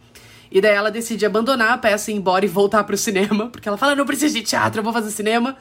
[0.53, 3.79] E daí ela decide abandonar a peça, ir embora e voltar pro cinema, porque ela
[3.79, 5.57] fala: não preciso de teatro, eu vou fazer cinema.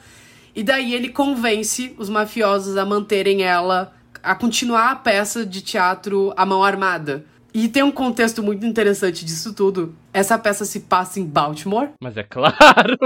[0.54, 6.32] E daí ele convence os mafiosos a manterem ela, a continuar a peça de teatro
[6.36, 7.24] à mão armada.
[7.54, 9.94] E tem um contexto muito interessante disso tudo.
[10.12, 11.90] Essa peça se passa em Baltimore.
[12.00, 12.54] Mas é claro!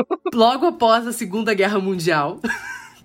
[0.34, 2.40] Logo após a Segunda Guerra Mundial.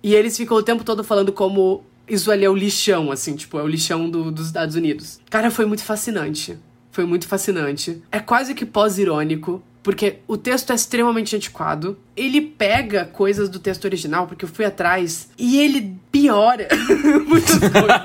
[0.02, 3.58] e eles ficam o tempo todo falando como isso ali é o lixão, assim, tipo,
[3.58, 5.20] é o lixão do, dos Estados Unidos.
[5.30, 6.58] Cara, foi muito fascinante.
[6.92, 8.02] Foi muito fascinante.
[8.12, 11.98] É quase que pós-irônico, porque o texto é extremamente antiquado.
[12.14, 16.68] Ele pega coisas do texto original, porque eu fui atrás, e ele piora
[17.26, 18.02] muitas coisas.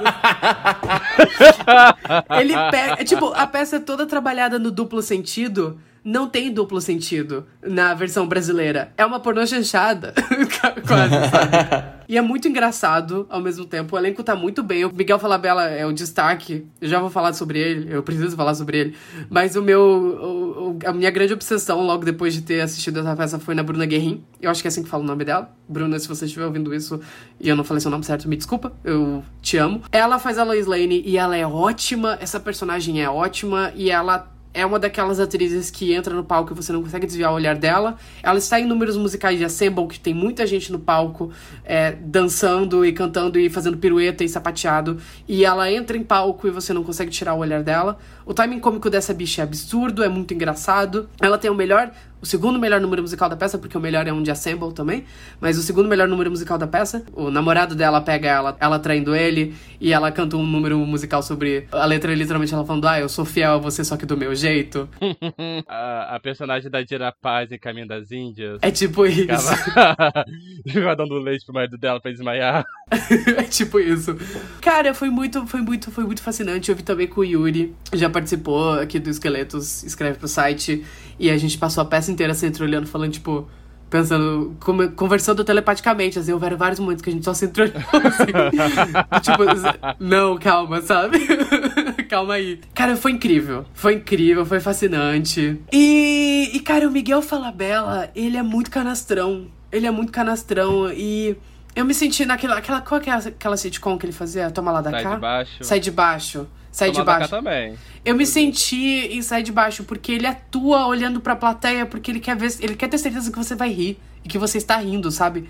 [2.40, 3.04] ele pega.
[3.04, 5.78] Tipo, a peça é toda trabalhada no duplo sentido.
[6.08, 8.94] Não tem duplo sentido na versão brasileira.
[8.96, 10.14] É uma pornô chanchada.
[10.88, 11.98] Quase, sabe?
[12.08, 13.94] E é muito engraçado ao mesmo tempo.
[13.94, 14.86] O elenco tá muito bem.
[14.86, 16.66] O Miguel Falabella é o destaque.
[16.80, 17.94] Eu já vou falar sobre ele.
[17.94, 18.96] Eu preciso falar sobre ele.
[19.30, 19.82] Mas o meu.
[19.82, 23.86] O, a minha grande obsessão, logo depois de ter assistido essa peça, foi na Bruna
[23.86, 24.24] Guerrin.
[24.42, 25.54] Eu acho que é assim que fala o nome dela.
[25.68, 27.02] Bruna, se você estiver ouvindo isso
[27.38, 28.72] e eu não falei seu nome certo, me desculpa.
[28.82, 29.82] Eu te amo.
[29.92, 32.18] Ela faz a Lois Lane e ela é ótima.
[32.22, 33.74] Essa personagem é ótima.
[33.76, 37.32] E ela é uma daquelas atrizes que entra no palco e você não consegue desviar
[37.32, 37.96] o olhar dela.
[38.24, 41.32] Ela está em números musicais de Assemble, que tem muita gente no palco
[41.64, 44.98] é, dançando e cantando e fazendo pirueta e sapateado.
[45.28, 48.00] E ela entra em palco e você não consegue tirar o olhar dela.
[48.28, 51.10] O timing cômico dessa bicha é absurdo, é muito engraçado.
[51.22, 54.12] Ela tem o melhor o segundo melhor número musical da peça, porque o melhor é
[54.12, 55.06] um de Assemble também,
[55.40, 59.16] mas o segundo melhor número musical da peça, o namorado dela pega ela, ela traindo
[59.16, 61.68] ele, e ela canta um número musical sobre.
[61.72, 64.34] A letra literalmente ela falando, ah, eu sou fiel a você, só que do meu
[64.34, 64.90] jeito.
[65.68, 68.60] a, a, personagem da Dira Paz em Caminho das Índias.
[68.62, 69.28] É tipo isso.
[70.68, 72.66] Ficava dando leite pro marido dela pra desmaiar.
[73.38, 74.16] é tipo isso.
[74.62, 76.72] Cara, foi muito, foi muito, foi muito fascinante.
[76.72, 80.86] Eu vi também com o Yuri, já participou aqui do Esqueletos, escreve pro site,
[81.20, 83.48] e a gente passou a peça inteira se entreolhando, falando, tipo,
[83.90, 84.56] pensando,
[84.96, 88.32] conversando telepaticamente, assim, houveram vários momentos que a gente só se entreolhou, assim.
[89.22, 91.20] tipo, não, calma, sabe?
[92.10, 92.60] calma aí.
[92.74, 93.66] Cara, foi incrível.
[93.74, 95.60] Foi incrível, foi fascinante.
[95.72, 99.48] E, e cara, o Miguel Falabella, ele é muito canastrão.
[99.72, 101.36] Ele é muito canastrão e...
[101.78, 102.58] Eu me senti naquela.
[102.58, 104.50] Aquela, qual que é aquela sitcom que ele fazia?
[104.50, 105.14] Toma lá da Sai cá?
[105.14, 105.64] de baixo.
[105.64, 106.48] Sai de baixo.
[106.72, 107.20] Sai Toma de baixo.
[107.20, 107.78] Da cá também.
[108.04, 112.20] Eu me senti em Sai de Baixo, porque ele atua olhando pra plateia, porque ele
[112.20, 112.52] quer ver.
[112.62, 115.48] Ele quer ter certeza que você vai rir e que você está rindo, sabe?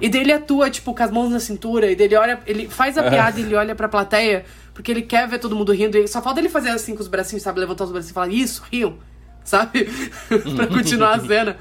[0.00, 2.40] E dele atua, tipo, com as mãos na cintura, e dele olha.
[2.44, 4.44] Ele faz a piada e ele olha pra plateia,
[4.74, 5.96] porque ele quer ver todo mundo rindo.
[5.96, 7.60] E só falta ele fazer assim com os bracinhos, sabe?
[7.60, 8.96] Levantar os bracinhos e falar, isso, riam,
[9.44, 9.88] sabe?
[10.56, 11.56] pra continuar a cena.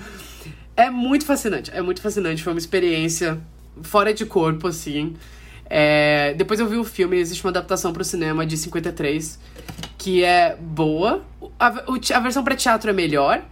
[0.76, 2.41] É muito fascinante, é muito fascinante.
[2.41, 3.39] Foi uma experiência
[3.84, 5.16] fora de corpo, assim.
[5.70, 9.40] É, depois eu vi o filme, existe uma adaptação para o cinema de 53,
[9.98, 11.24] que é boa.
[11.60, 13.44] A, a versão para teatro é melhor,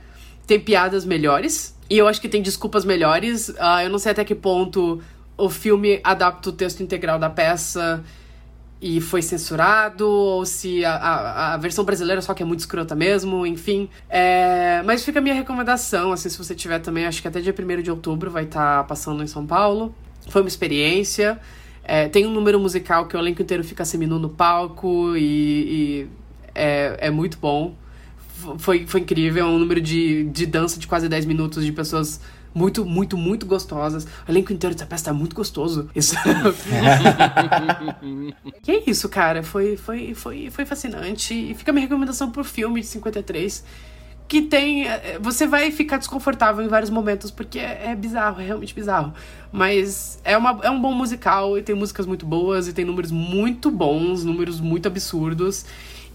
[0.47, 3.49] tem piadas melhores, e eu acho que tem desculpas melhores.
[3.49, 5.01] Uh, eu não sei até que ponto
[5.37, 8.03] o filme adapta o texto integral da peça
[8.81, 12.93] e foi censurado, ou se a, a, a, versão brasileira só que é muito escrota
[12.93, 13.89] mesmo, enfim.
[14.09, 17.55] É, mas fica a minha recomendação, assim, se você tiver também, acho que até dia
[17.57, 19.93] 1 de outubro vai estar tá passando em São Paulo.
[20.29, 21.39] Foi uma experiência.
[21.83, 26.07] É, tem um número musical que o elenco inteiro fica seminu no palco e, e
[26.53, 27.75] é, é muito bom.
[28.57, 32.19] Foi, foi incrível, é um número de, de dança de quase 10 minutos de pessoas
[32.55, 34.07] muito, muito, muito gostosas.
[34.27, 35.89] O elenco inteiro dessa peça tá muito gostoso.
[35.93, 36.15] Isso.
[38.65, 39.43] e é isso, cara.
[39.43, 41.33] Foi, foi, foi, foi fascinante.
[41.33, 43.63] E fica a minha recomendação pro filme de 53
[44.27, 44.87] que tem.
[44.87, 49.13] Eh, você vai ficar desconfortável em vários momentos, porque é, é, bizarro, é realmente bizarro.
[49.51, 53.11] Mas é, uma, é um bom musical e tem músicas muito boas e tem números
[53.11, 55.65] muito bons, números muito absurdos.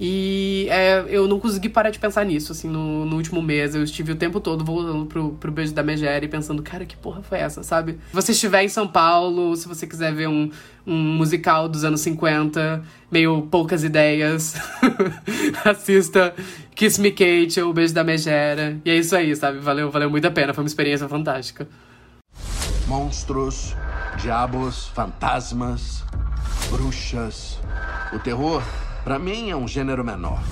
[0.03, 3.75] E é, eu não consegui parar de pensar nisso, assim, no, no, último mês.
[3.75, 7.23] Eu estive o tempo todo voltando pro, pro Beijo da Megere pensando, cara, que porra
[7.23, 7.99] foi essa, sabe?
[8.09, 10.51] Se você estiver em São Paulo, se você quiser ver um,
[10.87, 12.83] um musical dos anos 50,
[13.13, 14.55] meio poucas ideias,
[15.67, 16.35] assista
[16.81, 18.81] Kiss Me Kate O Beijo da Megera.
[18.87, 19.59] E é isso aí, sabe?
[19.59, 21.69] Valeu, valeu muito a pena, foi uma experiência fantástica.
[22.87, 23.77] Monstros,
[24.17, 26.03] diabos, fantasmas,
[26.71, 27.59] bruxas.
[28.15, 28.63] O terror
[29.05, 30.43] para mim é um gênero menor.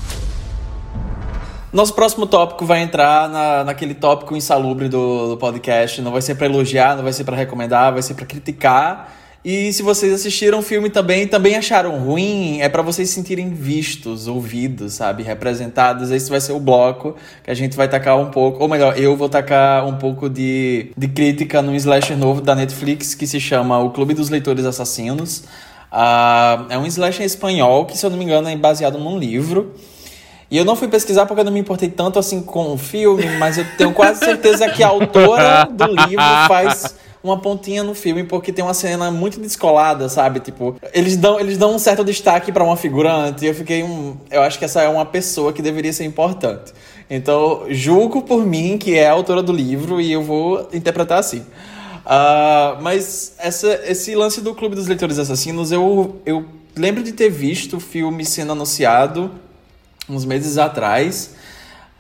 [1.73, 6.03] Nosso próximo tópico vai entrar na, naquele tópico insalubre do, do podcast.
[6.03, 9.15] Não vai ser pra elogiar, não vai ser pra recomendar, vai ser pra criticar.
[9.51, 13.49] E se vocês assistiram o filme também, também acharam ruim, é pra vocês se sentirem
[13.49, 15.23] vistos, ouvidos, sabe?
[15.23, 16.11] Representados.
[16.11, 19.17] Esse vai ser o bloco que a gente vai tacar um pouco, ou melhor, eu
[19.17, 23.79] vou tacar um pouco de, de crítica no slasher novo da Netflix que se chama
[23.79, 25.45] O Clube dos Leitores Assassinos.
[25.91, 29.75] Ah, é um slasher espanhol que, se eu não me engano, é baseado num livro.
[30.51, 33.25] E eu não fui pesquisar porque eu não me importei tanto assim com o filme,
[33.39, 38.25] mas eu tenho quase certeza que a autora do livro faz uma pontinha no filme
[38.25, 40.41] porque tem uma cena muito descolada, sabe?
[40.41, 44.17] Tipo, eles dão, eles dão um certo destaque para uma figurante e eu fiquei um,
[44.31, 46.73] eu acho que essa é uma pessoa que deveria ser importante.
[47.11, 51.41] Então, julgo por mim que é a autora do livro e eu vou interpretar assim.
[52.09, 57.29] Uh, mas essa, esse lance do Clube dos Leitores Assassinos, eu, eu lembro de ter
[57.29, 59.31] visto o filme sendo anunciado
[60.09, 61.35] uns meses atrás.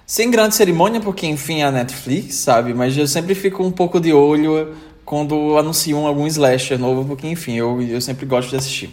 [0.07, 2.73] Sem grande cerimônia, porque enfim é a Netflix, sabe?
[2.73, 4.75] Mas eu sempre fico um pouco de olho
[5.09, 8.91] quando anunciam algum slasher novo, porque enfim, eu, eu sempre gosto de assistir.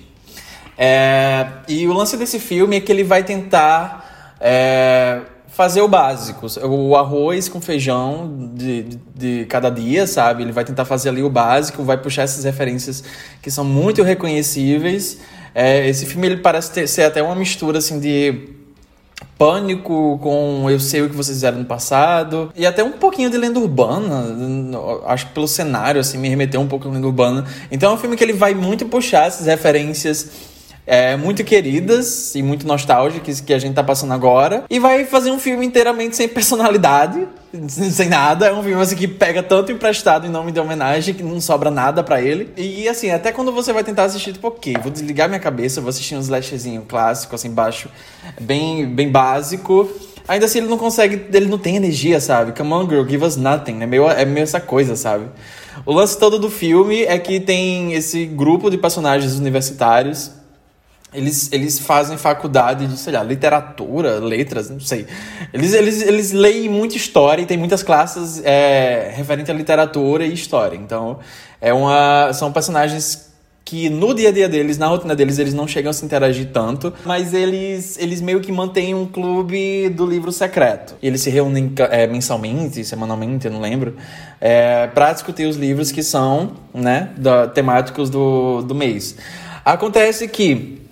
[0.78, 5.20] É, e o lance desse filme é que ele vai tentar é,
[5.50, 10.44] fazer o básico, o arroz com feijão de, de, de, cada dia, sabe?
[10.44, 13.04] Ele vai tentar fazer ali o básico, vai puxar essas referências
[13.42, 15.20] que são muito reconhecíveis.
[15.54, 18.55] É, esse filme ele parece ter, ser até uma mistura assim de
[19.38, 22.52] Pânico com Eu Sei O Que Vocês Fizeram no Passado.
[22.56, 24.26] E até um pouquinho de lenda urbana.
[25.06, 27.46] Acho que pelo cenário, assim, me remeteu um pouco a lenda urbana.
[27.72, 30.55] Então é um filme que ele vai muito puxar essas referências
[30.88, 34.66] é, muito queridas e muito nostálgicas que a gente tá passando agora.
[34.70, 37.28] E vai fazer um filme inteiramente sem personalidade,
[37.68, 38.48] sem nada.
[38.48, 41.72] É um filme assim, que pega tanto emprestado em nome de homenagem que não sobra
[41.72, 42.52] nada para ele.
[42.56, 45.90] E assim, até quando você vai tentar assistir, tipo, ok, vou desligar minha cabeça, vou
[45.90, 47.90] assistir um slashzinho clássico, assim, baixo,
[48.40, 49.90] bem, bem básico.
[50.28, 52.52] Ainda assim, ele não consegue, ele não tem energia, sabe?
[52.52, 53.82] Come on, girl, give us nothing.
[53.82, 55.26] É meio, é meio essa coisa, sabe?
[55.86, 60.32] O lance todo do filme é que tem esse grupo de personagens universitários
[61.16, 65.08] eles, eles fazem faculdade de, sei lá, literatura, letras, não sei.
[65.54, 70.34] Eles, eles, eles leem muita história e tem muitas classes é, referente à literatura e
[70.34, 70.76] história.
[70.76, 71.20] Então,
[71.62, 73.34] é uma, são personagens
[73.66, 76.52] que no dia a dia deles, na rotina deles, eles não chegam a se interagir
[76.54, 80.96] tanto, mas eles, eles meio que mantêm um clube do livro secreto.
[81.02, 83.96] E eles se reúnem é, mensalmente, semanalmente, eu não lembro,
[84.40, 89.16] é, para discutir os livros que são né, da, temáticos do, do mês.
[89.66, 90.85] Acontece que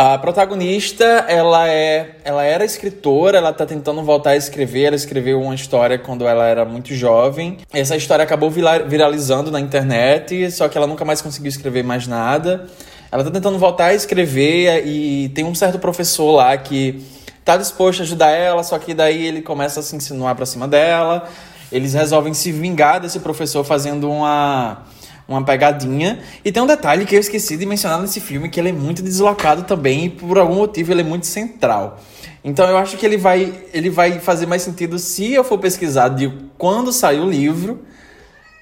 [0.00, 5.42] a protagonista, ela é, ela era escritora, ela tá tentando voltar a escrever, ela escreveu
[5.42, 7.58] uma história quando ela era muito jovem.
[7.72, 12.68] Essa história acabou viralizando na internet, só que ela nunca mais conseguiu escrever mais nada.
[13.10, 17.04] Ela tá tentando voltar a escrever e tem um certo professor lá que
[17.44, 20.68] tá disposto a ajudar ela, só que daí ele começa a se insinuar pra cima
[20.68, 21.28] dela.
[21.72, 24.84] Eles resolvem se vingar desse professor fazendo uma
[25.28, 26.18] uma pegadinha.
[26.44, 29.02] E tem um detalhe que eu esqueci de mencionar nesse filme, que ele é muito
[29.02, 32.00] deslocado também e por algum motivo ele é muito central.
[32.42, 36.08] Então eu acho que ele vai, ele vai fazer mais sentido se eu for pesquisar
[36.08, 37.80] de quando saiu o livro,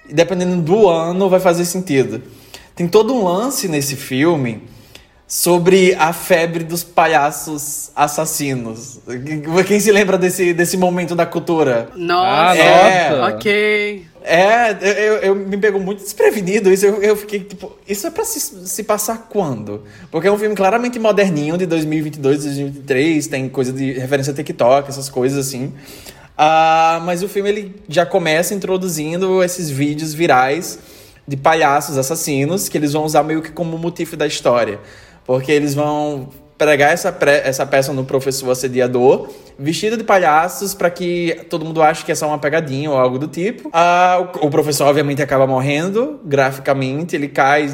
[0.08, 2.22] e dependendo do ano vai fazer sentido.
[2.74, 4.62] Tem todo um lance nesse filme
[5.26, 9.00] sobre a febre dos palhaços assassinos.
[9.66, 11.88] Quem se lembra desse, desse momento da cultura?
[11.96, 13.34] Nossa, ah, é, nossa.
[13.34, 14.06] ok.
[14.28, 16.84] É, eu, eu, me pegou muito desprevenido isso.
[16.84, 19.84] Eu, eu fiquei tipo, isso é pra se, se passar quando?
[20.10, 24.88] Porque é um filme claramente moderninho, de 2022, 2023, tem coisa de referência a TikTok,
[24.88, 25.66] essas coisas assim.
[25.66, 30.80] Uh, mas o filme ele já começa introduzindo esses vídeos virais
[31.26, 34.80] de palhaços assassinos que eles vão usar meio que como motivo da história.
[35.24, 39.28] Porque eles vão pregar essa, essa peça no professor assediador,
[39.58, 43.18] vestido de palhaços, para que todo mundo ache que é só uma pegadinha ou algo
[43.18, 43.68] do tipo.
[43.72, 47.16] Ah, o, o, professor, obviamente, acaba morrendo graficamente.
[47.16, 47.68] Ele cai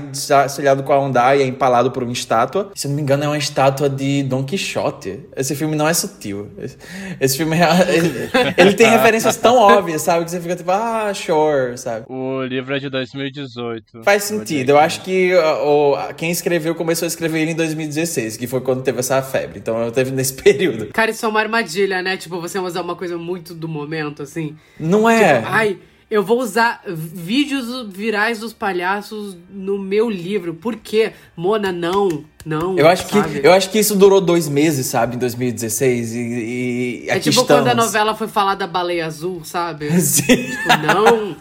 [0.49, 2.71] selhado com a andar e é empalado por uma estátua.
[2.75, 5.21] Se não me engano, é uma estátua de Don Quixote.
[5.37, 6.49] Esse filme não é sutil.
[6.59, 6.77] Esse,
[7.21, 10.25] esse filme é, ele, ele, tem referências tão óbvias, sabe?
[10.25, 12.07] Que você fica tipo, ah, sure, sabe?
[12.09, 14.03] O livro é de 2018.
[14.03, 14.71] Faz sentido.
[14.71, 18.72] Eu acho que o, quem escreveu começou a escrever ele em 2016, que foi quando
[18.73, 19.59] quando teve essa febre.
[19.59, 20.87] Então eu teve nesse período.
[20.93, 22.17] Cara, isso é uma armadilha, né?
[22.17, 24.57] Tipo, você usar uma coisa muito do momento, assim.
[24.81, 25.37] Não é.
[25.37, 25.79] Tipo, ai,
[26.11, 30.55] eu vou usar vídeos virais dos palhaços no meu livro.
[30.55, 31.13] Por quê?
[31.37, 32.25] Mona, não.
[32.45, 32.77] Não.
[32.77, 36.15] Eu acho, que, eu acho que isso durou dois meses, sabe, em 2016.
[36.15, 37.47] E, e é tipo estamos.
[37.47, 39.91] quando a novela foi falar da baleia azul, sabe?
[40.01, 40.25] Sim.
[40.25, 41.37] Tipo, não.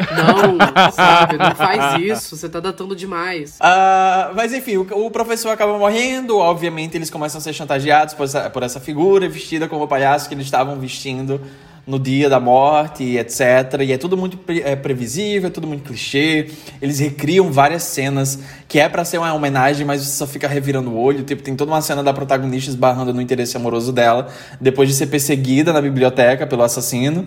[0.00, 3.56] Não, sabe, não faz isso, você tá datando demais.
[3.60, 8.24] Ah, mas enfim, o, o professor acaba morrendo, obviamente eles começam a ser chantageados por
[8.24, 11.40] essa, por essa figura vestida como o palhaço que eles estavam vestindo
[11.86, 13.80] no dia da morte, etc.
[13.82, 16.48] E é tudo muito pre é, previsível, é tudo muito clichê.
[16.80, 20.90] Eles recriam várias cenas que é para ser uma homenagem, mas você só fica revirando
[20.90, 21.22] o olho.
[21.22, 24.28] Tipo, tem toda uma cena da protagonista esbarrando no interesse amoroso dela,
[24.60, 27.26] depois de ser perseguida na biblioteca pelo assassino.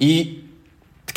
[0.00, 0.47] E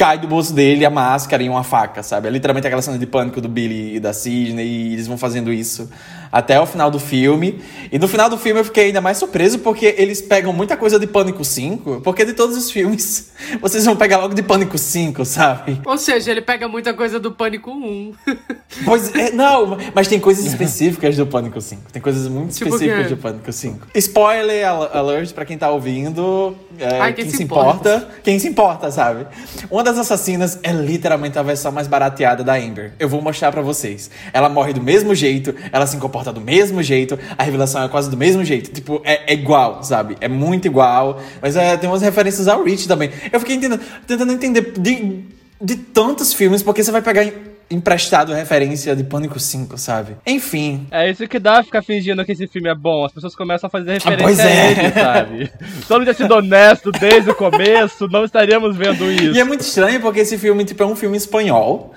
[0.01, 2.27] cai do bolso dele a máscara e uma faca, sabe?
[2.27, 5.53] É literalmente aquela cena de pânico do Billy e da Sidney, e eles vão fazendo
[5.53, 5.91] isso
[6.31, 7.61] até o final do filme.
[7.91, 10.97] E no final do filme eu fiquei ainda mais surpreso porque eles pegam muita coisa
[10.99, 13.31] de Pânico 5, porque de todos os filmes
[13.61, 15.81] vocês vão pegar logo de Pânico 5, sabe?
[15.85, 18.13] Ou seja, ele pega muita coisa do Pânico 1.
[18.85, 21.91] Pois é, não, mas tem coisas específicas do Pânico 5.
[21.91, 23.87] Tem coisas muito tipo específicas do Pânico 5.
[23.95, 26.55] Spoiler alert pra quem tá ouvindo.
[26.79, 28.21] É, Ai, quem, quem se importa, importa.
[28.23, 29.27] Quem se importa, sabe?
[29.69, 32.93] Uma das assassinas é literalmente a versão mais barateada da Amber.
[32.97, 34.09] Eu vou mostrar pra vocês.
[34.31, 38.10] Ela morre do mesmo jeito, ela se comporta do mesmo jeito, a revelação é quase
[38.10, 38.69] do mesmo jeito.
[38.72, 40.18] Tipo, é, é igual, sabe?
[40.19, 41.22] É muito igual.
[41.41, 43.10] Mas é, tem umas referências ao Rich também.
[43.31, 45.23] Eu fiquei entendendo, tentando entender de,
[45.61, 47.34] de tantos filmes, porque você vai pegar em-
[47.72, 50.18] emprestado referência de Pânico 5, sabe?
[50.27, 50.85] Enfim.
[50.91, 53.06] É isso que dá ficar fingindo que esse filme é bom.
[53.06, 54.72] As pessoas começam a fazer referência pois a é.
[54.72, 55.52] ele, sabe?
[55.88, 59.38] Se eu não tivesse sido honesto desde o começo, não estaríamos vendo isso.
[59.38, 61.93] E é muito estranho porque esse filme tipo, é um filme espanhol.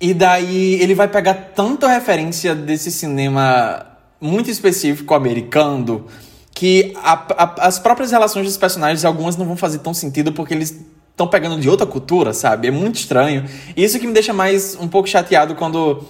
[0.00, 3.86] E daí ele vai pegar tanta referência desse cinema
[4.20, 6.06] muito específico americano
[6.54, 10.54] que a- a- as próprias relações dos personagens, algumas não vão fazer tão sentido porque
[10.54, 10.74] eles
[11.10, 12.68] estão pegando de outra cultura, sabe?
[12.68, 13.44] É muito estranho.
[13.76, 16.02] E isso que me deixa mais um pouco chateado quando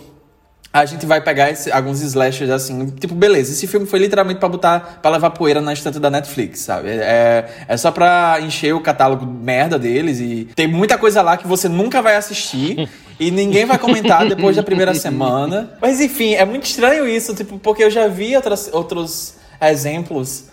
[0.73, 4.49] a gente vai pegar esse- alguns slashers assim, tipo, beleza, esse filme foi literalmente pra
[4.49, 6.91] botar, pra levar poeira na estante da Netflix, sabe?
[6.91, 11.47] É, é só pra encher o catálogo merda deles e tem muita coisa lá que
[11.47, 12.89] você nunca vai assistir
[13.21, 15.77] e ninguém vai comentar depois da primeira semana.
[15.81, 20.45] Mas enfim, é muito estranho isso, tipo, porque eu já vi outras, outros exemplos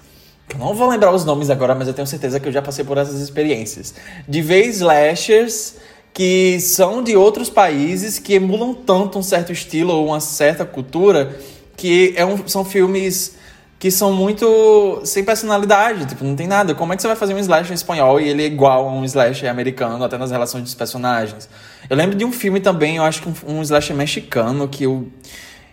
[0.53, 2.85] eu não vou lembrar os nomes agora, mas eu tenho certeza que eu já passei
[2.85, 3.93] por essas experiências.
[4.25, 5.75] De ver slashers
[6.13, 11.37] que são de outros países que emulam tanto um certo estilo ou uma certa cultura
[11.75, 13.33] que é um- são filmes
[13.79, 16.73] que são muito sem personalidade, tipo, não tem nada.
[16.73, 19.05] Como é que você vai fazer um slasher espanhol e ele é igual a um
[19.05, 21.47] slasher americano, até nas relações dos personagens?
[21.89, 25.07] Eu lembro de um filme também, eu acho que um, um slasher mexicano que eu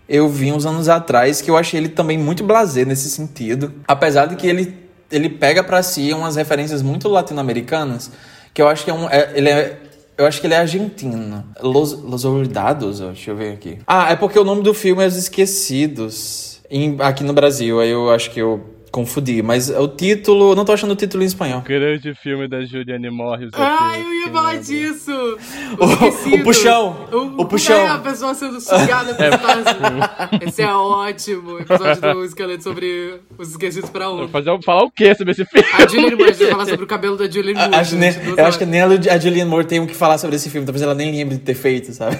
[0.06, 3.72] eu vi uns anos atrás que eu achei ele também muito blasé nesse sentido.
[3.88, 4.76] Apesar de que ele,
[5.10, 8.10] ele pega pra si umas referências muito latino-americanas,
[8.52, 9.08] que eu acho que é um.
[9.08, 9.80] é- ele é.
[10.16, 11.42] Eu acho que ele é argentino.
[11.60, 13.78] Los, Los Olvidados, deixa eu ver aqui.
[13.86, 16.53] Ah, é porque o nome do filme é Os Esquecidos.
[16.76, 18.60] Em- aqui no Brasil, aí eu acho que eu
[18.94, 19.42] confundi.
[19.42, 20.52] Mas o título.
[20.52, 21.60] eu Não tô achando o título em espanhol.
[21.62, 23.50] Grande filme da Juliane Morris.
[23.54, 24.62] Ai, aqui, eu ia falar lembra?
[24.64, 25.38] disso!
[25.78, 26.96] O- o puxão.
[27.12, 27.76] O, O puxão.
[27.76, 30.10] É, a pessoa sendo sugada pelo fantasma.
[30.46, 31.52] Esse é ótimo.
[31.54, 34.28] O episódio do esqueleto sobre os esquecidos pra ontem.
[34.28, 35.66] fazer, um- falar o que sobre esse filme?
[35.72, 37.74] A a gente vai falar sobre o cabelo da Julianne Moore.
[37.74, 39.94] A- acho nem- gente, eu acho que nem a a Julianne Moore tem o que
[39.94, 40.64] falar sobre esse filme.
[40.66, 42.16] Talvez ela nem lembre de ter feito, sabe?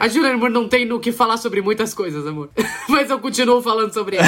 [0.00, 2.48] A Julianne Moore não tem no que falar sobre muitas coisas, amor.
[2.88, 4.26] Mas eu continuo falando sobre ela.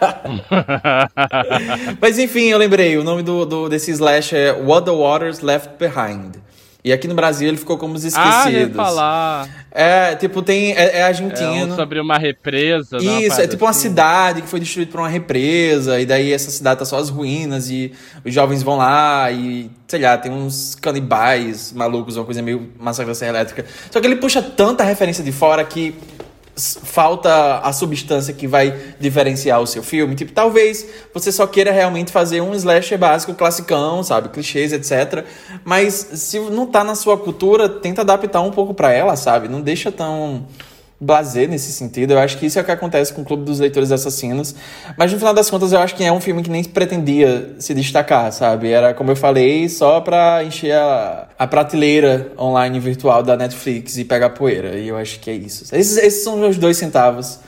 [2.00, 5.70] Mas enfim, eu lembrei, o nome do, do- desse slash é What the Waters Left
[5.78, 6.36] Behind.
[6.82, 8.74] E aqui no Brasil ele ficou como Os Ah, Esquecidos.
[8.74, 9.46] falar.
[9.70, 10.72] É, tipo, tem.
[10.72, 11.74] É, é É argentino.
[11.74, 12.96] um sobre uma represa.
[12.96, 13.90] né, Isso, é tipo uma assim.
[13.90, 17.68] cidade que foi destruída por uma represa, e daí essa cidade tá só as ruínas,
[17.68, 17.92] e
[18.24, 23.10] os jovens vão lá, e sei lá, tem uns canibais malucos, uma coisa meio massacre
[23.10, 23.66] da Serra Elétrica.
[23.90, 25.94] Só que ele puxa tanta referência de fora que
[26.56, 30.14] falta a substância que vai diferenciar o seu filme.
[30.14, 34.28] Tipo, talvez você só queira realmente fazer um slasher básico, classicão, sabe?
[34.28, 35.24] Clichês, etc.
[35.64, 39.48] Mas se não tá na sua cultura, tenta adaptar um pouco pra ela, sabe?
[39.48, 40.46] Não deixa tão
[41.00, 42.12] blasé nesse sentido.
[42.12, 44.54] Eu acho que isso é o que acontece com o Clube dos Leitores Assassinos.
[44.96, 47.72] Mas no final das contas, eu acho que é um filme que nem pretendia se
[47.72, 48.70] destacar, sabe?
[48.70, 54.04] Era, como eu falei, só pra encher a, a prateleira online virtual da Netflix e
[54.04, 54.78] pegar poeira.
[54.78, 55.64] E eu acho que é isso.
[55.74, 57.40] Esses, esses são meus dois centavos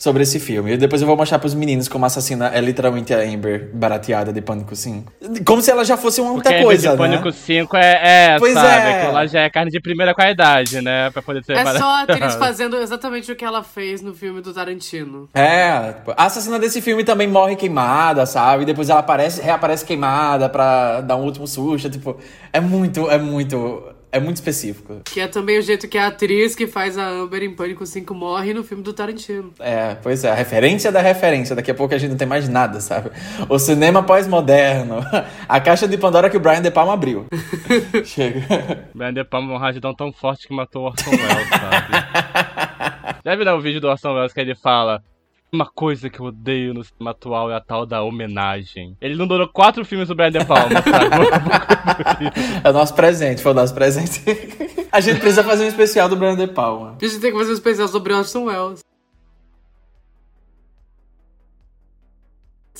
[0.00, 0.72] sobre esse filme.
[0.72, 4.32] E depois eu vou mostrar pros meninos como a assassina é literalmente a Amber barateada
[4.32, 5.12] de Pânico 5.
[5.44, 6.96] Como se ela já fosse uma outra a coisa, de né?
[6.96, 8.92] Pânico 5 é, é Pois sabe?
[8.92, 9.08] é.
[9.08, 11.10] Lá já é carne de primeira qualidade, né?
[11.10, 14.40] Pra poder ser É só a atriz fazendo exatamente o que ela fez no filme
[14.40, 15.28] do Tarantino.
[15.34, 18.64] É, tipo, a assassina desse filme também morre queimada, sabe?
[18.64, 21.90] Depois ela aparece, reaparece queimada pra dar um último susto.
[21.90, 22.16] Tipo,
[22.54, 23.82] é muito, é muito
[24.12, 25.00] É muito específico.
[25.04, 28.12] Que é também o jeito que a atriz que faz a Amber em Pânico 5
[28.12, 29.52] morre no filme do Tarantino.
[29.60, 31.54] É, pois é, a referência da referência.
[31.54, 33.10] Daqui a pouco a gente não tem mais nada, sabe?
[33.48, 34.96] O cinema pós-moderno.
[35.48, 37.26] A caixa de Pandora que o Brian De Palma abriu.
[38.04, 38.88] Chega.
[38.94, 43.20] Brian De Palma é um rajadão tão forte que matou o Orson Welles, sabe?
[43.22, 45.02] Deve dar um vídeo do Orson Welles que ele fala
[45.52, 48.96] uma coisa que eu odeio no cinema atual é a tal da homenagem.
[49.00, 52.26] Ele não durou quatro filmes do Brian De Palma, sabe?
[52.62, 54.22] é o nosso presente, foi o nosso presente.
[54.90, 56.96] a gente precisa fazer um especial do Brian De Palma.
[57.00, 58.89] A gente tem que fazer um especial sobre Orson Welles.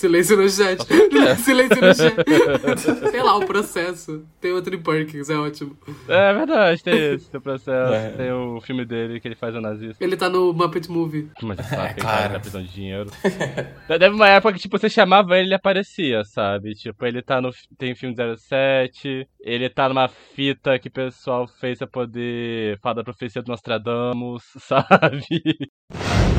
[0.00, 0.80] Silêncio no chat.
[1.44, 2.16] Silêncio no chat.
[3.10, 4.24] Sei lá, o processo.
[4.40, 5.76] Tem outro em Perkins, é ótimo.
[6.08, 7.92] É verdade, tem esse, tem o processo.
[7.92, 8.08] É.
[8.12, 10.02] Tem o filme dele que ele faz o nazista.
[10.02, 11.30] Ele tá no Muppet Movie.
[11.42, 13.10] Mas é, sabe, ele tá na prisão de dinheiro.
[13.86, 16.74] Deve uma época que, tipo, você chamava ele, ele aparecia, sabe?
[16.74, 17.50] Tipo, ele tá no.
[17.76, 23.04] Tem filme 07, ele tá numa fita que o pessoal fez pra poder falar da
[23.04, 25.42] profecia do Nostradamus, sabe?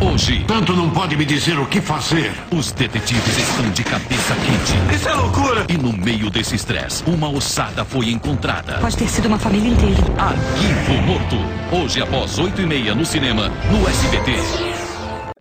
[0.04, 2.32] Hoje, tanto não pode me dizer o que fazer.
[2.52, 4.96] Os detetives estão de cabeça quente.
[4.96, 5.68] Isso é loucura!
[5.70, 8.80] E no meio desse estresse, uma ossada foi encontrada.
[8.80, 10.02] Pode ter sido uma família inteira.
[10.18, 11.36] Arquivo Morto.
[11.84, 14.32] Hoje, após 8 e meia no cinema, no SBT.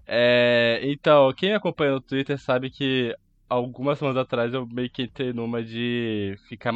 [0.06, 3.14] É, então, quem acompanha no Twitter sabe que
[3.48, 6.72] algumas semanas atrás eu meio que entrei numa de ficar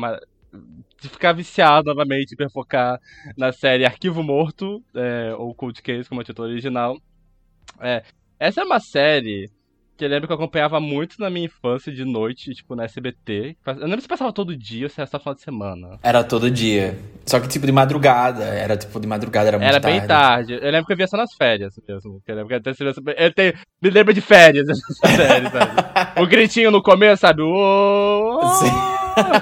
[1.03, 2.99] de ficar viciado novamente pra focar
[3.37, 6.97] na série Arquivo Morto, é, ou Cold Case, como é o título original.
[7.81, 8.03] É,
[8.39, 9.51] essa é uma série
[9.97, 13.57] que eu lembro que eu acompanhava muito na minha infância de noite, tipo, na SBT.
[13.65, 15.99] Eu lembro se passava todo dia ou se era só final de semana.
[16.03, 16.99] Era todo dia.
[17.25, 18.45] Só que, tipo, de madrugada.
[18.45, 19.99] Era, tipo, de madrugada, era muito Era tarde.
[19.99, 20.53] bem tarde.
[20.55, 22.21] Eu lembro que eu via só nas férias mesmo.
[22.27, 22.73] Eu lembro que até
[23.25, 25.73] eu tenho, me lembro de férias essa série, sabe?
[26.21, 27.43] o gritinho no começo, sabe?
[27.43, 28.71] Uou, Sim.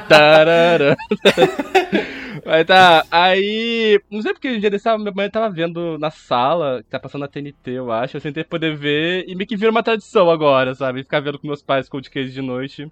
[0.08, 0.94] tarará.
[2.44, 4.00] Mas tá, aí.
[4.10, 7.22] Não sei porque um dia desse, minha mãe tava vendo na sala, que tá passando
[7.22, 8.16] na TNT, eu acho.
[8.16, 11.02] Eu tentei poder ver e meio que vira uma tradição agora, sabe?
[11.02, 12.90] Ficar vendo com meus pais Cold Case de noite.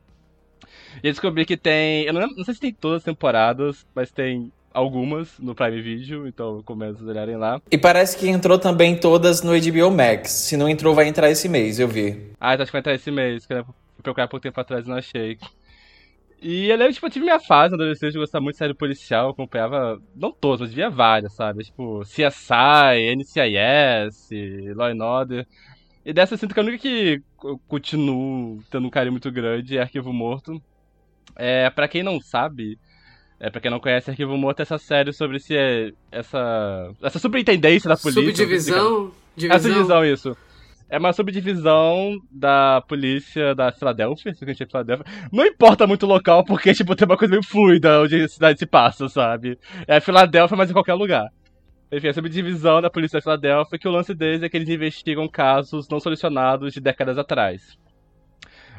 [1.03, 2.05] E eu descobri que tem.
[2.05, 5.83] Eu não, lembro, não sei se tem todas as temporadas, mas tem algumas no Prime
[5.83, 7.61] Video, então eu começo a olharem lá.
[7.71, 10.31] E parece que entrou também todas no HBO Max.
[10.31, 12.31] Se não entrou, vai entrar esse mês, eu vi.
[12.41, 13.67] Ah, então acho que vai entrar esse mês, que eu
[14.03, 15.39] procurar pouco tempo atrás e não achei.
[16.43, 18.73] E eu lembro, tipo, eu tive minha fase na adolescência de gostar muito de série
[18.73, 21.65] policial, eu acompanhava, não todas, mas via várias, sabe?
[21.65, 24.31] Tipo, CSI, NCIS,
[24.75, 25.47] Law and Order.
[26.05, 29.77] E dessa eu sinto que a única que eu continuo tendo um carinho muito grande
[29.77, 30.61] é Arquivo Morto.
[31.37, 32.79] É, pra quem não sabe,
[33.39, 37.19] é, pra quem não conhece Arquivo Morto, é essa série sobre se é, essa, essa
[37.19, 38.23] superintendência da polícia.
[38.23, 39.13] Subdivisão?
[39.37, 39.57] Divisão.
[39.57, 40.37] É subdivisão, isso.
[40.91, 45.07] É uma subdivisão da polícia da Filadélfia, se a é Filadélfia.
[45.33, 48.59] Não importa muito o local, porque, tipo, tem uma coisa meio fluida onde a cidade
[48.59, 49.57] se passa, sabe?
[49.87, 51.29] É Filadélfia, mas em qualquer lugar.
[51.93, 55.29] Enfim, a subdivisão da polícia da Filadélfia, que o lance deles é que eles investigam
[55.29, 57.79] casos não solucionados de décadas atrás.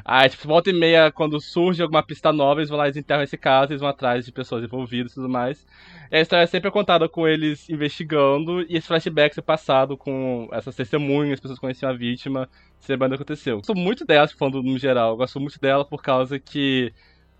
[0.04, 3.22] Aí, tipo, volta e meia, quando surge alguma pista nova, eles vão lá, eles enterram
[3.22, 5.66] esse caso, eles vão atrás de pessoas envolvidas e tudo mais.
[6.10, 10.48] E a história é sempre contada com eles investigando e esse flashback é passado com
[10.52, 12.48] essas testemunhas, pessoas que conheciam a vítima,
[12.88, 13.56] lembrando o que aconteceu.
[13.56, 16.92] Gosto muito dela, falando no geral, gosto muito dela por causa que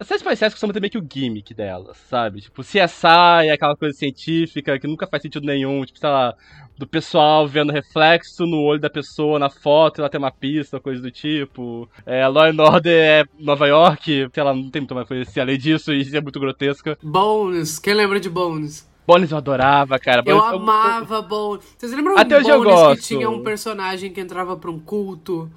[0.03, 2.41] as séries policiais costumam ter meio que o gimmick delas, sabe?
[2.41, 6.35] Tipo, CSI é aquela coisa científica que nunca faz sentido nenhum, tipo, sei lá,
[6.77, 11.01] do pessoal vendo reflexo no olho da pessoa na foto, ela tem uma pista, coisa
[11.01, 11.89] do tipo.
[12.05, 15.41] É, Law and Order é Nova York, sei lá, não tem muita mais coisa assim,
[15.41, 16.99] além disso, e isso é muito grotesca.
[17.03, 18.91] Bones, quem lembra de Bones?
[19.07, 20.23] Bones eu adorava, cara.
[20.27, 21.23] Eu Bones, amava eu...
[21.23, 21.75] Bones.
[21.79, 25.51] Vocês lembram Até de Bones que tinha um personagem que entrava pra um culto?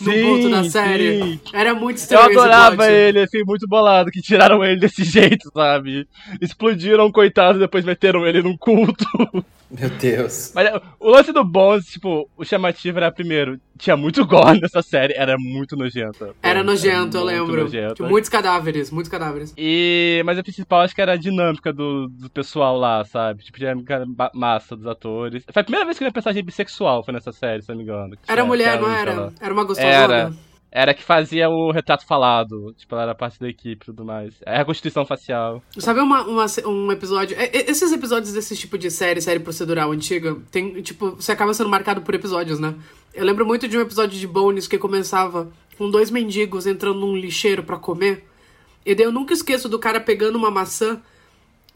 [0.00, 1.22] No sim, da série.
[1.22, 1.40] Sim.
[1.52, 2.32] Era muito estranho.
[2.32, 6.06] Eu adorava ele, assim, muito bolado, que tiraram ele desse jeito, sabe?
[6.40, 9.04] Explodiram, coitado, e depois meteram ele num culto.
[9.70, 10.52] Meu Deus.
[10.54, 10.68] Mas
[10.98, 15.36] o lance do Bones, tipo, o chamativo era primeiro, tinha muito gore nessa série, era
[15.38, 16.34] muito nojenta.
[16.42, 17.62] Era nojento, era eu lembro.
[17.62, 18.08] Nojenta.
[18.08, 19.54] Muitos cadáveres, muitos cadáveres.
[19.56, 23.44] E, mas a principal acho que era a dinâmica do, do pessoal lá, sabe?
[23.44, 25.44] Tipo, dinâmica massa dos atores.
[25.50, 27.84] Foi a primeira vez que eu vi personagem bissexual, foi nessa série, se não me
[27.84, 28.16] engano.
[28.26, 29.32] Era mulher, não era?
[29.40, 29.94] Era uma gostosona.
[29.94, 30.32] Era.
[30.72, 32.72] Era que fazia o retrato falado.
[32.76, 34.34] Tipo, ela era parte da equipe e tudo mais.
[34.46, 35.62] É a constituição facial.
[35.78, 37.36] Sabe uma, uma, um episódio.
[37.52, 42.02] Esses episódios desse tipo de série, série procedural antiga, tem, tipo, você acaba sendo marcado
[42.02, 42.74] por episódios, né?
[43.12, 47.16] Eu lembro muito de um episódio de Bones que começava com dois mendigos entrando num
[47.16, 48.24] lixeiro para comer.
[48.86, 51.00] E daí eu nunca esqueço do cara pegando uma maçã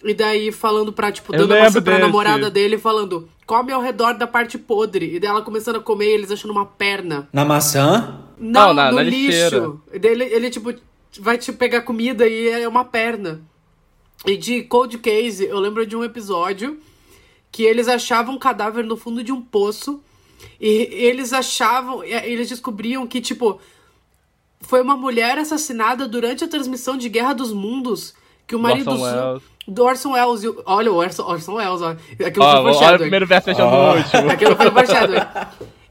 [0.05, 2.07] e daí falando pra, tipo, dando a maçã pra desse.
[2.07, 5.15] namorada dele falando, come ao redor da parte podre.
[5.15, 7.29] E daí ela começando a comer e eles achando uma perna.
[7.33, 8.21] Na maçã?
[8.39, 9.81] Não, Não na, no na lixo.
[9.93, 10.75] E daí ele, ele, tipo,
[11.21, 13.43] vai te pegar comida e é uma perna.
[14.27, 16.79] E de Cold Case, eu lembro de um episódio
[17.53, 20.03] que eles achavam um cadáver no fundo de um poço
[20.61, 23.61] e eles achavam, eles descobriam que, tipo,
[24.61, 28.15] foi uma mulher assassinada durante a transmissão de Guerra dos Mundos.
[28.47, 29.43] Que o marido Orson Welles.
[29.67, 30.43] Do Orson Welles.
[30.45, 31.91] e o- Olha, o Orson, Orson Welles, ó.
[32.27, 34.31] Aquilo Ó, foi olha o primeiro verso fechando no último.
[34.31, 35.21] Aquilo foi foreshadowing.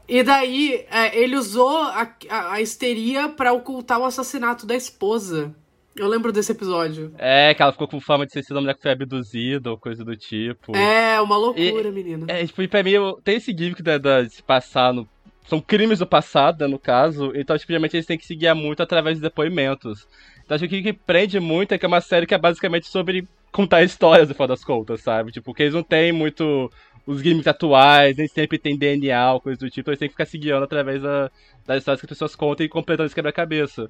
[0.08, 5.54] E daí, é, ele usou a, a, a histeria pra ocultar o assassinato da esposa.
[5.96, 7.14] Eu lembro desse episódio.
[7.16, 9.78] É, que ela ficou com fama de ser sido uma mulher que foi abduzida ou
[9.78, 10.76] coisa do tipo.
[10.76, 12.26] É, uma loucura, menina.
[12.28, 15.08] É, tipo, e pra mim, eu- tem esse gimmick da, da- de se passar no.
[15.46, 17.30] São crimes do passado, né, no caso.
[17.34, 20.06] Então, tipo, geralmente eles têm que se guiar muito através de depoimentos.
[20.44, 22.88] Então, acho que o que prende muito é que é uma série que é basicamente
[22.88, 25.32] sobre contar histórias, no final das contas, sabe?
[25.32, 26.70] Tipo, que eles não têm muito
[27.06, 29.90] os gimmicks atuais, nem sempre tem DNA ou coisa do tipo.
[29.90, 31.30] Eles têm que ficar se guiando através da-
[31.66, 33.88] das histórias que as pessoas contam e completando esse quebra-cabeça.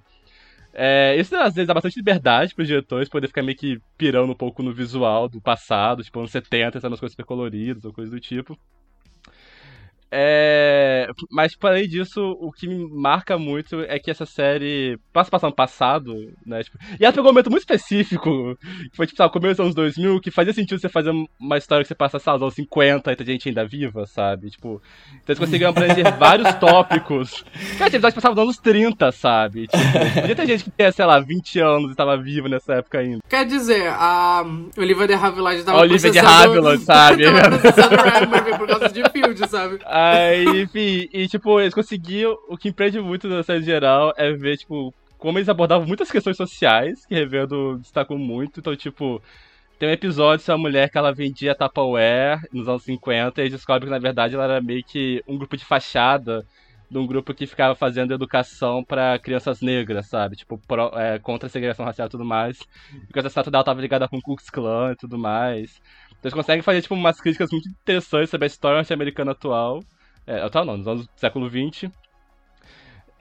[0.72, 4.36] É, isso às vezes dá bastante liberdade pros diretores poder ficar meio que pirando um
[4.36, 8.20] pouco no visual do passado, tipo anos 70, essas coisas super coloridas ou coisa do
[8.20, 8.58] tipo.
[10.16, 15.28] É, mas, tipo, além disso, o que me marca muito é que essa série passa
[15.28, 16.14] passar no passado,
[16.46, 16.62] né?
[16.62, 18.56] Tipo, e ela pegou um momento muito específico,
[18.90, 21.10] que foi, tipo, sabe, começo dos anos 2000, que fazia sentido você fazer
[21.40, 24.50] uma história que você passa, sabe, aos anos 50 e tem gente ainda viva, sabe?
[24.50, 24.80] Tipo,
[25.14, 27.44] então eles conseguiram abranger vários tópicos.
[27.76, 29.66] Cara, tinha episódios que passavam nos anos 30, sabe?
[29.66, 32.98] Tipo, podia ter gente que tinha, sei lá, 20 anos e tava viva nessa época
[32.98, 33.18] ainda.
[33.28, 34.44] Quer dizer, a
[34.78, 37.24] Olivia de Havilland tava A Olivia de processando- Havilland, sabe?
[37.42, 39.78] tava processando o Ryan por causa de Field, sabe?
[40.12, 42.36] Aí, enfim, e tipo, eles conseguiam.
[42.48, 46.36] O que empreende muito na série geral é ver, tipo, como eles abordavam muitas questões
[46.36, 48.60] sociais, que Revendo destacou muito.
[48.60, 49.22] Então, tipo,
[49.78, 53.86] tem um episódio sobre uma mulher que ela vendia Tupperware nos anos 50 e descobre
[53.86, 56.46] que, na verdade, ela era meio que um grupo de fachada
[56.90, 60.36] de um grupo que ficava fazendo educação pra crianças negras, sabe?
[60.36, 62.58] Tipo, pró- é, contra a segregação racial e tudo mais.
[63.06, 65.80] Porque essa estátua dela tava ligada com o Ku Klux Klan e tudo mais.
[66.24, 69.80] Então eles conseguem fazer, tipo, umas críticas muito interessantes sobre a história norte-americana atual.
[70.26, 71.90] É, atual não, nos anos do século XX.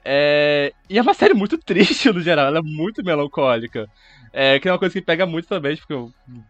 [0.02, 3.86] É, e é uma série muito triste no geral, ela é muito melancólica.
[4.32, 5.94] É, que é uma coisa que pega muito também, porque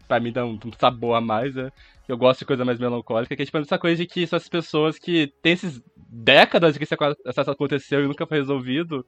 [0.07, 1.69] pra mim dá um, um sabor a mais, né?
[2.07, 4.47] Eu gosto de coisa mais melancólica, que é tipo essa coisa de que são as
[4.47, 9.05] pessoas que têm esses décadas de que esse aco- acesso aconteceu e nunca foi resolvido.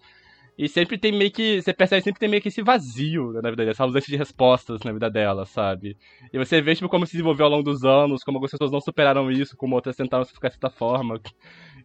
[0.58, 1.62] E sempre tem meio que.
[1.62, 4.82] Você percebe sempre tem meio que esse vazio na vida dela, essa ausência de respostas
[4.84, 5.96] na vida dela, sabe?
[6.34, 8.82] E você vê, tipo, como se desenvolveu ao longo dos anos, como algumas pessoas não
[8.82, 11.22] superaram isso, como outras tentaram se ficar de certa forma.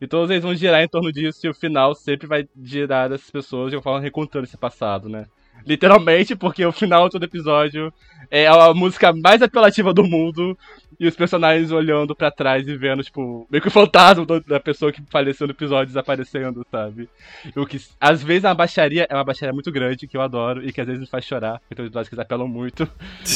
[0.00, 3.30] E todos eles vão girar em torno disso, e o final sempre vai girar dessas
[3.30, 5.26] pessoas de uma forma recontando esse passado, né?
[5.66, 7.92] Literalmente, porque o final de todo episódio
[8.30, 10.56] é a música mais apelativa do mundo
[10.98, 14.92] e os personagens olhando pra trás e vendo, tipo, meio que o fantasma da pessoa
[14.92, 17.08] que faleceu no episódio desaparecendo, sabe?
[17.56, 20.66] O que às vezes é uma baixaria, é uma baixaria muito grande, que eu adoro
[20.66, 22.88] e que às vezes me faz chorar, porque tem episódios que eles apelam muito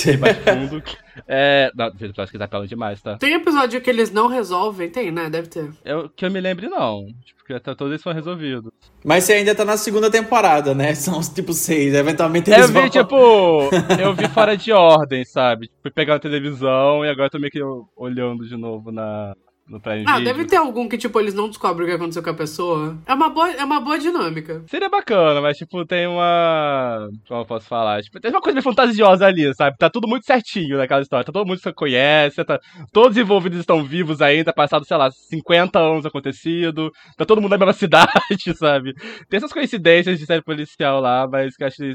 [0.07, 0.82] e bate fundo.
[1.26, 1.70] É.
[1.74, 3.16] Não, tem episódios que eles apelam demais, tá?
[3.16, 4.88] Tem episódio que eles não resolvem?
[4.90, 5.28] Tem, né?
[5.30, 5.70] Deve ter.
[5.84, 7.06] Eu, que eu me lembre, não.
[7.24, 8.72] Tipo, que até todos eles foram resolvidos.
[9.05, 10.94] Mas você ainda tá na segunda temporada, né?
[10.97, 11.94] São tipo seis.
[11.94, 12.90] Eventualmente Eu eles vi, vão.
[12.90, 13.16] tipo,
[14.01, 15.70] eu vi fora de ordem, sabe?
[15.82, 17.60] Fui pegar na televisão e agora tô meio que
[17.97, 19.34] olhando de novo na,
[19.68, 20.24] no Prime Ah, Video.
[20.34, 22.98] deve ter algum que, tipo, eles não descobrem o que aconteceu com a pessoa.
[23.06, 24.62] É uma boa, é uma boa dinâmica.
[24.68, 27.09] Seria bacana, mas, tipo, tem uma.
[27.26, 28.02] Como eu posso falar?
[28.02, 29.76] Tipo, tem uma coisa meio fantasiosa ali, sabe?
[29.76, 31.24] Tá tudo muito certinho naquela história.
[31.24, 32.60] Tá todo mundo que você conhece, tá...
[32.93, 36.90] todos os envolvidos estão vivos ainda, passado, sei lá, 50 anos acontecido.
[37.16, 38.94] Tá todo mundo na mesma cidade, sabe?
[39.28, 41.93] Tem essas coincidências de série policial lá, mas que eu acho que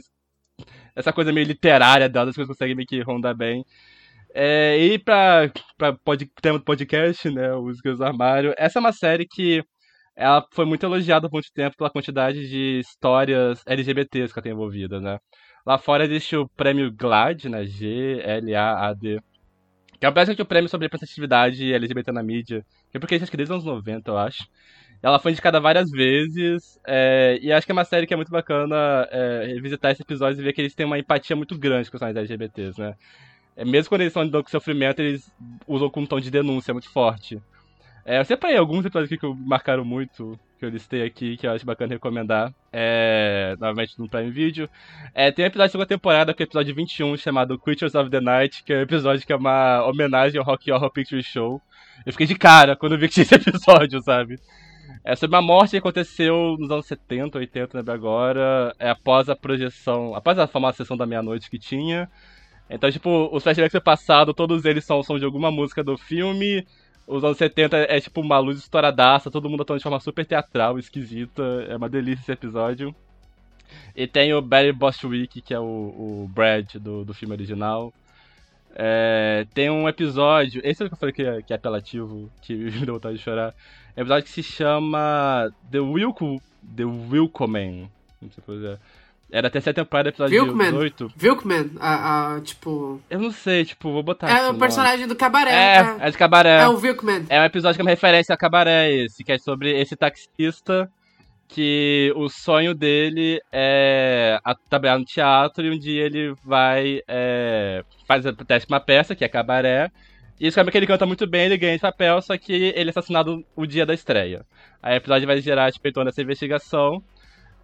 [0.96, 3.64] essa coisa meio literária dela, as coisas conseguem meio que rondar bem.
[4.34, 5.52] É, e pra
[6.06, 9.64] pod, tema do podcast, né, os Músicas do Armário, essa é uma série que
[10.16, 14.52] ela foi muito elogiada por muito tempo pela quantidade de histórias LGBTs que ela tem
[14.54, 15.20] envolvida, né.
[15.66, 19.20] Lá fora existe o prêmio GLAAD, né, G-L-A-A-D,
[20.00, 23.38] que é basicamente o prêmio sobre representatividade LGBT na mídia, que é porque acho que
[23.38, 24.48] desde os anos 90, eu acho.
[25.04, 28.32] Ela foi indicada várias vezes, é, e acho que é uma série que é muito
[28.32, 31.98] bacana é, revisitar esses episódios e ver que eles têm uma empatia muito grande com
[31.98, 32.96] os personagens LGBTs, né.
[33.56, 35.32] É, mesmo quando eles estão com sofrimento, eles
[35.68, 37.42] usam com um tom de denúncia muito forte.
[38.06, 41.52] É, eu separei alguns episódios aqui que marcaram muito, que eu listei aqui, que eu
[41.52, 42.54] acho bacana recomendar.
[42.72, 44.70] É, novamente no Prime Video.
[45.14, 48.10] É, tem um episódio da segunda temporada, que é o episódio 21, chamado Creatures of
[48.10, 51.62] the Night, que é um episódio que é uma homenagem ao Rock Horror Picture Show.
[52.06, 54.40] Eu fiquei de cara quando vi que tinha esse episódio, sabe?
[55.04, 59.36] É sobre uma morte que aconteceu nos anos 70, 80, lembro agora, é após a
[59.36, 62.10] projeção, após a famosa sessão da meia-noite que tinha.
[62.72, 66.66] Então, tipo, os flashbacks do passado, todos eles são, são de alguma música do filme.
[67.06, 70.80] Os anos 70 é tipo uma luz estouradaça, todo mundo atuando de forma super teatral,
[70.80, 71.44] esquisita.
[71.68, 72.96] É uma delícia esse episódio.
[73.94, 77.94] E tem o Barry Bostwick, que é o, o Brad do, do filme original.
[78.74, 80.62] É, tem um episódio.
[80.64, 83.18] Esse é o que eu falei que é, que é apelativo, que me deu vontade
[83.18, 83.54] de chorar.
[83.96, 86.42] É um episódio que se chama The Wilco.
[86.76, 87.90] The Wilcoman.
[88.22, 88.80] Não sei fazer.
[89.32, 90.72] Era até terceira temporada, episódio Vilkman.
[90.72, 91.14] 18.
[91.16, 93.00] Vilkman, a, a, tipo...
[93.10, 95.52] Eu não sei, tipo, vou botar É o personagem do Cabaré.
[95.52, 95.98] É, né?
[96.02, 96.60] é de Cabaré.
[96.62, 97.26] É o Vilkman.
[97.30, 100.92] É um episódio que é uma referência a Cabaré esse, que é sobre esse taxista
[101.48, 107.84] que o sonho dele é a- trabalhar no teatro e um dia ele vai é,
[108.08, 109.92] faz a teste uma peça, que é Cabaré,
[110.40, 112.90] e descobre que ele canta muito bem, ele ganha esse papel, só que ele é
[112.90, 114.46] assassinado o dia da estreia.
[114.82, 117.04] Aí o episódio vai gerar, tipo, em torno dessa investigação.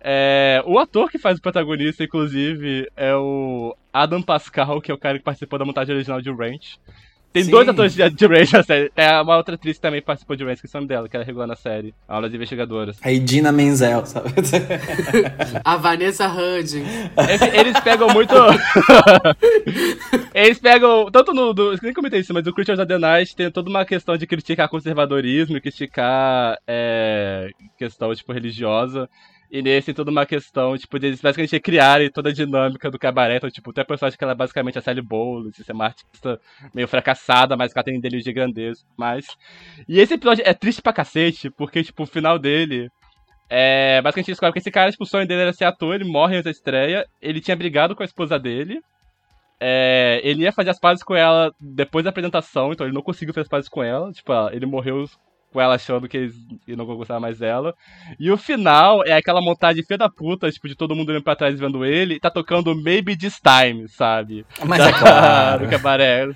[0.02, 4.98] É, o ator que faz o protagonista, inclusive, é o Adam Pascal, que é o
[4.98, 6.80] cara que participou da montagem original de Ranch.
[7.38, 7.52] Tem Sim.
[7.52, 8.90] dois atores de, de Ranch na série.
[8.90, 11.16] Tem uma outra atriz que também participou de Ranch, que é o nome dela, que
[11.16, 11.94] era regular na série.
[12.08, 12.98] Aulas investigadoras.
[13.04, 14.30] Aí Dina Menzel, sabe?
[15.64, 16.88] A Vanessa Hudgens.
[17.54, 18.34] Eles pegam muito.
[20.34, 21.12] eles pegam.
[21.12, 21.54] Tanto no.
[21.54, 24.26] Do, nem comentei isso, mas o Creatures of the Night tem toda uma questão de
[24.26, 29.08] criticar conservadorismo, criticar é, questão, tipo, religiosa.
[29.50, 33.38] E nesse toda uma questão, tipo, de eles basicamente criarem toda a dinâmica do cabaré.
[33.38, 36.40] Então, tipo, tem a personagem que ela é basicamente a Sally Bowles, ser uma artista
[36.74, 39.26] meio fracassada, mas que ela tem delírio de grandeza mais.
[39.88, 42.90] E esse episódio é triste pra cacete, porque, tipo, o final dele.
[43.50, 46.36] É, basicamente descobre que esse cara, tipo, o sonho dele era ser ator, ele morre
[46.36, 48.82] antes da estreia, ele tinha brigado com a esposa dele,
[49.60, 53.34] é, ele ia fazer as pazes com ela depois da apresentação, então ele não conseguiu
[53.34, 55.06] fazer as pazes com ela, tipo, ele morreu
[55.52, 56.36] com ela achando que eles
[56.68, 57.74] não gostavam mais dela.
[58.20, 61.36] E o final é aquela montagem filha da puta, tipo, de todo mundo olhando pra
[61.36, 64.46] trás vendo ele, e tá tocando Maybe This Time, sabe?
[64.66, 65.66] Mas é claro.
[65.66, 66.28] Do cabaré.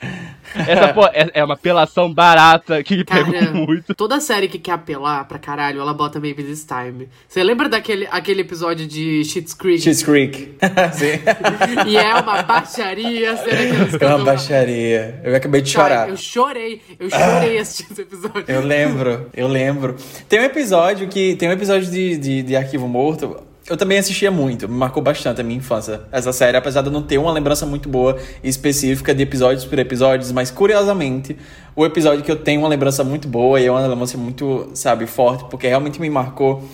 [0.55, 3.93] Essa, pô, é, é uma apelação barata que me pegou Cara, muito.
[3.95, 7.07] toda série que quer apelar pra caralho, ela bota Maybe This Time.
[7.27, 9.81] Você lembra daquele aquele episódio de Schitt's Creek?
[9.81, 10.57] Cheats Creek.
[10.93, 11.88] Sim.
[11.88, 15.21] E é uma baixaria, será que eles É uma baixaria.
[15.23, 16.09] Eu acabei de Cara, chorar.
[16.09, 18.45] Eu chorei, eu chorei assistindo esse episódio.
[18.47, 19.01] Eu lembro,
[19.36, 19.95] eu lembro.
[20.28, 21.36] Tem um episódio que.
[21.36, 23.38] Tem um episódio de, de, de Arquivo Morto.
[23.69, 26.02] Eu também assistia muito, me marcou bastante a minha infância.
[26.11, 29.78] Essa série, apesar de eu não ter uma lembrança muito boa específica de episódios por
[29.78, 31.38] episódios, mas curiosamente,
[31.76, 35.06] o episódio que eu tenho uma lembrança muito boa e é uma lembrança muito, sabe,
[35.06, 36.68] forte, porque realmente me marcou.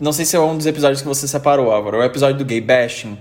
[0.00, 1.98] Não sei se é um dos episódios que você separou, Álvaro.
[1.98, 3.18] É o episódio do gay bashing,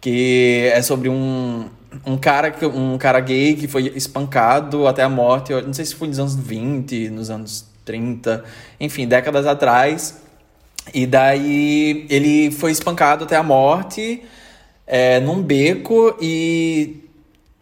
[0.00, 1.66] que é sobre um,
[2.04, 5.52] um cara um cara gay que foi espancado até a morte.
[5.52, 8.44] Não sei se foi nos anos 20, nos anos 30,
[8.80, 10.22] enfim, décadas atrás.
[10.92, 14.22] E daí ele foi espancado até a morte
[14.86, 17.08] é, num beco e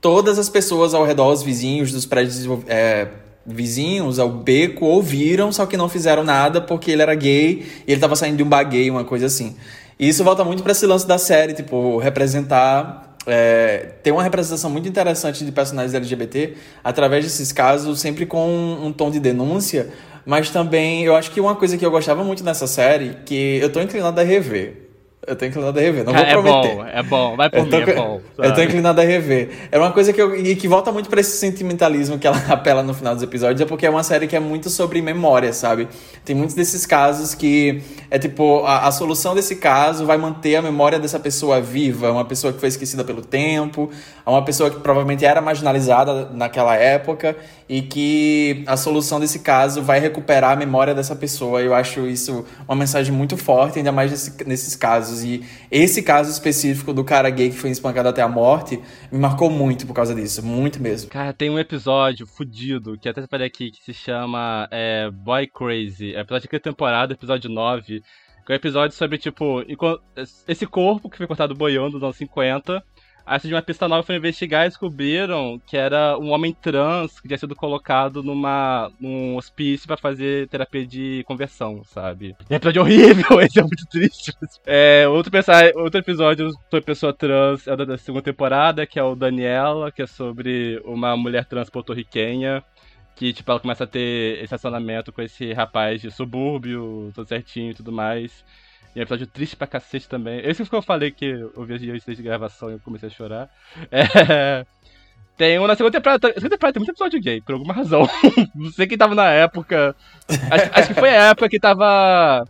[0.00, 3.08] todas as pessoas ao redor, os vizinhos dos prédios é,
[3.46, 8.00] vizinhos ao beco, ouviram, só que não fizeram nada porque ele era gay e ele
[8.00, 9.56] tava saindo de um bar gay, uma coisa assim.
[9.98, 13.16] E isso volta muito para esse lance da série, tipo, representar.
[13.24, 18.48] É, tem uma representação muito interessante de personagens LGBT através desses casos, sempre com
[18.82, 19.90] um tom de denúncia,
[20.26, 23.70] mas também eu acho que uma coisa que eu gostava muito nessa série, que eu
[23.70, 24.82] tô inclinado a rever.
[25.24, 26.74] Eu tô inclinado a rever, não vou é prometer.
[26.74, 28.20] bom, é bom, vai por Eu tô, mim, é bom.
[28.38, 29.68] eu tô inclinado a rever.
[29.70, 32.82] É uma coisa que eu, e que volta muito pra esse sentimentalismo que ela apela
[32.82, 35.86] no final dos episódios, é porque é uma série que é muito sobre memória, sabe?
[36.24, 37.80] Tem muitos desses casos que
[38.10, 42.24] é tipo, a, a solução desse caso vai manter a memória dessa pessoa viva, uma
[42.24, 43.92] pessoa que foi esquecida pelo tempo,
[44.26, 47.36] uma pessoa que provavelmente era marginalizada naquela época
[47.74, 51.62] e que a solução desse caso vai recuperar a memória dessa pessoa.
[51.62, 55.24] Eu acho isso uma mensagem muito forte, ainda mais nesse- nesses casos.
[55.24, 58.78] E esse caso específico do cara gay que foi espancado até a morte
[59.10, 61.08] me marcou muito por causa disso, muito mesmo.
[61.08, 66.14] Cara, tem um episódio fudido, que até separei aqui, que se chama é, Boy Crazy.
[66.14, 68.02] É episódio que temporada, episódio 9.
[68.44, 69.62] Que é um episódio sobre, tipo,
[70.46, 72.82] esse corpo que foi cortado boiando nos anos 50.
[73.24, 77.28] Aí de uma pista nova foi investigar e descobriram que era um homem trans que
[77.28, 82.36] tinha sido colocado numa, num hospício pra fazer terapia de conversão, sabe?
[82.50, 84.32] E é episódio horrível, esse é muito triste.
[84.66, 85.32] É, outro,
[85.76, 90.06] outro episódio sobre pessoa trans é da segunda temporada, que é o Daniela, que é
[90.06, 92.62] sobre uma mulher trans porto-riquenha
[93.14, 97.70] que, tipo, ela começa a ter esse relacionamento com esse rapaz de subúrbio, tudo certinho
[97.70, 98.44] e tudo mais.
[98.94, 100.40] E é um episódio triste pra cacete também.
[100.44, 103.50] Esse que eu falei que eu vi antes de gravação e eu comecei a chorar.
[103.90, 104.66] É...
[105.36, 106.28] Tem um na segunda temporada.
[106.28, 108.08] Na segunda temporada tem muito episódio gay, por alguma razão.
[108.54, 109.96] Não sei quem tava na época.
[110.28, 112.44] Acho, acho que foi a época que tava.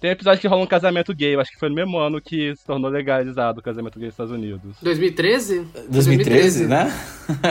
[0.00, 2.20] Tem um episódio que rola um casamento gay, eu acho que foi no mesmo ano
[2.20, 4.76] que se tornou legalizado o casamento gay nos Estados Unidos.
[4.82, 5.66] 2013?
[5.88, 6.92] 2013, né?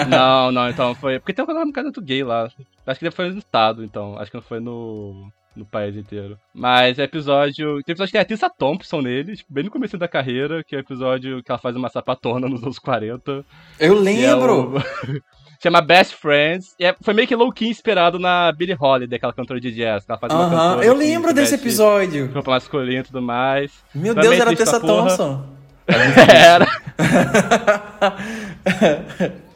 [0.10, 1.20] Não, não, então foi.
[1.20, 2.50] Porque tem um casamento gay lá.
[2.86, 4.18] Acho que foi no estado, então.
[4.18, 5.32] Acho que não foi no.
[5.56, 6.38] No país inteiro.
[6.54, 7.82] Mas é episódio.
[7.84, 10.76] Tem episódio que tem a Tissa Thompson nele, tipo, bem no começo da carreira, que
[10.76, 13.46] é o episódio que ela faz uma sapatona nos anos 40.
[13.80, 14.78] Eu é lembro!
[14.78, 14.82] o-
[15.62, 16.76] chama Best Friends.
[16.80, 20.04] E é, foi meio que low-key inspirado na Billie Holiday, aquela cantora de jazz.
[20.06, 22.32] Que ela faz uma Aham, cantora eu lembro desse episódio.
[22.34, 23.72] Roupa masculina e tudo mais.
[23.94, 24.80] Meu Também Deus, era triste Tessa.
[24.80, 25.46] Thompson.
[26.34, 26.66] Era.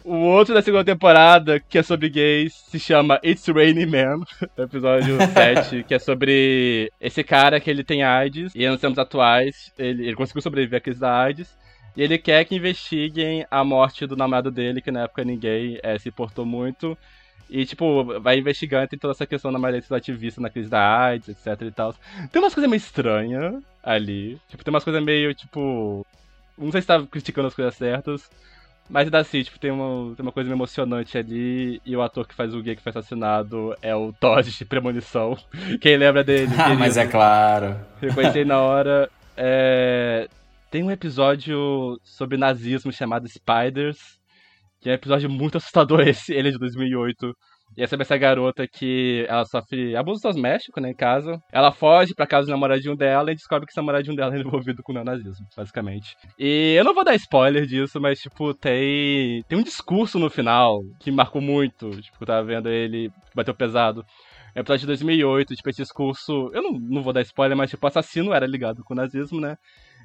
[0.10, 4.24] O outro da segunda temporada, que é sobre gays, se chama It's Raining Man,
[4.58, 9.74] episódio 7, que é sobre esse cara que ele tem AIDS, e nos tempos atuais,
[9.78, 11.54] ele, ele conseguiu sobreviver à crise da AIDS,
[11.94, 16.00] e ele quer que investiguem a morte do namorado dele, que na época ninguém eh,
[16.00, 16.98] se importou muito,
[17.50, 21.02] e, tipo, vai investigando, tem toda essa questão da maioria dos ativistas na crise da
[21.02, 21.94] AIDS, etc e tal.
[22.32, 26.08] Tem umas coisas meio estranhas ali, tipo, tem umas coisas meio, tipo...
[26.58, 28.30] Não sei se tá criticando as coisas certas,
[28.90, 32.34] mas ainda assim, tipo, tem uma, tem uma coisa emocionante ali, e o ator que
[32.36, 35.38] faz o gay que foi assassinado é o Todd de Premonição.
[35.82, 36.54] Quem lembra dele?
[36.58, 37.78] Ah, mas é claro.
[38.02, 39.10] Reconheci na hora.
[39.36, 40.28] É,
[40.72, 44.18] Tem um episódio sobre nazismo chamado Spiders,
[44.80, 47.34] que é um episódio muito assustador esse, ele é de 2008.
[47.76, 51.42] E é sobre essa garota que ela sofre abuso doméstico, né, em casa.
[51.52, 54.82] Ela foge pra casa do namoradinho dela e descobre que esse namoradinho dela é envolvido
[54.82, 56.16] com o neonazismo, basicamente.
[56.40, 60.82] E eu não vou dar spoiler disso, mas, tipo, tem, tem um discurso no final
[61.00, 61.92] que marcou muito.
[62.02, 64.04] Tipo, eu tava vendo ele, bateu pesado.
[64.56, 66.50] É episódio de 2008, tipo, esse discurso...
[66.52, 69.40] Eu não, não vou dar spoiler, mas, tipo, o assassino era ligado com o nazismo,
[69.40, 69.56] né?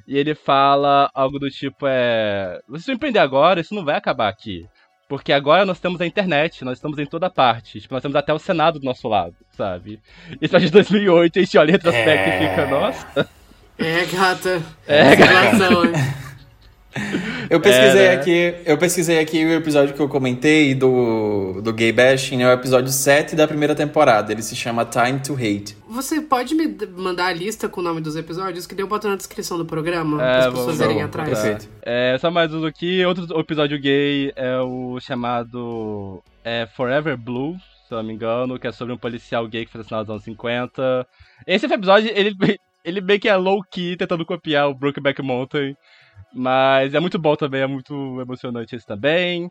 [0.06, 2.60] E ele fala algo do tipo, é...
[2.68, 4.66] Vocês vão empreender agora, isso não vai acabar aqui.
[5.12, 7.78] Porque agora nós temos a internet, nós estamos em toda parte.
[7.78, 10.00] Tipo, nós temos até o Senado do nosso lado, sabe?
[10.40, 12.44] Isso é de 2008, a gente olha em retrospecto É.
[12.44, 13.28] e fica, nossa...
[13.76, 14.62] É, gata.
[14.86, 15.68] É, gata.
[17.52, 18.20] Eu pesquisei É, né?
[18.20, 22.52] aqui, eu pesquisei aqui o episódio que eu comentei do, do Gay Bashing, é o
[22.52, 24.32] episódio 7 da primeira temporada.
[24.32, 25.76] Ele se chama Time to Hate.
[25.86, 26.66] Você pode me
[26.96, 30.16] mandar a lista com o nome dos episódios que deu botar na descrição do programa?
[30.16, 31.28] para É, as vamos, pessoas irem atrás.
[31.28, 31.68] perfeito.
[31.82, 33.04] É, só mais um aqui.
[33.04, 37.54] Outro episódio gay é o chamado é, Forever Blue,
[37.86, 40.10] se eu não me engano, que é sobre um policial gay que foi assassinado nos
[40.10, 41.06] anos 50.
[41.46, 42.34] Esse episódio, ele,
[42.82, 45.76] ele meio que é low-key, tentando copiar o Brokeback Mountain.
[46.34, 49.50] Mas é muito bom também, é muito emocionante esse também.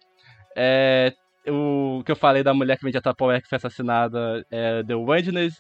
[0.56, 1.14] É,
[1.48, 5.52] o que eu falei da mulher que vendia Tupperware que foi assassinada é The Wednesday,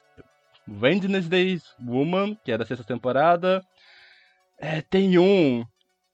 [0.67, 3.61] Wednesday Woman, que é da sexta temporada.
[4.59, 5.63] É, tem um.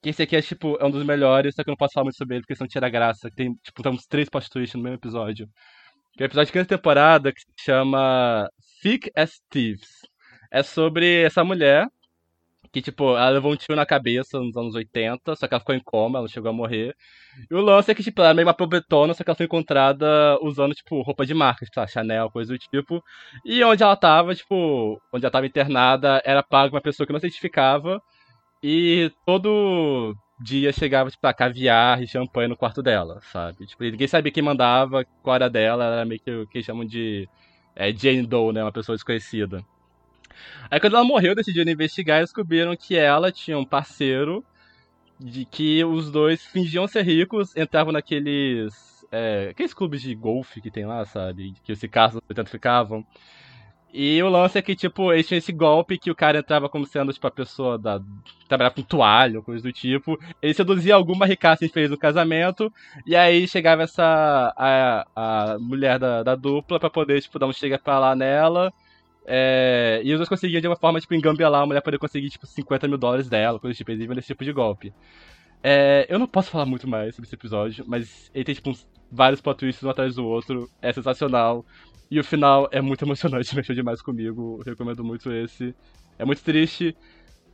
[0.02, 2.06] Que esse aqui é tipo, é um dos melhores, só que eu não posso falar
[2.06, 3.30] muito sobre ele porque senão tira graça.
[3.32, 5.50] Tem, tipo, tem uns três twists no mesmo episódio.
[6.16, 8.50] Que é o episódio de quinta temporada que se chama
[8.82, 10.02] Thick as Thieves.
[10.52, 11.88] É sobre essa mulher
[12.78, 15.74] que, tipo, ela levou um tiro na cabeça nos anos 80, só que ela ficou
[15.74, 16.96] em coma, ela chegou a morrer.
[17.50, 19.48] E o lance é que, tipo, ela é meio uma pobretona, só que ela foi
[19.48, 23.04] encontrada usando, tipo, roupa de marca, tipo, Chanel, coisa do tipo.
[23.44, 27.20] E onde ela tava, tipo, onde ela tava internada, era paga uma pessoa que não
[27.20, 28.00] se identificava.
[28.62, 33.66] E todo dia chegava, tipo, a caviar e champanhe no quarto dela, sabe?
[33.66, 36.86] Tipo, ninguém sabia quem mandava, qual era dela, ela era meio que o que chamam
[36.86, 37.28] de
[37.76, 38.64] é, Jane Doe, né?
[38.64, 39.64] Uma pessoa desconhecida.
[40.70, 44.44] Aí quando ela morreu, decidiram investigar e descobriram que ela tinha um parceiro
[45.20, 49.06] de que os dois fingiam ser ricos, entravam naqueles.
[49.12, 51.54] É, aqueles clubes de golfe que tem lá, sabe?
[51.64, 53.06] Que os casos tanto ficavam.
[53.94, 56.86] E o lance é que, tipo, eles tinham esse golpe que o cara entrava como
[56.86, 58.02] sendo, tipo, a pessoa da.
[58.48, 60.20] trabalhava com toalha, coisa do tipo.
[60.42, 62.72] Ele seduzia alguma ricaça infeliz no casamento.
[63.06, 64.54] E aí chegava essa.
[64.58, 68.74] a, a mulher da, da dupla pra poder, tipo, dar um chega pra lá nela.
[69.30, 72.48] É, e os dois conseguiam de uma forma, tipo, engambelar a mulher poder conseguir, tipo,
[72.48, 74.94] 50 mil dólares dela, coisa tipo, eles nesse tipo de golpe.
[75.62, 78.88] É, eu não posso falar muito mais sobre esse episódio, mas ele tem, tipo, uns,
[79.12, 81.66] vários plot twists um atrás do outro, é sensacional.
[82.10, 85.76] E o final é muito emocionante, mexeu demais comigo, recomendo muito esse.
[86.18, 86.96] É muito triste.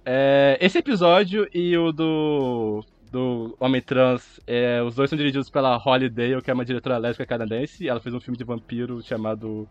[0.06, 5.76] É, esse episódio e o do, do Homem Trans, é, os dois são dirigidos pela
[5.78, 7.88] Holly Dale, que é uma diretora lésbica canadense.
[7.88, 9.68] Ela fez um filme de vampiro chamado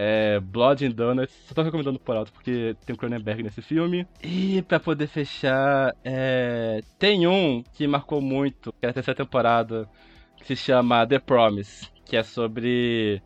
[0.00, 1.34] é, Blood and Donuts.
[1.48, 4.06] Só tô recomendando por alto porque tem o Cronenberg nesse filme.
[4.22, 9.88] E pra poder fechar, é, tem um que marcou muito, que é a terceira temporada,
[10.36, 13.20] que se chama The Promise, que é sobre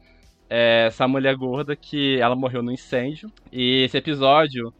[0.48, 3.30] é, essa mulher gorda que ela morreu no incêndio.
[3.52, 4.72] E esse episódio,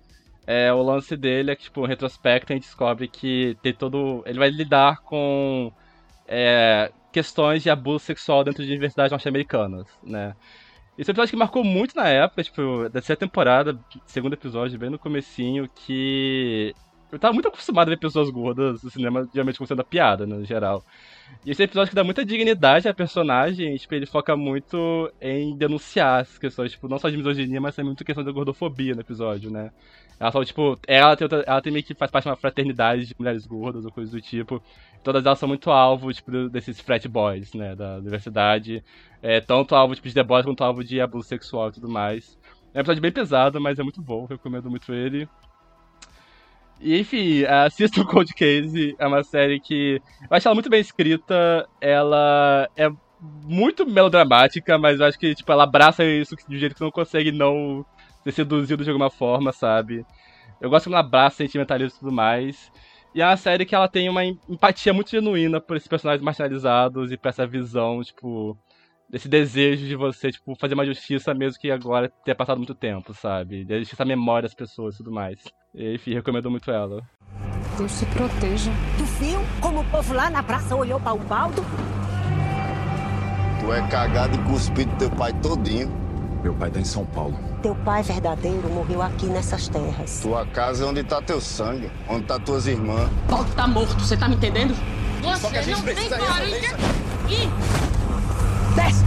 [0.46, 4.22] é, o lance dele é que, tipo, em retrospecto, a gente descobre que tem todo.
[4.24, 5.70] Ele vai lidar com
[6.26, 10.34] é, questões de abuso sexual dentro de universidades norte-americanas, né?
[10.96, 15.68] Esse episódio que marcou muito na época, tipo, terceira temporada, segundo episódio, bem no comecinho,
[15.68, 16.74] que
[17.10, 20.26] Eu tava muito acostumado a ver pessoas gordas no cinema, geralmente como sendo a piada,
[20.26, 20.82] né, no geral.
[21.44, 26.20] E esse episódio que dá muita dignidade à personagem, tipo, ele foca muito em denunciar
[26.22, 29.50] as questões, tipo, não só de misoginia, mas também muito questão da gordofobia no episódio,
[29.50, 29.70] né?
[30.18, 33.06] Ela fala, tipo, ela tem, outra, ela tem meio que faz parte de uma fraternidade
[33.06, 34.62] de mulheres gordas ou coisa do tipo.
[35.02, 38.84] Todas elas são muito alvo, tipo, desses frat boys, né, da universidade.
[39.20, 42.38] É, tanto alvo tipo, de deboche quanto alvo de abuso sexual e tudo mais.
[42.74, 45.28] É um episódio bem pesado, mas é muito bom, recomendo muito ele.
[46.80, 50.80] E enfim, assista o Cold Case, é uma série que eu acho ela muito bem
[50.80, 56.58] escrita, ela é muito melodramática, mas eu acho que tipo, ela abraça isso de um
[56.58, 57.86] jeito que você não consegue não
[58.24, 60.04] ser seduzido de alguma forma, sabe?
[60.60, 62.72] Eu gosto quando ela abraça sentimentalismo e tudo mais.
[63.14, 67.12] E é uma série que ela tem uma empatia muito genuína por esses personagens marginalizados
[67.12, 68.56] e por essa visão, tipo,
[69.08, 73.12] desse desejo de você, tipo, fazer uma justiça mesmo que agora tenha passado muito tempo,
[73.12, 73.64] sabe?
[73.64, 75.38] De justiça à memória das pessoas e tudo mais.
[75.74, 77.02] E, enfim, recomendo muito ela.
[77.76, 78.70] Deus se proteja.
[78.96, 81.62] Tu viu como o povo lá na praça olhou para o baldo?
[83.60, 86.01] Tu é cagado e cuspido teu pai todinho.
[86.42, 87.38] Meu pai tá em São Paulo.
[87.62, 90.20] Teu pai verdadeiro morreu aqui nessas terras.
[90.20, 93.08] Tua casa é onde tá teu sangue, onde tá tuas irmãs.
[93.28, 94.74] Paulo tá morto, você tá me entendendo?
[95.22, 97.48] Você não tem parente aqui!
[98.74, 99.04] Desce!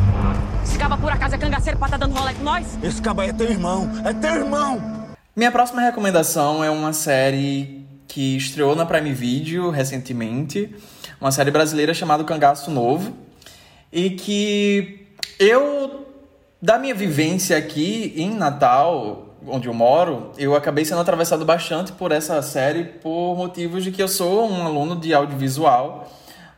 [0.64, 2.80] Esse caba por acaso é cangaceiro pra tá dando rolê com nós?
[2.82, 5.08] Esse caba é teu irmão, é teu irmão!
[5.36, 10.74] Minha próxima recomendação é uma série que estreou na Prime Video recentemente,
[11.20, 13.14] uma série brasileira chamada Cangaço Novo,
[13.92, 15.06] e que
[15.38, 16.05] eu,
[16.62, 22.12] da minha vivência aqui em Natal, onde eu moro, eu acabei sendo atravessado bastante por
[22.12, 26.12] essa série por motivos de que eu sou um aluno de audiovisual.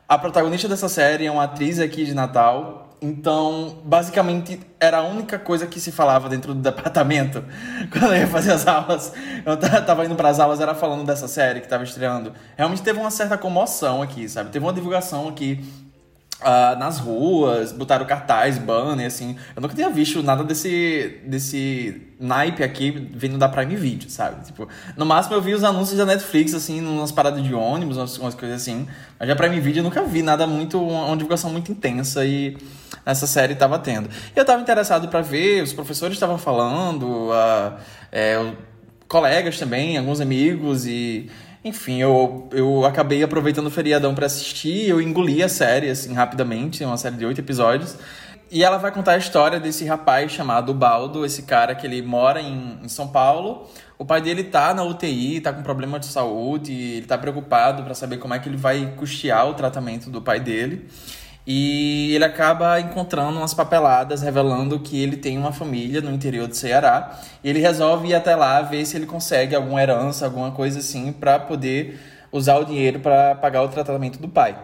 [0.08, 5.38] A protagonista dessa série é uma atriz aqui de Natal, então, basicamente, era a única
[5.38, 7.44] coisa que se falava dentro do departamento
[7.92, 9.14] quando eu ia fazer as aulas.
[9.46, 12.34] Eu tava indo para as aulas, era falando dessa série que tava estreando.
[12.56, 14.50] Realmente teve uma certa comoção aqui, sabe?
[14.50, 15.64] Teve uma divulgação aqui
[16.40, 19.36] Uh, nas ruas, botaram cartaz, banner, assim.
[19.56, 24.46] Eu nunca tinha visto nada desse, desse naipe aqui vindo da Prime Video, sabe?
[24.46, 28.18] Tipo, no máximo eu vi os anúncios da Netflix, assim, umas paradas de ônibus, umas,
[28.20, 28.88] umas coisas assim.
[29.20, 32.56] Mas a Prime Video eu nunca vi nada muito, uma, uma divulgação muito intensa e
[33.04, 34.08] essa série tava tendo.
[34.08, 37.80] E eu tava interessado para ver, os professores estavam falando, uh,
[38.12, 38.54] é,
[39.08, 41.30] colegas também, alguns amigos e
[41.68, 46.84] enfim, eu, eu acabei aproveitando o feriadão para assistir, eu engoli a série, assim, rapidamente,
[46.84, 47.96] é uma série de oito episódios.
[48.50, 52.42] E ela vai contar a história desse rapaz chamado Baldo, esse cara que ele mora
[52.42, 53.68] em, em São Paulo.
[53.98, 57.94] O pai dele tá na UTI, tá com problema de saúde, ele tá preocupado para
[57.94, 60.88] saber como é que ele vai custear o tratamento do pai dele.
[61.50, 66.54] E ele acaba encontrando umas papeladas revelando que ele tem uma família no interior do
[66.54, 67.22] Ceará.
[67.42, 71.14] E ele resolve ir até lá ver se ele consegue alguma herança, alguma coisa assim,
[71.14, 71.98] para poder
[72.34, 74.62] usar o dinheiro para pagar o tratamento do pai.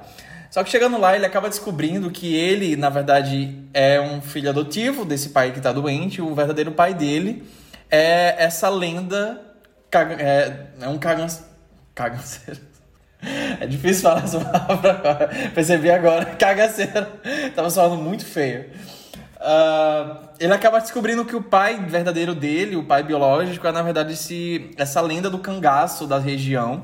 [0.52, 5.06] Só que chegando lá, ele acaba descobrindo que ele, na verdade, é um filho adotivo
[5.06, 6.22] desse pai que está doente.
[6.22, 7.44] O verdadeiro pai dele
[7.90, 9.42] é essa lenda.
[10.20, 11.48] É, é um caganceiro.
[11.96, 12.60] Caganceiro.
[13.60, 15.30] É difícil falar essa palavra agora.
[15.54, 16.26] Percebi agora.
[16.38, 17.10] Cagaceira.
[17.56, 18.66] Tava falando muito feio.
[19.44, 24.14] Uh, ele acaba descobrindo que o pai verdadeiro dele, o pai biológico, é na verdade
[24.14, 26.84] esse, essa lenda do cangaço da região.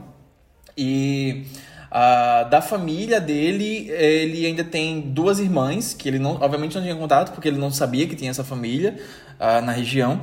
[0.77, 1.45] E
[1.89, 6.95] uh, da família dele, ele ainda tem duas irmãs, que ele não, obviamente não tinha
[6.95, 8.97] contato, porque ele não sabia que tinha essa família
[9.39, 10.21] uh, na região.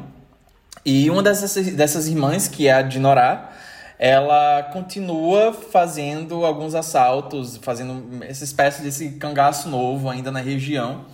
[0.85, 3.51] E uma dessas, dessas irmãs, que é a de Norá,
[3.99, 11.05] ela continua fazendo alguns assaltos, fazendo essa espécie desse cangaço novo ainda na região.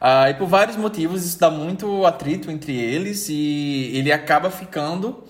[0.00, 5.24] Uh, e por vários motivos isso dá muito atrito entre eles e ele acaba ficando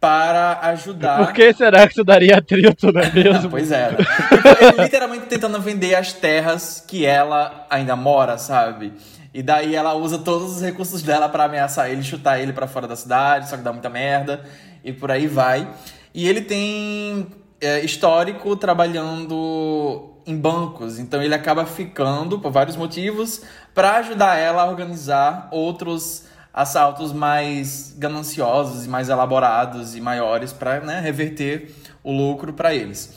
[0.00, 1.24] para ajudar.
[1.24, 3.48] Por que será que isso daria atrito, não é mesmo?
[3.48, 3.90] pois é.
[4.60, 8.92] Ele literalmente tentando vender as terras que ela ainda mora, sabe?
[9.32, 12.88] E daí ela usa todos os recursos dela para ameaçar ele, chutar ele para fora
[12.88, 14.42] da cidade, só que dá muita merda
[14.84, 15.68] e por aí vai.
[16.14, 17.26] E ele tem
[17.60, 23.42] é, histórico trabalhando em bancos, então ele acaba ficando, por vários motivos,
[23.74, 30.80] para ajudar ela a organizar outros assaltos mais gananciosos e mais elaborados e maiores para
[30.80, 31.74] né, reverter
[32.04, 33.12] o lucro para eles.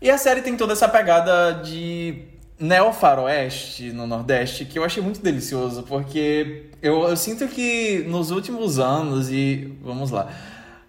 [0.00, 2.24] E a série tem toda essa pegada de
[2.58, 8.78] neo-faroeste no Nordeste que eu achei muito delicioso, porque eu, eu sinto que nos últimos
[8.78, 10.28] anos, e vamos lá,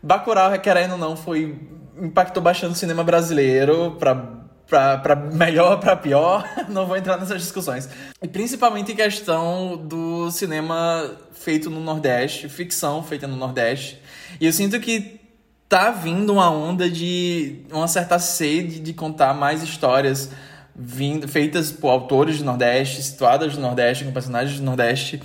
[0.02, 1.58] Bacurau, querendo ou não, foi
[2.00, 4.38] impactou bastante o cinema brasileiro para
[4.68, 7.88] para melhor ou para pior, não vou entrar nessas discussões.
[8.22, 14.02] E principalmente em questão do cinema feito no Nordeste, ficção feita no Nordeste.
[14.42, 15.22] E eu sinto que
[15.70, 20.30] tá vindo uma onda de uma certa sede de contar mais histórias
[20.76, 25.22] vindo, feitas por autores do Nordeste, situadas no Nordeste, com personagens do Nordeste,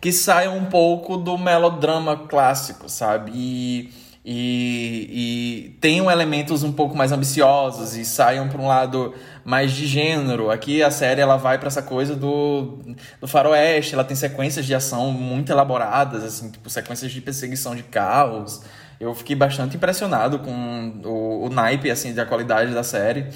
[0.00, 3.30] que saiam um pouco do melodrama clássico, sabe?
[3.34, 3.92] E,
[4.28, 9.86] e, e tenham elementos um pouco mais ambiciosos e saiam para um lado mais de
[9.86, 10.50] gênero.
[10.50, 12.80] Aqui a série ela vai para essa coisa do,
[13.20, 17.84] do faroeste, ela tem sequências de ação muito elaboradas, assim, tipo sequências de perseguição de
[17.84, 18.62] carros.
[18.98, 23.26] Eu fiquei bastante impressionado com o, o naipe, assim, da qualidade da série.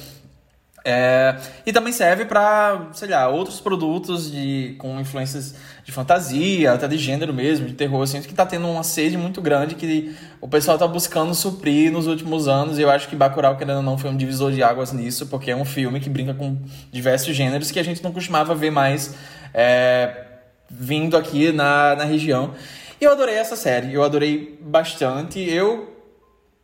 [0.83, 1.37] É,
[1.67, 5.55] e também serve para, sei lá, outros produtos de, com influências
[5.85, 9.43] de fantasia, até de gênero mesmo, de terror, assim, que tá tendo uma sede muito
[9.43, 12.79] grande que o pessoal tá buscando suprir nos últimos anos.
[12.79, 15.51] E eu acho que Bacurau, querendo ou não, foi um divisor de águas nisso, porque
[15.51, 16.57] é um filme que brinca com
[16.91, 19.15] diversos gêneros que a gente não costumava ver mais
[19.53, 20.25] é,
[20.71, 22.55] vindo aqui na, na região.
[22.99, 25.41] E eu adorei essa série, eu adorei bastante.
[25.41, 25.90] Eu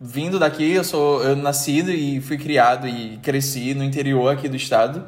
[0.01, 4.57] vindo daqui, eu sou eu nascido e fui criado e cresci no interior aqui do
[4.57, 5.05] estado.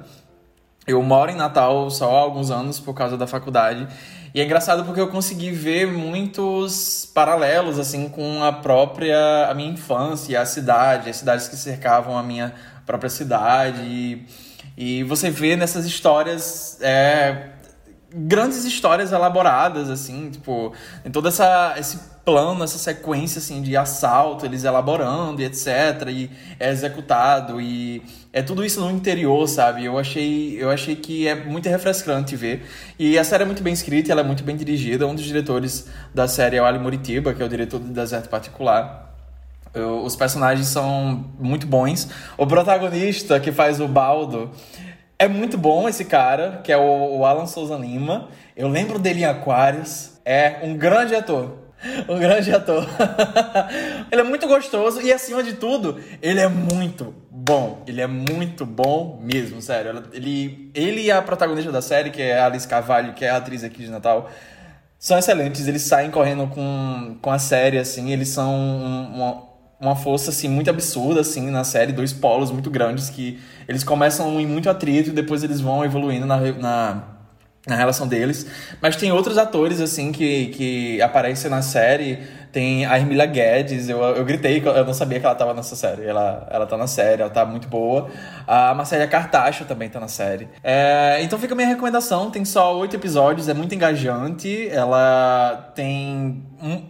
[0.87, 3.87] Eu moro em Natal só há alguns anos por causa da faculdade.
[4.35, 9.71] E é engraçado porque eu consegui ver muitos paralelos assim com a própria a minha
[9.71, 12.55] infância, a cidade, as cidades que cercavam a minha
[12.87, 13.83] própria cidade.
[13.83, 14.27] E,
[14.77, 17.51] e você vê nessas histórias é,
[18.13, 20.73] grandes histórias elaboradas assim, tipo,
[21.05, 26.31] em toda essa esse plano, essa sequência assim de assalto, eles elaborando e etc, e
[26.61, 28.03] é executado e
[28.33, 29.85] é tudo isso no interior, sabe?
[29.85, 32.67] Eu achei, eu achei que é muito refrescante ver.
[32.99, 35.07] E a série é muito bem escrita, ela é muito bem dirigida.
[35.07, 38.29] Um dos diretores da série é o Ali Muritiba, que é o diretor do Deserto
[38.29, 39.07] Particular.
[40.05, 42.09] Os personagens são muito bons.
[42.37, 44.51] O protagonista que faz o Baldo
[45.19, 48.29] é muito bom esse cara, que é o, o Alan Souza Lima.
[48.57, 50.13] Eu lembro dele em Aquários.
[50.25, 51.67] É um grande ator.
[52.09, 52.85] Um grande ator.
[54.11, 57.85] ele é muito gostoso e, acima de tudo, ele é muito bom.
[57.87, 60.03] Ele é muito bom mesmo, sério.
[60.13, 63.63] Ele, ele e a protagonista da série, que é Alice Carvalho, que é a atriz
[63.63, 64.29] aqui de Natal,
[64.99, 65.69] são excelentes.
[65.69, 68.11] Eles saem correndo com, com a série, assim.
[68.11, 69.48] Eles são uma,
[69.81, 71.93] uma força, assim, muito absurda, assim, na série.
[71.93, 73.39] Dois polos muito grandes que
[73.69, 77.19] eles começam em muito atrito e depois eles vão evoluindo na, na
[77.69, 78.47] na relação deles.
[78.81, 82.19] Mas tem outros atores, assim, que, que aparecem na série.
[82.51, 86.07] Tem a Ermília Guedes, eu, eu gritei, eu não sabia que ela tava nessa série.
[86.07, 88.09] Ela, ela tá na série, ela tá muito boa.
[88.47, 90.49] A Marcela Cartacho também tá na série.
[90.65, 94.67] É, então fica a minha recomendação, tem só oito episódios, é muito engajante.
[94.71, 96.83] Ela tem um,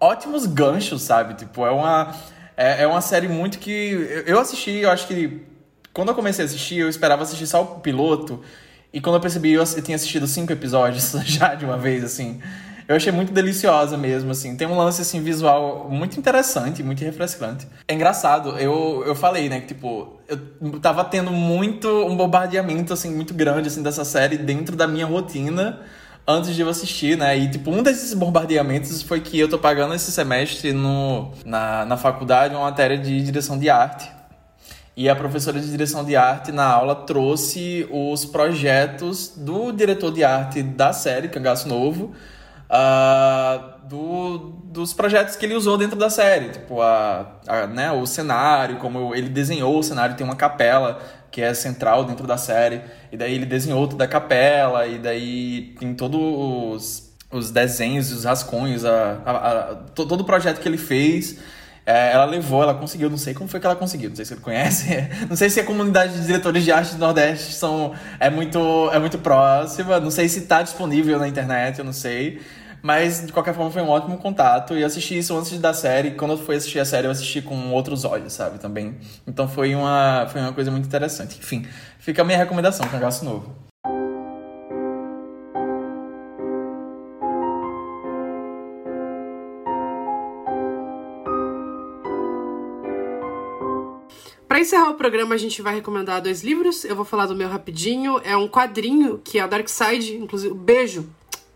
[0.00, 1.34] ótimos ganchos, sabe?
[1.34, 2.14] Tipo, é uma,
[2.56, 4.24] é, é uma série muito que...
[4.26, 5.42] Eu assisti, eu acho que...
[5.92, 8.40] Quando eu comecei a assistir, eu esperava assistir só o piloto.
[8.92, 12.40] E quando eu percebi, eu, eu tinha assistido cinco episódios já de uma vez, assim.
[12.88, 14.56] Eu achei muito deliciosa mesmo, assim.
[14.56, 17.68] Tem um lance, assim, visual muito interessante, muito refrescante.
[17.86, 23.14] É engraçado, eu, eu falei, né, que, tipo, eu tava tendo muito, um bombardeamento, assim,
[23.14, 25.78] muito grande, assim, dessa série dentro da minha rotina
[26.30, 27.36] antes de eu assistir, né?
[27.36, 31.96] E, tipo, um desses bombardeamentos foi que eu tô pagando esse semestre no, na, na
[31.96, 34.10] faculdade uma matéria de direção de arte.
[34.96, 40.24] E a professora de direção de arte na aula trouxe os projetos do diretor de
[40.24, 42.12] arte da série Cangaço Novo,
[42.70, 46.50] uh, do, dos projetos que ele usou dentro da série.
[46.50, 51.00] Tipo, a, a, né, o cenário, como ele desenhou o cenário, tem uma capela
[51.30, 52.80] que é central dentro da série.
[53.10, 58.24] E daí ele desenhou toda a capela, e daí tem todos os, os desenhos, os
[58.24, 61.38] rascunhos, a, a, a, todo o projeto que ele fez.
[61.86, 64.34] É, ela levou, ela conseguiu, não sei como foi que ela conseguiu, não sei se
[64.34, 68.28] você conhece, não sei se a comunidade de diretores de arte do Nordeste são, é,
[68.28, 72.40] muito, é muito próxima, não sei se está disponível na internet, eu não sei,
[72.82, 76.12] mas de qualquer forma foi um ótimo contato e eu assisti isso antes da série,
[76.12, 78.96] quando eu fui assistir a série eu assisti com outros olhos, sabe, também,
[79.26, 81.66] então foi uma, foi uma coisa muito interessante, enfim,
[81.98, 83.70] fica a minha recomendação, Cangaço Novo.
[94.50, 96.84] Para encerrar o programa, a gente vai recomendar dois livros.
[96.84, 98.20] Eu vou falar do meu rapidinho.
[98.24, 101.08] É um quadrinho que a Darkside, inclusive, beijo,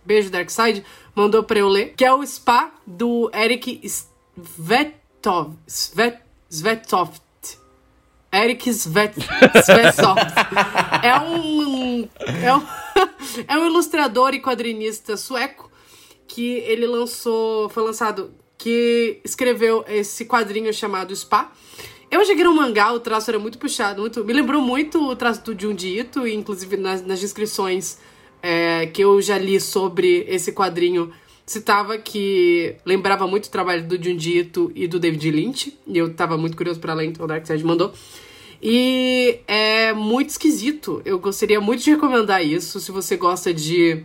[0.04, 6.18] beijo Darkside, mandou para eu ler, que é o Spa do Eric Svetov, Svet,
[6.50, 7.22] Svetovt.
[8.32, 9.14] Eric Svet,
[9.62, 10.34] Svetsovt.
[11.02, 12.08] é um,
[12.42, 12.62] é um
[13.46, 15.70] é um ilustrador e quadrinista sueco
[16.26, 21.52] que ele lançou, foi lançado, que escreveu esse quadrinho chamado Spa.
[22.10, 25.02] Eu achei que era um mangá, o traço era muito puxado, muito, me lembrou muito
[25.02, 25.98] o traço do Junji
[26.32, 27.98] inclusive nas, nas descrições
[28.46, 31.10] é, que eu já li sobre esse quadrinho
[31.46, 36.12] citava que lembrava muito o trabalho do Junji Ito e do David Lynch, e eu
[36.12, 37.94] tava muito curioso para ler, então o Dark Side mandou.
[38.62, 41.00] E é muito esquisito.
[41.06, 44.04] Eu gostaria muito de recomendar isso, se você gosta de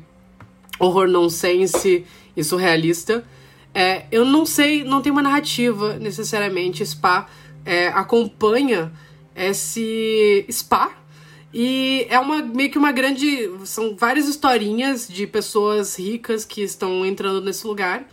[0.80, 2.06] horror nonsense
[2.36, 3.26] e surrealista.
[3.74, 6.86] É, eu não sei, não tem uma narrativa necessariamente.
[6.86, 7.28] Spa
[7.66, 8.92] é, acompanha
[9.36, 10.94] esse Spa
[11.54, 13.50] e é uma meio que uma grande.
[13.66, 18.08] São várias historinhas de pessoas ricas que estão entrando nesse lugar.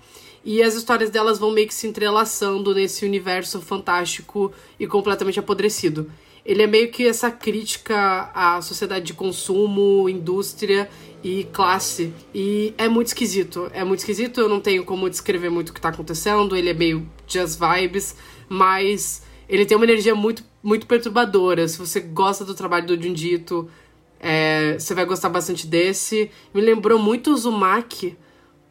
[0.45, 6.11] E as histórias delas vão meio que se entrelaçando nesse universo fantástico e completamente apodrecido.
[6.45, 10.89] Ele é meio que essa crítica à sociedade de consumo, indústria
[11.23, 12.13] e classe.
[12.33, 13.69] E é muito esquisito.
[13.75, 16.57] É muito esquisito, eu não tenho como descrever muito o que tá acontecendo.
[16.57, 18.15] Ele é meio just vibes,
[18.49, 21.69] mas ele tem uma energia muito muito perturbadora.
[21.69, 23.71] Se você gosta do trabalho do Jundito,
[24.19, 26.29] é, você vai gostar bastante desse.
[26.53, 28.17] Me lembrou muito o Zumaki,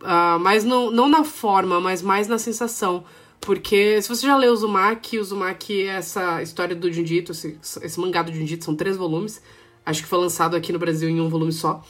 [0.02, 3.06] uh, mas não, não na forma, mas mais na sensação.
[3.40, 7.58] Porque se você já leu o Zumaki, o Zumaki é essa história do Jundito, esse,
[7.82, 9.42] esse mangá do Jundito, são três volumes.
[9.86, 11.82] Acho que foi lançado aqui no Brasil em um volume só.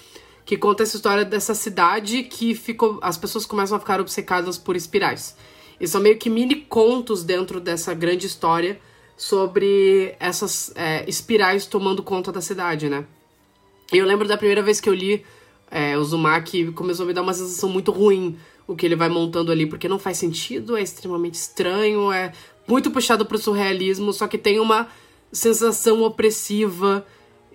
[0.45, 2.99] Que conta essa história dessa cidade que ficou.
[3.02, 5.36] As pessoas começam a ficar obcecadas por espirais.
[5.80, 8.80] E são meio que mini contos dentro dessa grande história
[9.18, 13.06] sobre essas é, espirais tomando conta da cidade, né?
[13.92, 15.24] Eu lembro da primeira vez que eu li
[15.70, 18.38] é, o Zumaki, começou a me dar uma sensação muito ruim
[18.68, 22.32] o que ele vai montando ali, porque não faz sentido, é extremamente estranho, é
[22.68, 24.88] muito puxado pro surrealismo, só que tem uma
[25.32, 27.06] sensação opressiva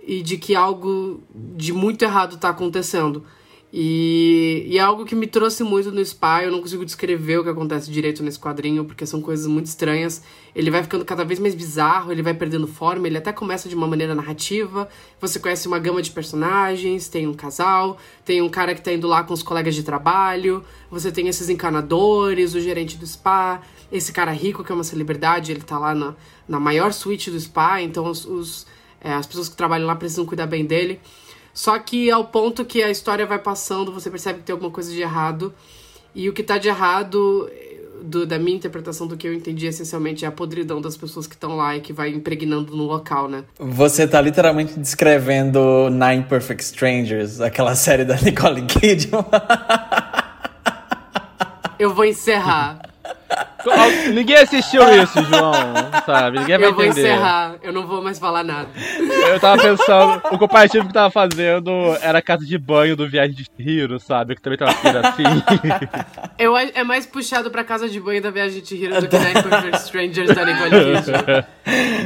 [0.06, 3.24] e de que algo de muito errado tá acontecendo.
[3.72, 6.44] E, e é algo que me trouxe muito no Spy.
[6.44, 10.22] Eu não consigo descrever o que acontece direito nesse quadrinho, porque são coisas muito estranhas.
[10.54, 13.76] Ele vai ficando cada vez mais bizarro, ele vai perdendo forma, ele até começa de
[13.76, 14.88] uma maneira narrativa.
[15.20, 19.06] Você conhece uma gama de personagens, tem um casal, tem um cara que tá indo
[19.06, 24.12] lá com os colegas de trabalho, você tem esses encanadores, o gerente do spa, esse
[24.12, 26.14] cara rico que é uma celebridade, ele tá lá na,
[26.48, 28.66] na maior suíte do spa, então os, os
[29.00, 31.00] é, as pessoas que trabalham lá precisam cuidar bem dele.
[31.52, 34.92] Só que ao ponto que a história vai passando, você percebe que tem alguma coisa
[34.92, 35.52] de errado.
[36.14, 37.48] E o que tá de errado,
[38.02, 41.34] do, da minha interpretação do que eu entendi essencialmente, é a podridão das pessoas que
[41.34, 43.44] estão lá e que vai impregnando no local, né?
[43.58, 49.24] Você tá literalmente descrevendo Nine Perfect Strangers, aquela série da Nicole Kidman.
[51.78, 52.80] eu vou encerrar.
[54.12, 55.52] Ninguém assistiu isso, João,
[56.06, 56.40] sabe?
[56.40, 57.00] Ninguém vai eu vou entender.
[57.08, 58.68] encerrar, eu não vou mais falar nada.
[59.28, 61.70] Eu tava pensando, o comparativo que tava fazendo
[62.00, 64.34] era a casa de banho do Viagem de Hiro, sabe?
[64.34, 65.22] Que também tem uma filha assim.
[66.38, 69.76] Eu, é mais puxado pra casa de banho da Viagem de Hiro do que Perfect
[69.78, 71.44] Strangers da Nicole Kidman.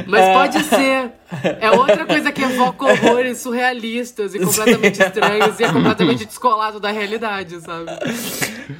[0.07, 1.11] Mas pode ser.
[1.59, 6.91] É outra coisa que evoca horrores surrealistas e completamente estranhos e é completamente descolado da
[6.91, 7.85] realidade, sabe?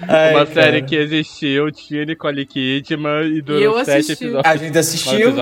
[0.07, 0.53] Ai, uma cara.
[0.53, 4.45] série que existiu, tinha Nicole Kidman e durou e sete episódios.
[4.45, 5.33] A gente assistiu.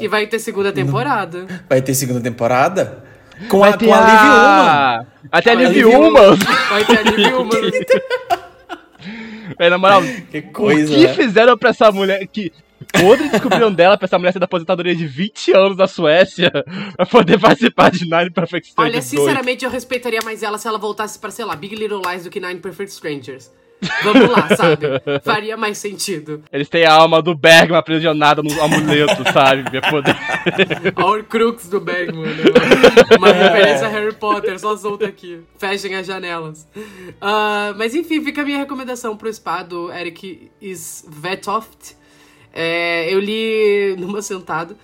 [0.00, 1.46] e vai ter segunda temporada.
[1.68, 3.04] Vai ter segunda temporada?
[3.48, 5.06] Com vai a, com a Liv Uma.
[5.32, 6.36] Até a Liv Uma.
[6.36, 7.50] Vai ter a Liv Uma.
[9.58, 11.14] É, na moral, que coisa, o que né?
[11.14, 12.52] fizeram pra essa mulher que
[12.92, 16.50] Podre descobriram dela pra essa mulher ser da aposentadoria de 20 anos na Suécia
[16.96, 18.94] pra poder participar de Nine Perfect Strangers.
[18.94, 19.62] Olha, sinceramente, 2.
[19.64, 22.40] eu respeitaria mais ela se ela voltasse pra, sei lá, Big Little Lies do que
[22.40, 23.50] Nine Perfect Strangers.
[24.02, 24.86] Vamos lá, sabe?
[25.24, 26.42] Faria mais sentido.
[26.52, 29.70] Eles têm a alma do Bergman aprisionada no amuleto, sabe?
[29.70, 30.16] Pra poder...
[30.96, 32.26] Horcrux do Bergman.
[32.26, 32.44] Né?
[33.16, 35.40] Uma referência a Harry Potter, só solta aqui.
[35.58, 36.66] Fechem as janelas.
[36.76, 41.96] Uh, mas enfim, fica a minha recomendação pro spa do Eric Svetoft.
[42.52, 44.76] É, eu li numa sentada.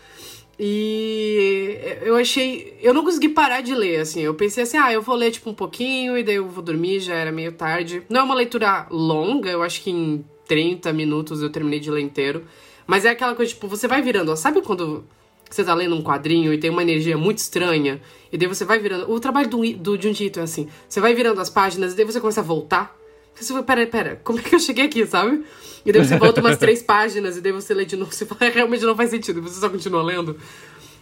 [0.58, 2.78] E eu achei.
[2.80, 4.20] Eu não consegui parar de ler, assim.
[4.22, 7.00] Eu pensei assim, ah, eu vou ler tipo um pouquinho e daí eu vou dormir,
[7.00, 8.02] já era meio tarde.
[8.08, 12.00] Não é uma leitura longa, eu acho que em 30 minutos eu terminei de ler
[12.00, 12.44] inteiro.
[12.86, 14.34] Mas é aquela coisa, tipo, você vai virando.
[14.36, 15.04] Sabe quando
[15.50, 18.00] você tá lendo um quadrinho e tem uma energia muito estranha?
[18.32, 19.10] E daí você vai virando.
[19.10, 22.06] O trabalho do, do Junji Ito é assim: você vai virando as páginas e daí
[22.06, 22.96] você começa a voltar.
[23.38, 25.44] Você vai, pera, pera, como é que eu cheguei aqui, sabe?
[25.84, 28.12] E daí você volta umas três páginas e daí você lê de novo.
[28.12, 30.36] Você fala, realmente não faz sentido, você só continua lendo.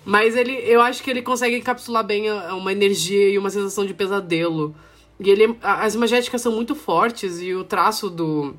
[0.05, 3.94] Mas ele, eu acho que ele consegue encapsular bem uma energia e uma sensação de
[3.94, 4.74] pesadelo.
[5.19, 8.55] E ele, as imagéticas são muito fortes e o traço do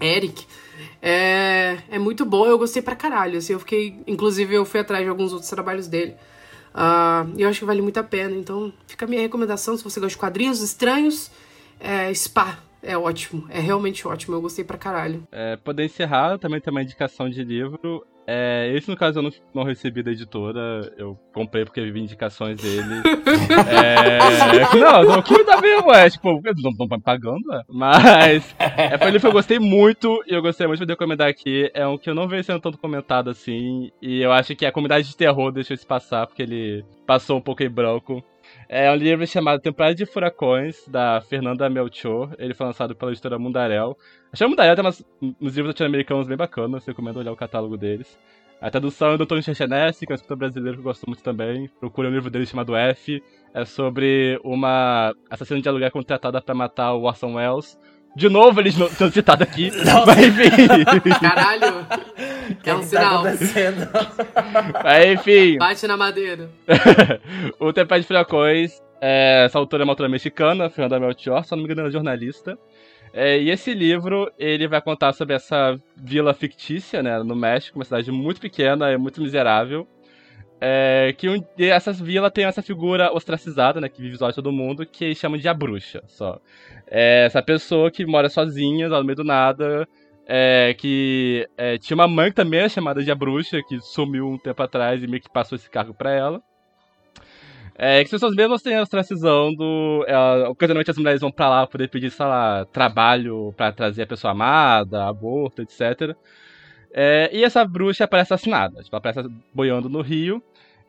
[0.00, 0.44] Eric
[1.00, 2.46] é, é muito bom.
[2.46, 3.38] Eu gostei pra caralho.
[3.38, 6.16] Assim, eu fiquei, inclusive, eu fui atrás de alguns outros trabalhos dele.
[6.74, 8.34] Uh, e eu acho que vale muito a pena.
[8.34, 11.30] Então, fica a minha recomendação se você gosta de quadrinhos estranhos.
[11.78, 15.26] É, Spa é ótimo, é realmente ótimo, eu gostei pra caralho.
[15.30, 18.04] É, poder encerrar, também tem uma indicação de livro.
[18.26, 20.92] É, esse, no caso, eu não, não recebi da editora.
[20.96, 23.02] Eu comprei porque vi indicações dele.
[23.68, 24.18] é,
[24.78, 26.08] não, não, que dá mesmo, é.
[26.08, 27.62] Tipo, não estão pagando, é.
[27.68, 31.28] Mas é pra ele que eu gostei muito e eu gostei muito de poder comentar
[31.28, 31.70] aqui.
[31.74, 33.90] É um que eu não vejo sendo tanto comentado assim.
[34.00, 37.42] E eu acho que a comunidade de terror deixou isso passar, porque ele passou um
[37.42, 38.22] pouco em branco.
[38.74, 42.34] É um livro chamado Temporada de Furacões, da Fernanda Melchor.
[42.38, 43.98] Ele foi lançado pela editora Mundarel.
[44.00, 48.18] A editora Mundarel tem umas, uns livros latino-americanos bem bacanas, recomendo olhar o catálogo deles.
[48.62, 51.22] A tradução é do Antônio Chechenesse, que é um escritor brasileiro que eu gosto muito
[51.22, 51.68] também.
[51.78, 53.22] Procure um livro dele chamado F.
[53.52, 57.78] É sobre uma assassina de aluguel contratada para matar o Orson Welles.
[58.14, 59.70] De novo eles não estão citados aqui,
[60.06, 61.10] mas enfim.
[61.20, 61.86] Caralho!
[62.64, 63.22] É um que sinal.
[63.24, 63.30] Tá?
[64.84, 65.56] Mas enfim.
[65.56, 66.50] Bate na madeira.
[67.58, 71.58] o Tempé de Furacões, é, essa autora é uma autora mexicana, Fernanda Melchior, se não
[71.58, 72.58] me engano, ela é jornalista.
[73.12, 77.84] É, e esse livro, ele vai contar sobre essa vila fictícia, né, no México, uma
[77.84, 79.88] cidade muito pequena e muito miserável.
[80.64, 84.36] É, que um, e essa vila tem essa figura ostracizada, né, que vive isolada de
[84.36, 86.38] todo mundo, que eles chamam de a bruxa, só.
[86.86, 89.88] É essa pessoa que mora sozinha, lá no meio do nada,
[90.24, 94.28] é, que é, tinha uma mãe que também é chamada de a bruxa, que sumiu
[94.28, 96.40] um tempo atrás e meio que passou esse cargo pra ela.
[97.74, 101.66] É, que as pessoas mesmas têm a ostracizando, é, ocasionalmente as mulheres vão pra lá
[101.66, 106.16] poder pedir, sei lá, trabalho pra trazer a pessoa amada, aborto, etc.
[107.32, 110.40] E essa bruxa aparece assassinada, tipo, ela aparece boiando no rio.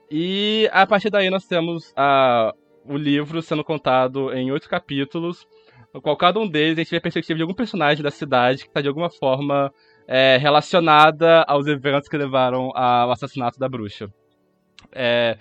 [0.10, 2.54] E a partir daí nós temos a,
[2.86, 5.48] o livro sendo contado em oito capítulos,
[5.94, 8.64] no qual cada um deles a gente vê a perspectiva de algum personagem da cidade
[8.64, 9.72] que está de alguma forma
[10.08, 14.08] é, relacionada aos eventos que levaram ao assassinato da bruxa.
[14.92, 15.38] É,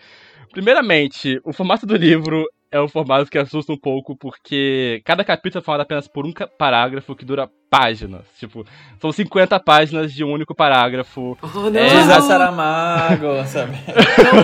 [0.52, 5.62] primeiramente, o formato do livro é um formato que assusta um pouco, porque cada capítulo
[5.62, 8.26] é falado apenas por um parágrafo que dura páginas.
[8.38, 8.64] Tipo,
[8.98, 11.36] são 50 páginas de um único parágrafo.
[11.42, 11.78] Oh, não!
[11.78, 13.76] É, Saramago, sabe?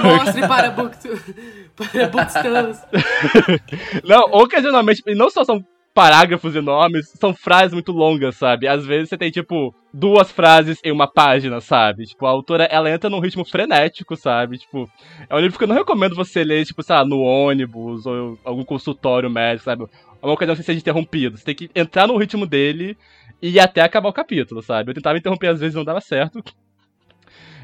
[0.02, 0.96] Não mostre para, book,
[1.74, 2.82] para bookstores.
[4.04, 5.64] não, ocasionalmente, e não só são
[5.98, 8.68] parágrafos enormes, são frases muito longas, sabe?
[8.68, 12.04] Às vezes você tem, tipo, duas frases em uma página, sabe?
[12.04, 14.58] Tipo, a autora, ela entra num ritmo frenético, sabe?
[14.58, 14.88] Tipo,
[15.28, 18.38] é um livro que eu não recomendo você ler, tipo, sei lá, no ônibus ou
[18.44, 19.86] algum consultório médico, sabe?
[20.22, 21.36] É uma ocasião que você seja interrompido.
[21.36, 22.96] Você tem que entrar no ritmo dele
[23.42, 24.92] e até acabar o capítulo, sabe?
[24.92, 26.40] Eu tentava interromper às vezes não dava certo.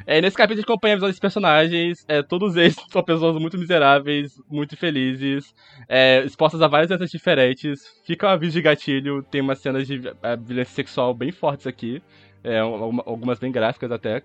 [0.06, 2.05] É, nesse capítulo a gente acompanha a visão desses personagens.
[2.06, 5.55] É, todos eles são pessoas muito miseráveis, muito felizes,
[5.89, 7.82] é, expostas a várias doenças diferentes.
[8.05, 12.02] Fica um aviso de gatilho, tem umas cenas de é, violência sexual bem fortes aqui.
[12.43, 14.22] É, algumas bem gráficas até.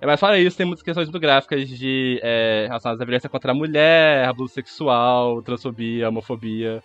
[0.00, 3.52] É, mas fora isso, tem muitas questões muito gráficas de é, relacionadas à violência contra
[3.52, 6.82] a mulher, abuso sexual, transfobia, homofobia.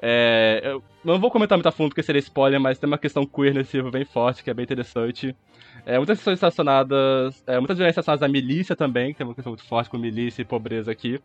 [0.00, 3.26] É, eu não vou comentar muito a fundo porque seria spoiler, mas tem uma questão
[3.26, 5.36] queer nesse livro bem forte, que é bem interessante.
[5.84, 7.42] É, muitas questões relacionadas.
[7.46, 10.42] É, muitas violências relacionadas à milícia também, que tem uma questão muito forte com milícia
[10.42, 11.20] e pobreza aqui.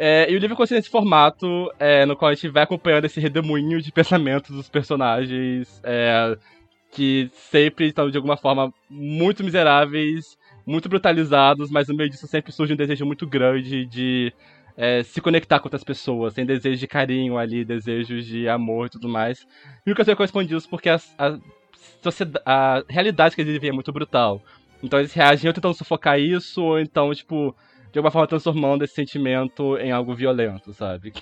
[0.00, 3.18] É, e o livro consiste nesse formato é, no qual a gente vai acompanhando esse
[3.18, 6.38] redemoinho de pensamentos dos personagens é,
[6.92, 12.52] que sempre estão de alguma forma muito miseráveis, muito brutalizados, mas no meio disso sempre
[12.52, 14.32] surge um desejo muito grande de
[14.76, 18.90] é, se conectar com outras pessoas, tem desejo de carinho ali, desejos de amor e
[18.90, 19.44] tudo mais.
[19.84, 21.36] E nunca são correspondidos porque as, a,
[22.44, 24.42] a realidade que eles vivem é muito brutal.
[24.82, 27.54] Então eles reagem ou tentando sufocar isso, ou então, tipo,
[27.92, 31.12] de alguma forma transformando esse sentimento em algo violento, sabe?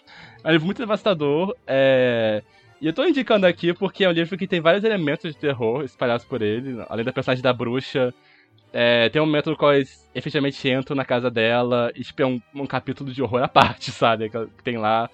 [0.45, 2.43] É um livro muito devastador, é...
[2.81, 5.83] E eu tô indicando aqui porque é um livro que tem vários elementos de terror
[5.83, 8.13] espalhados por ele, além da personagem da bruxa.
[8.71, 12.27] É, tem um momento no qual eles efetivamente entram na casa dela e tipo, é
[12.27, 14.29] um, um capítulo de horror à parte, sabe?
[14.29, 15.09] Que tem lá.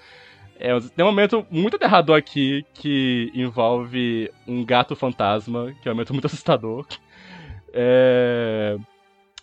[0.65, 5.95] É, tem um momento muito aterrador aqui que envolve um gato fantasma, que é um
[5.97, 6.87] momento muito assustador.
[7.73, 8.77] É...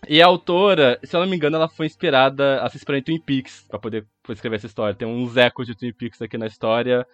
[0.08, 3.04] E a autora, se eu não me engano, ela foi inspirada, ela se inspirou em
[3.04, 4.96] Twin Peaks pra poder escrever essa história.
[4.96, 7.06] Tem uns ecos de Twin Peaks aqui na história.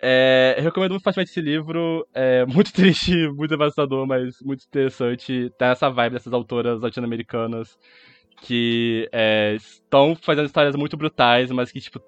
[0.00, 2.04] É, eu recomendo muito fortemente esse livro.
[2.12, 5.48] É muito triste, muito devastador, mas muito interessante.
[5.56, 7.78] Tem essa vibe dessas autoras latino-americanas
[8.42, 12.02] que é, estão fazendo histórias muito brutais, mas que, tipo,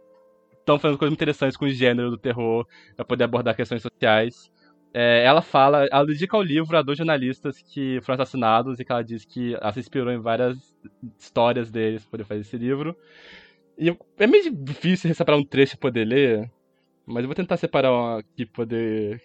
[0.77, 2.67] estão fazendo coisas interessantes com o gênero do terror
[2.97, 4.51] para poder abordar questões sociais.
[4.93, 8.91] É, ela fala, ela dedica ao livro a dois jornalistas que foram assassinados e que
[8.91, 10.75] ela diz que ela se inspirou em várias
[11.19, 12.97] histórias deles para poder fazer esse livro.
[13.79, 16.51] E é meio difícil separar um trecho e poder ler,
[17.07, 19.23] mas eu vou tentar separar aqui poder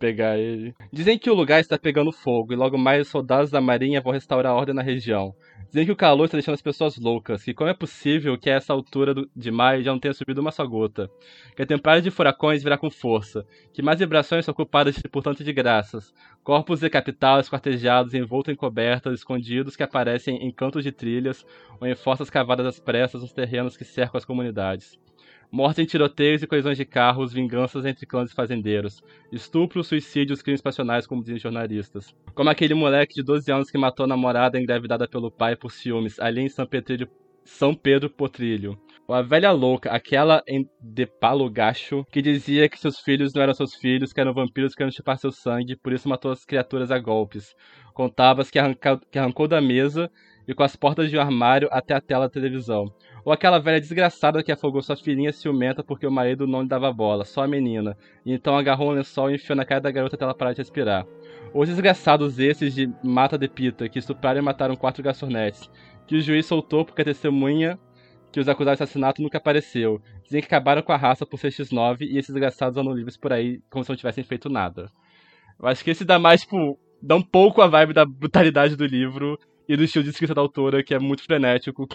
[0.00, 0.74] pegar ele.
[0.90, 4.14] Dizem que o lugar está pegando fogo e logo mais os soldados da marinha vão
[4.14, 5.34] restaurar a ordem na região.
[5.68, 8.54] Dizem que o calor está deixando as pessoas loucas, que como é possível que a
[8.54, 11.08] essa altura de maio já não tenha subido uma só gota,
[11.54, 15.44] que a temporada de furacões virá com força, que mais vibrações são culpadas por tanto
[15.44, 16.12] de graças,
[16.42, 21.44] corpos decapitados, esquartejados, envoltos em cobertas, escondidos que aparecem em cantos de trilhas
[21.78, 24.98] ou em fossas cavadas às pressas nos terrenos que cercam as comunidades.
[25.52, 29.02] Morte em tiroteios e colisões de carros, vinganças entre clãs e fazendeiros,
[29.32, 32.14] estupros, suicídios, crimes passionais, como dizem jornalistas.
[32.36, 36.20] Como aquele moleque de 12 anos que matou a namorada engravidada pelo pai por ciúmes,
[36.20, 37.08] ali em São, Petrilho,
[37.44, 38.78] São Pedro Potrilho.
[39.08, 43.42] Ou a velha louca, aquela em De Palo Gacho, que dizia que seus filhos não
[43.42, 46.92] eram seus filhos, que eram vampiros querendo chupar seu sangue, por isso matou as criaturas
[46.92, 47.56] a golpes.
[47.92, 50.08] Contava-se que, arranca, que arrancou da mesa
[50.46, 52.92] e com as portas de um armário até a tela da televisão.
[53.24, 56.92] Ou aquela velha desgraçada que afogou sua filhinha ciumenta porque o marido não lhe dava
[56.92, 60.16] bola, só a menina, e então agarrou um lençol e enfiou na cara da garota
[60.16, 61.06] até ela parar de respirar.
[61.52, 65.70] Ou os desgraçados esses de Mata de Pita, que estupraram e mataram quatro garçonetes,
[66.06, 67.78] que o juiz soltou porque a testemunha
[68.32, 70.00] que os acusados de assassinato nunca apareceu.
[70.24, 73.60] Dizem que acabaram com a raça por CX9 e esses desgraçados andam livres por aí
[73.68, 74.90] como se não tivessem feito nada.
[75.58, 78.86] Eu acho que esse dá mais, tipo, dá um pouco a vibe da brutalidade do
[78.86, 79.38] livro
[79.72, 81.86] e do estilo de escrita da autora, que é muito frenético.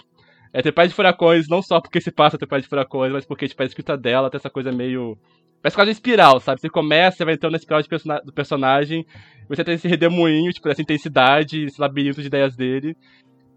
[0.50, 3.62] É Tempestade de Furacões, não só porque se passa Tempestade de Furacões, mas porque tipo,
[3.62, 5.18] a escrita dela tem essa coisa meio.
[5.60, 6.60] Parece quase uma espiral, sabe?
[6.60, 7.82] Você começa, você vai entrando na espiral
[8.24, 9.04] do personagem,
[9.46, 12.96] você tem esse redemoinho, tipo, essa intensidade, esse labirinto de ideias dele.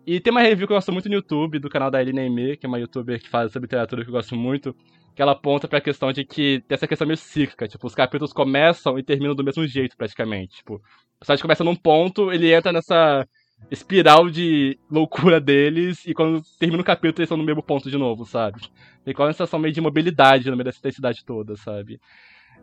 [0.06, 2.58] E tem uma review que eu gosto muito no YouTube, do canal da Eline Aimee,
[2.58, 4.76] que é uma youtuber que fala sobre literatura que eu gosto muito,
[5.16, 8.34] que ela aponta pra questão de que tem essa questão meio cíclica, tipo, os capítulos
[8.34, 10.58] começam e terminam do mesmo jeito, praticamente.
[10.58, 13.26] Tipo, o personagem começa num ponto, ele entra nessa
[13.72, 17.98] espiral de loucura deles e quando termina o capítulo eles estão no mesmo ponto de
[17.98, 18.62] novo, sabe?
[19.06, 22.00] Tem quase uma sensação meio de mobilidade no meio dessa intensidade toda, sabe?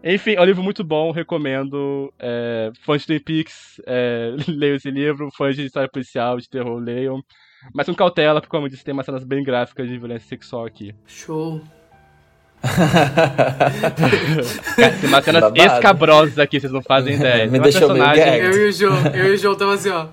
[0.04, 2.12] Enfim, é um livro muito bom, recomendo.
[2.18, 5.30] É, fãs de Twin Peaks, é, leiam esse livro.
[5.36, 7.22] Fãs de história policial, de terror, leiam.
[7.74, 10.66] Mas com cautela, porque, como eu disse, tem umas cenas bem gráficas de violência sexual
[10.66, 10.94] aqui.
[11.06, 11.60] Show.
[14.76, 15.58] tem umas cenas Babado.
[15.58, 17.46] escabrosas aqui, vocês não fazem ideia.
[17.46, 18.24] Me deixou personagem...
[18.38, 20.06] Eu e o João, eu e o João tamo assim, ó.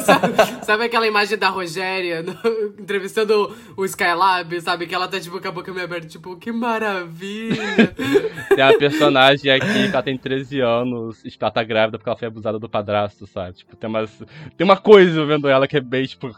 [0.00, 2.32] Sabe, sabe, aquela imagem da Rogéria no,
[2.78, 4.86] entrevistando o Skylab, sabe?
[4.86, 7.94] Que ela tá tipo com a boca meio aberta, tipo, que maravilha.
[8.54, 12.18] Tem a personagem aqui que ela tem 13 anos, e ela tá grávida porque ela
[12.18, 13.58] foi abusada do padrasto, sabe?
[13.58, 14.10] Tipo, tem, umas,
[14.56, 16.34] tem uma coisa vendo ela que é bem, tipo.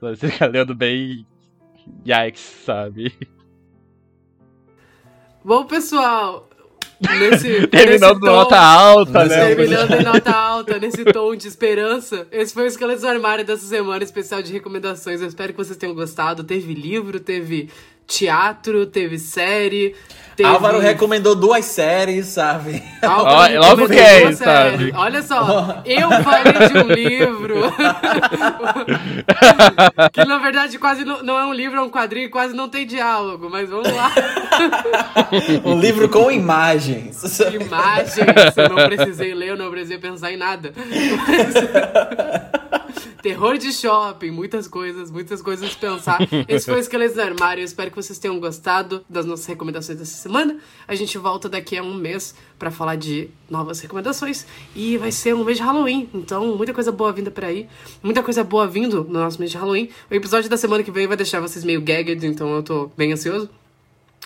[0.00, 1.26] Você fica lendo bem.
[2.06, 3.12] Yikes, sabe?
[5.42, 6.49] Bom, pessoal,
[7.00, 9.46] Nesse, Terminando nesse nota alta, né?
[9.46, 12.26] Terminando em nota alta, nesse tom de esperança.
[12.30, 15.22] Esse foi o Esqueletos do Armário dessa semana, especial de recomendações.
[15.22, 16.44] Eu espero que vocês tenham gostado.
[16.44, 17.70] Teve livro, teve
[18.10, 19.94] teatro, teve série.
[20.36, 20.48] Teve...
[20.48, 22.82] Álvaro recomendou duas séries, sabe?
[23.02, 24.92] Álvaro Logo quem, sabe?
[24.94, 27.70] Olha só, eu falei de um livro.
[30.12, 32.86] que na verdade quase não, não, é um livro, é um quadrinho, quase não tem
[32.86, 34.10] diálogo, mas vamos lá.
[35.64, 37.38] um livro com imagens.
[37.40, 40.72] Imagens, eu não precisei ler, eu não precisei pensar em nada.
[40.74, 41.54] Mas...
[43.22, 46.20] Terror de shopping, muitas coisas, muitas coisas pensar.
[46.48, 47.60] Esse foi o Esqueletos do Armário.
[47.60, 50.58] Eu espero que vocês tenham gostado das nossas recomendações dessa semana.
[50.86, 54.46] A gente volta daqui a um mês para falar de novas recomendações.
[54.74, 56.08] E vai ser um mês de Halloween.
[56.14, 57.68] Então, muita coisa boa vinda por aí.
[58.02, 59.88] Muita coisa boa vindo no nosso mês de Halloween.
[60.10, 63.12] O episódio da semana que vem vai deixar vocês meio gagged, então eu tô bem
[63.12, 63.59] ansioso.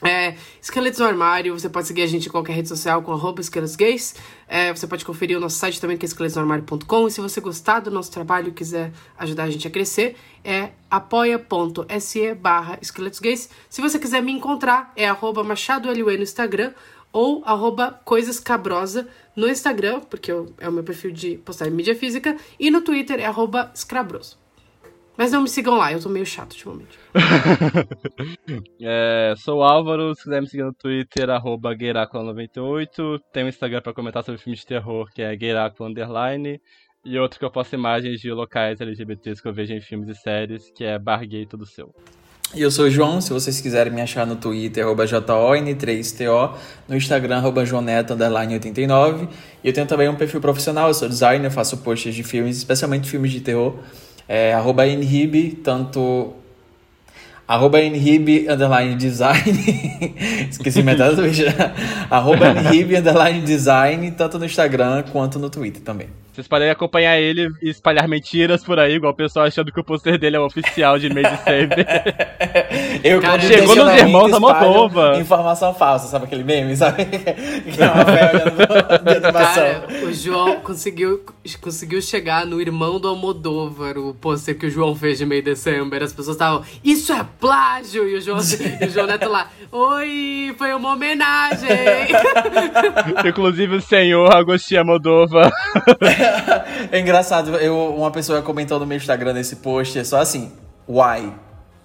[0.04, 3.40] É, Esqueletos no Armário, você pode seguir a gente em qualquer rede social com arroba
[3.40, 4.14] esqueletosgays.
[4.46, 7.08] É, você pode conferir o nosso site também, que é esqueletosnoarmário.com.
[7.08, 10.72] E se você gostar do nosso trabalho e quiser ajudar a gente a crescer, é
[10.90, 13.48] apoia.se barra esqueletosgays.
[13.70, 16.74] Se você quiser me encontrar, é arroba machadolue no Instagram
[17.10, 21.94] ou arroba coisascabrosa no Instagram, porque eu, é o meu perfil de postar em mídia
[21.94, 24.43] física, e no Twitter é arroba escrabroso.
[25.16, 26.98] Mas não me sigam lá, eu tô meio chato ultimamente.
[28.82, 33.80] é, sou o Álvaro, se quiser me seguir no Twitter, arroba 98 Tem um Instagram
[33.80, 36.60] pra comentar sobre filmes de terror, que é Gueiraco Underline.
[37.04, 40.14] E outro que eu posto imagens de locais LGBTs que eu vejo em filmes e
[40.14, 41.94] séries, que é Bargay Tudo Seu.
[42.52, 46.54] E eu sou o João, se vocês quiserem me achar no Twitter, arroba JON3TO,
[46.88, 49.28] no Instagram, arroba Joneto, 89.
[49.62, 53.08] E eu tenho também um perfil profissional, eu sou designer, faço posts de filmes, especialmente
[53.08, 53.78] filmes de terror
[54.28, 56.34] é, arroba Inhib, tanto
[57.46, 59.52] arroba Inhib, underline design,
[60.50, 61.22] esqueci metade do
[62.10, 66.08] arroba Inhib, underline design, tanto no Instagram quanto no Twitter também.
[66.34, 69.84] Vocês podem acompanhar ele e espalhar mentiras por aí, igual o pessoal achando que o
[69.84, 71.86] pôster dele é o oficial de Made Saber.
[73.04, 75.20] Eu, Cara, chegou nos irmãos da espalho Moldova.
[75.20, 77.04] Informação falsa, sabe aquele meme, sabe?
[77.14, 79.32] Que é uma velha.
[79.32, 81.24] Cara, o João conseguiu,
[81.60, 85.50] conseguiu chegar no irmão do Almodóvar, o pôster que o João fez de meio de
[85.50, 86.02] December.
[86.02, 88.08] As pessoas estavam, isso é plágio!
[88.08, 88.38] E o João,
[88.80, 91.68] e o João Neto lá, oi, foi uma homenagem!
[93.24, 95.52] Inclusive o senhor Agostinho Moldova.
[96.90, 100.52] É engraçado, eu, uma pessoa comentou no meu Instagram nesse post, é só assim,
[100.88, 101.32] why?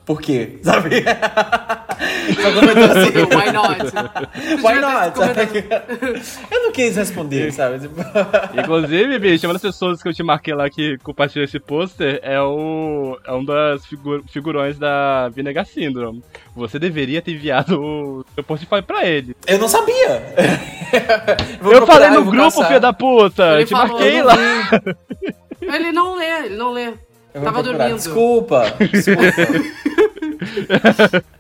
[0.10, 0.58] Por quê?
[0.64, 1.04] Sabe?
[1.04, 3.94] Só comentou assim, why not?
[4.64, 5.20] Why not?
[6.50, 7.78] Eu não quis responder, sabe?
[7.80, 8.02] Tipo,
[8.60, 12.42] Inclusive, bicho, uma das pessoas que eu te marquei lá que compartilhou esse pôster é,
[12.42, 16.24] o, é um das figu- figurões da Vinegar Syndrome.
[16.56, 19.36] Você deveria ter enviado o seu portfólio pra ele.
[19.46, 20.24] Eu não sabia!
[21.62, 22.68] Vou eu falei eu no grupo, caçar.
[22.68, 23.46] filho da puta!
[23.54, 24.36] Ele eu te falou, marquei eu lá.
[25.62, 26.94] Ele não lê, ele não lê.
[27.34, 27.96] Eu Tava dormindo.
[27.96, 29.22] Desculpa, desculpa.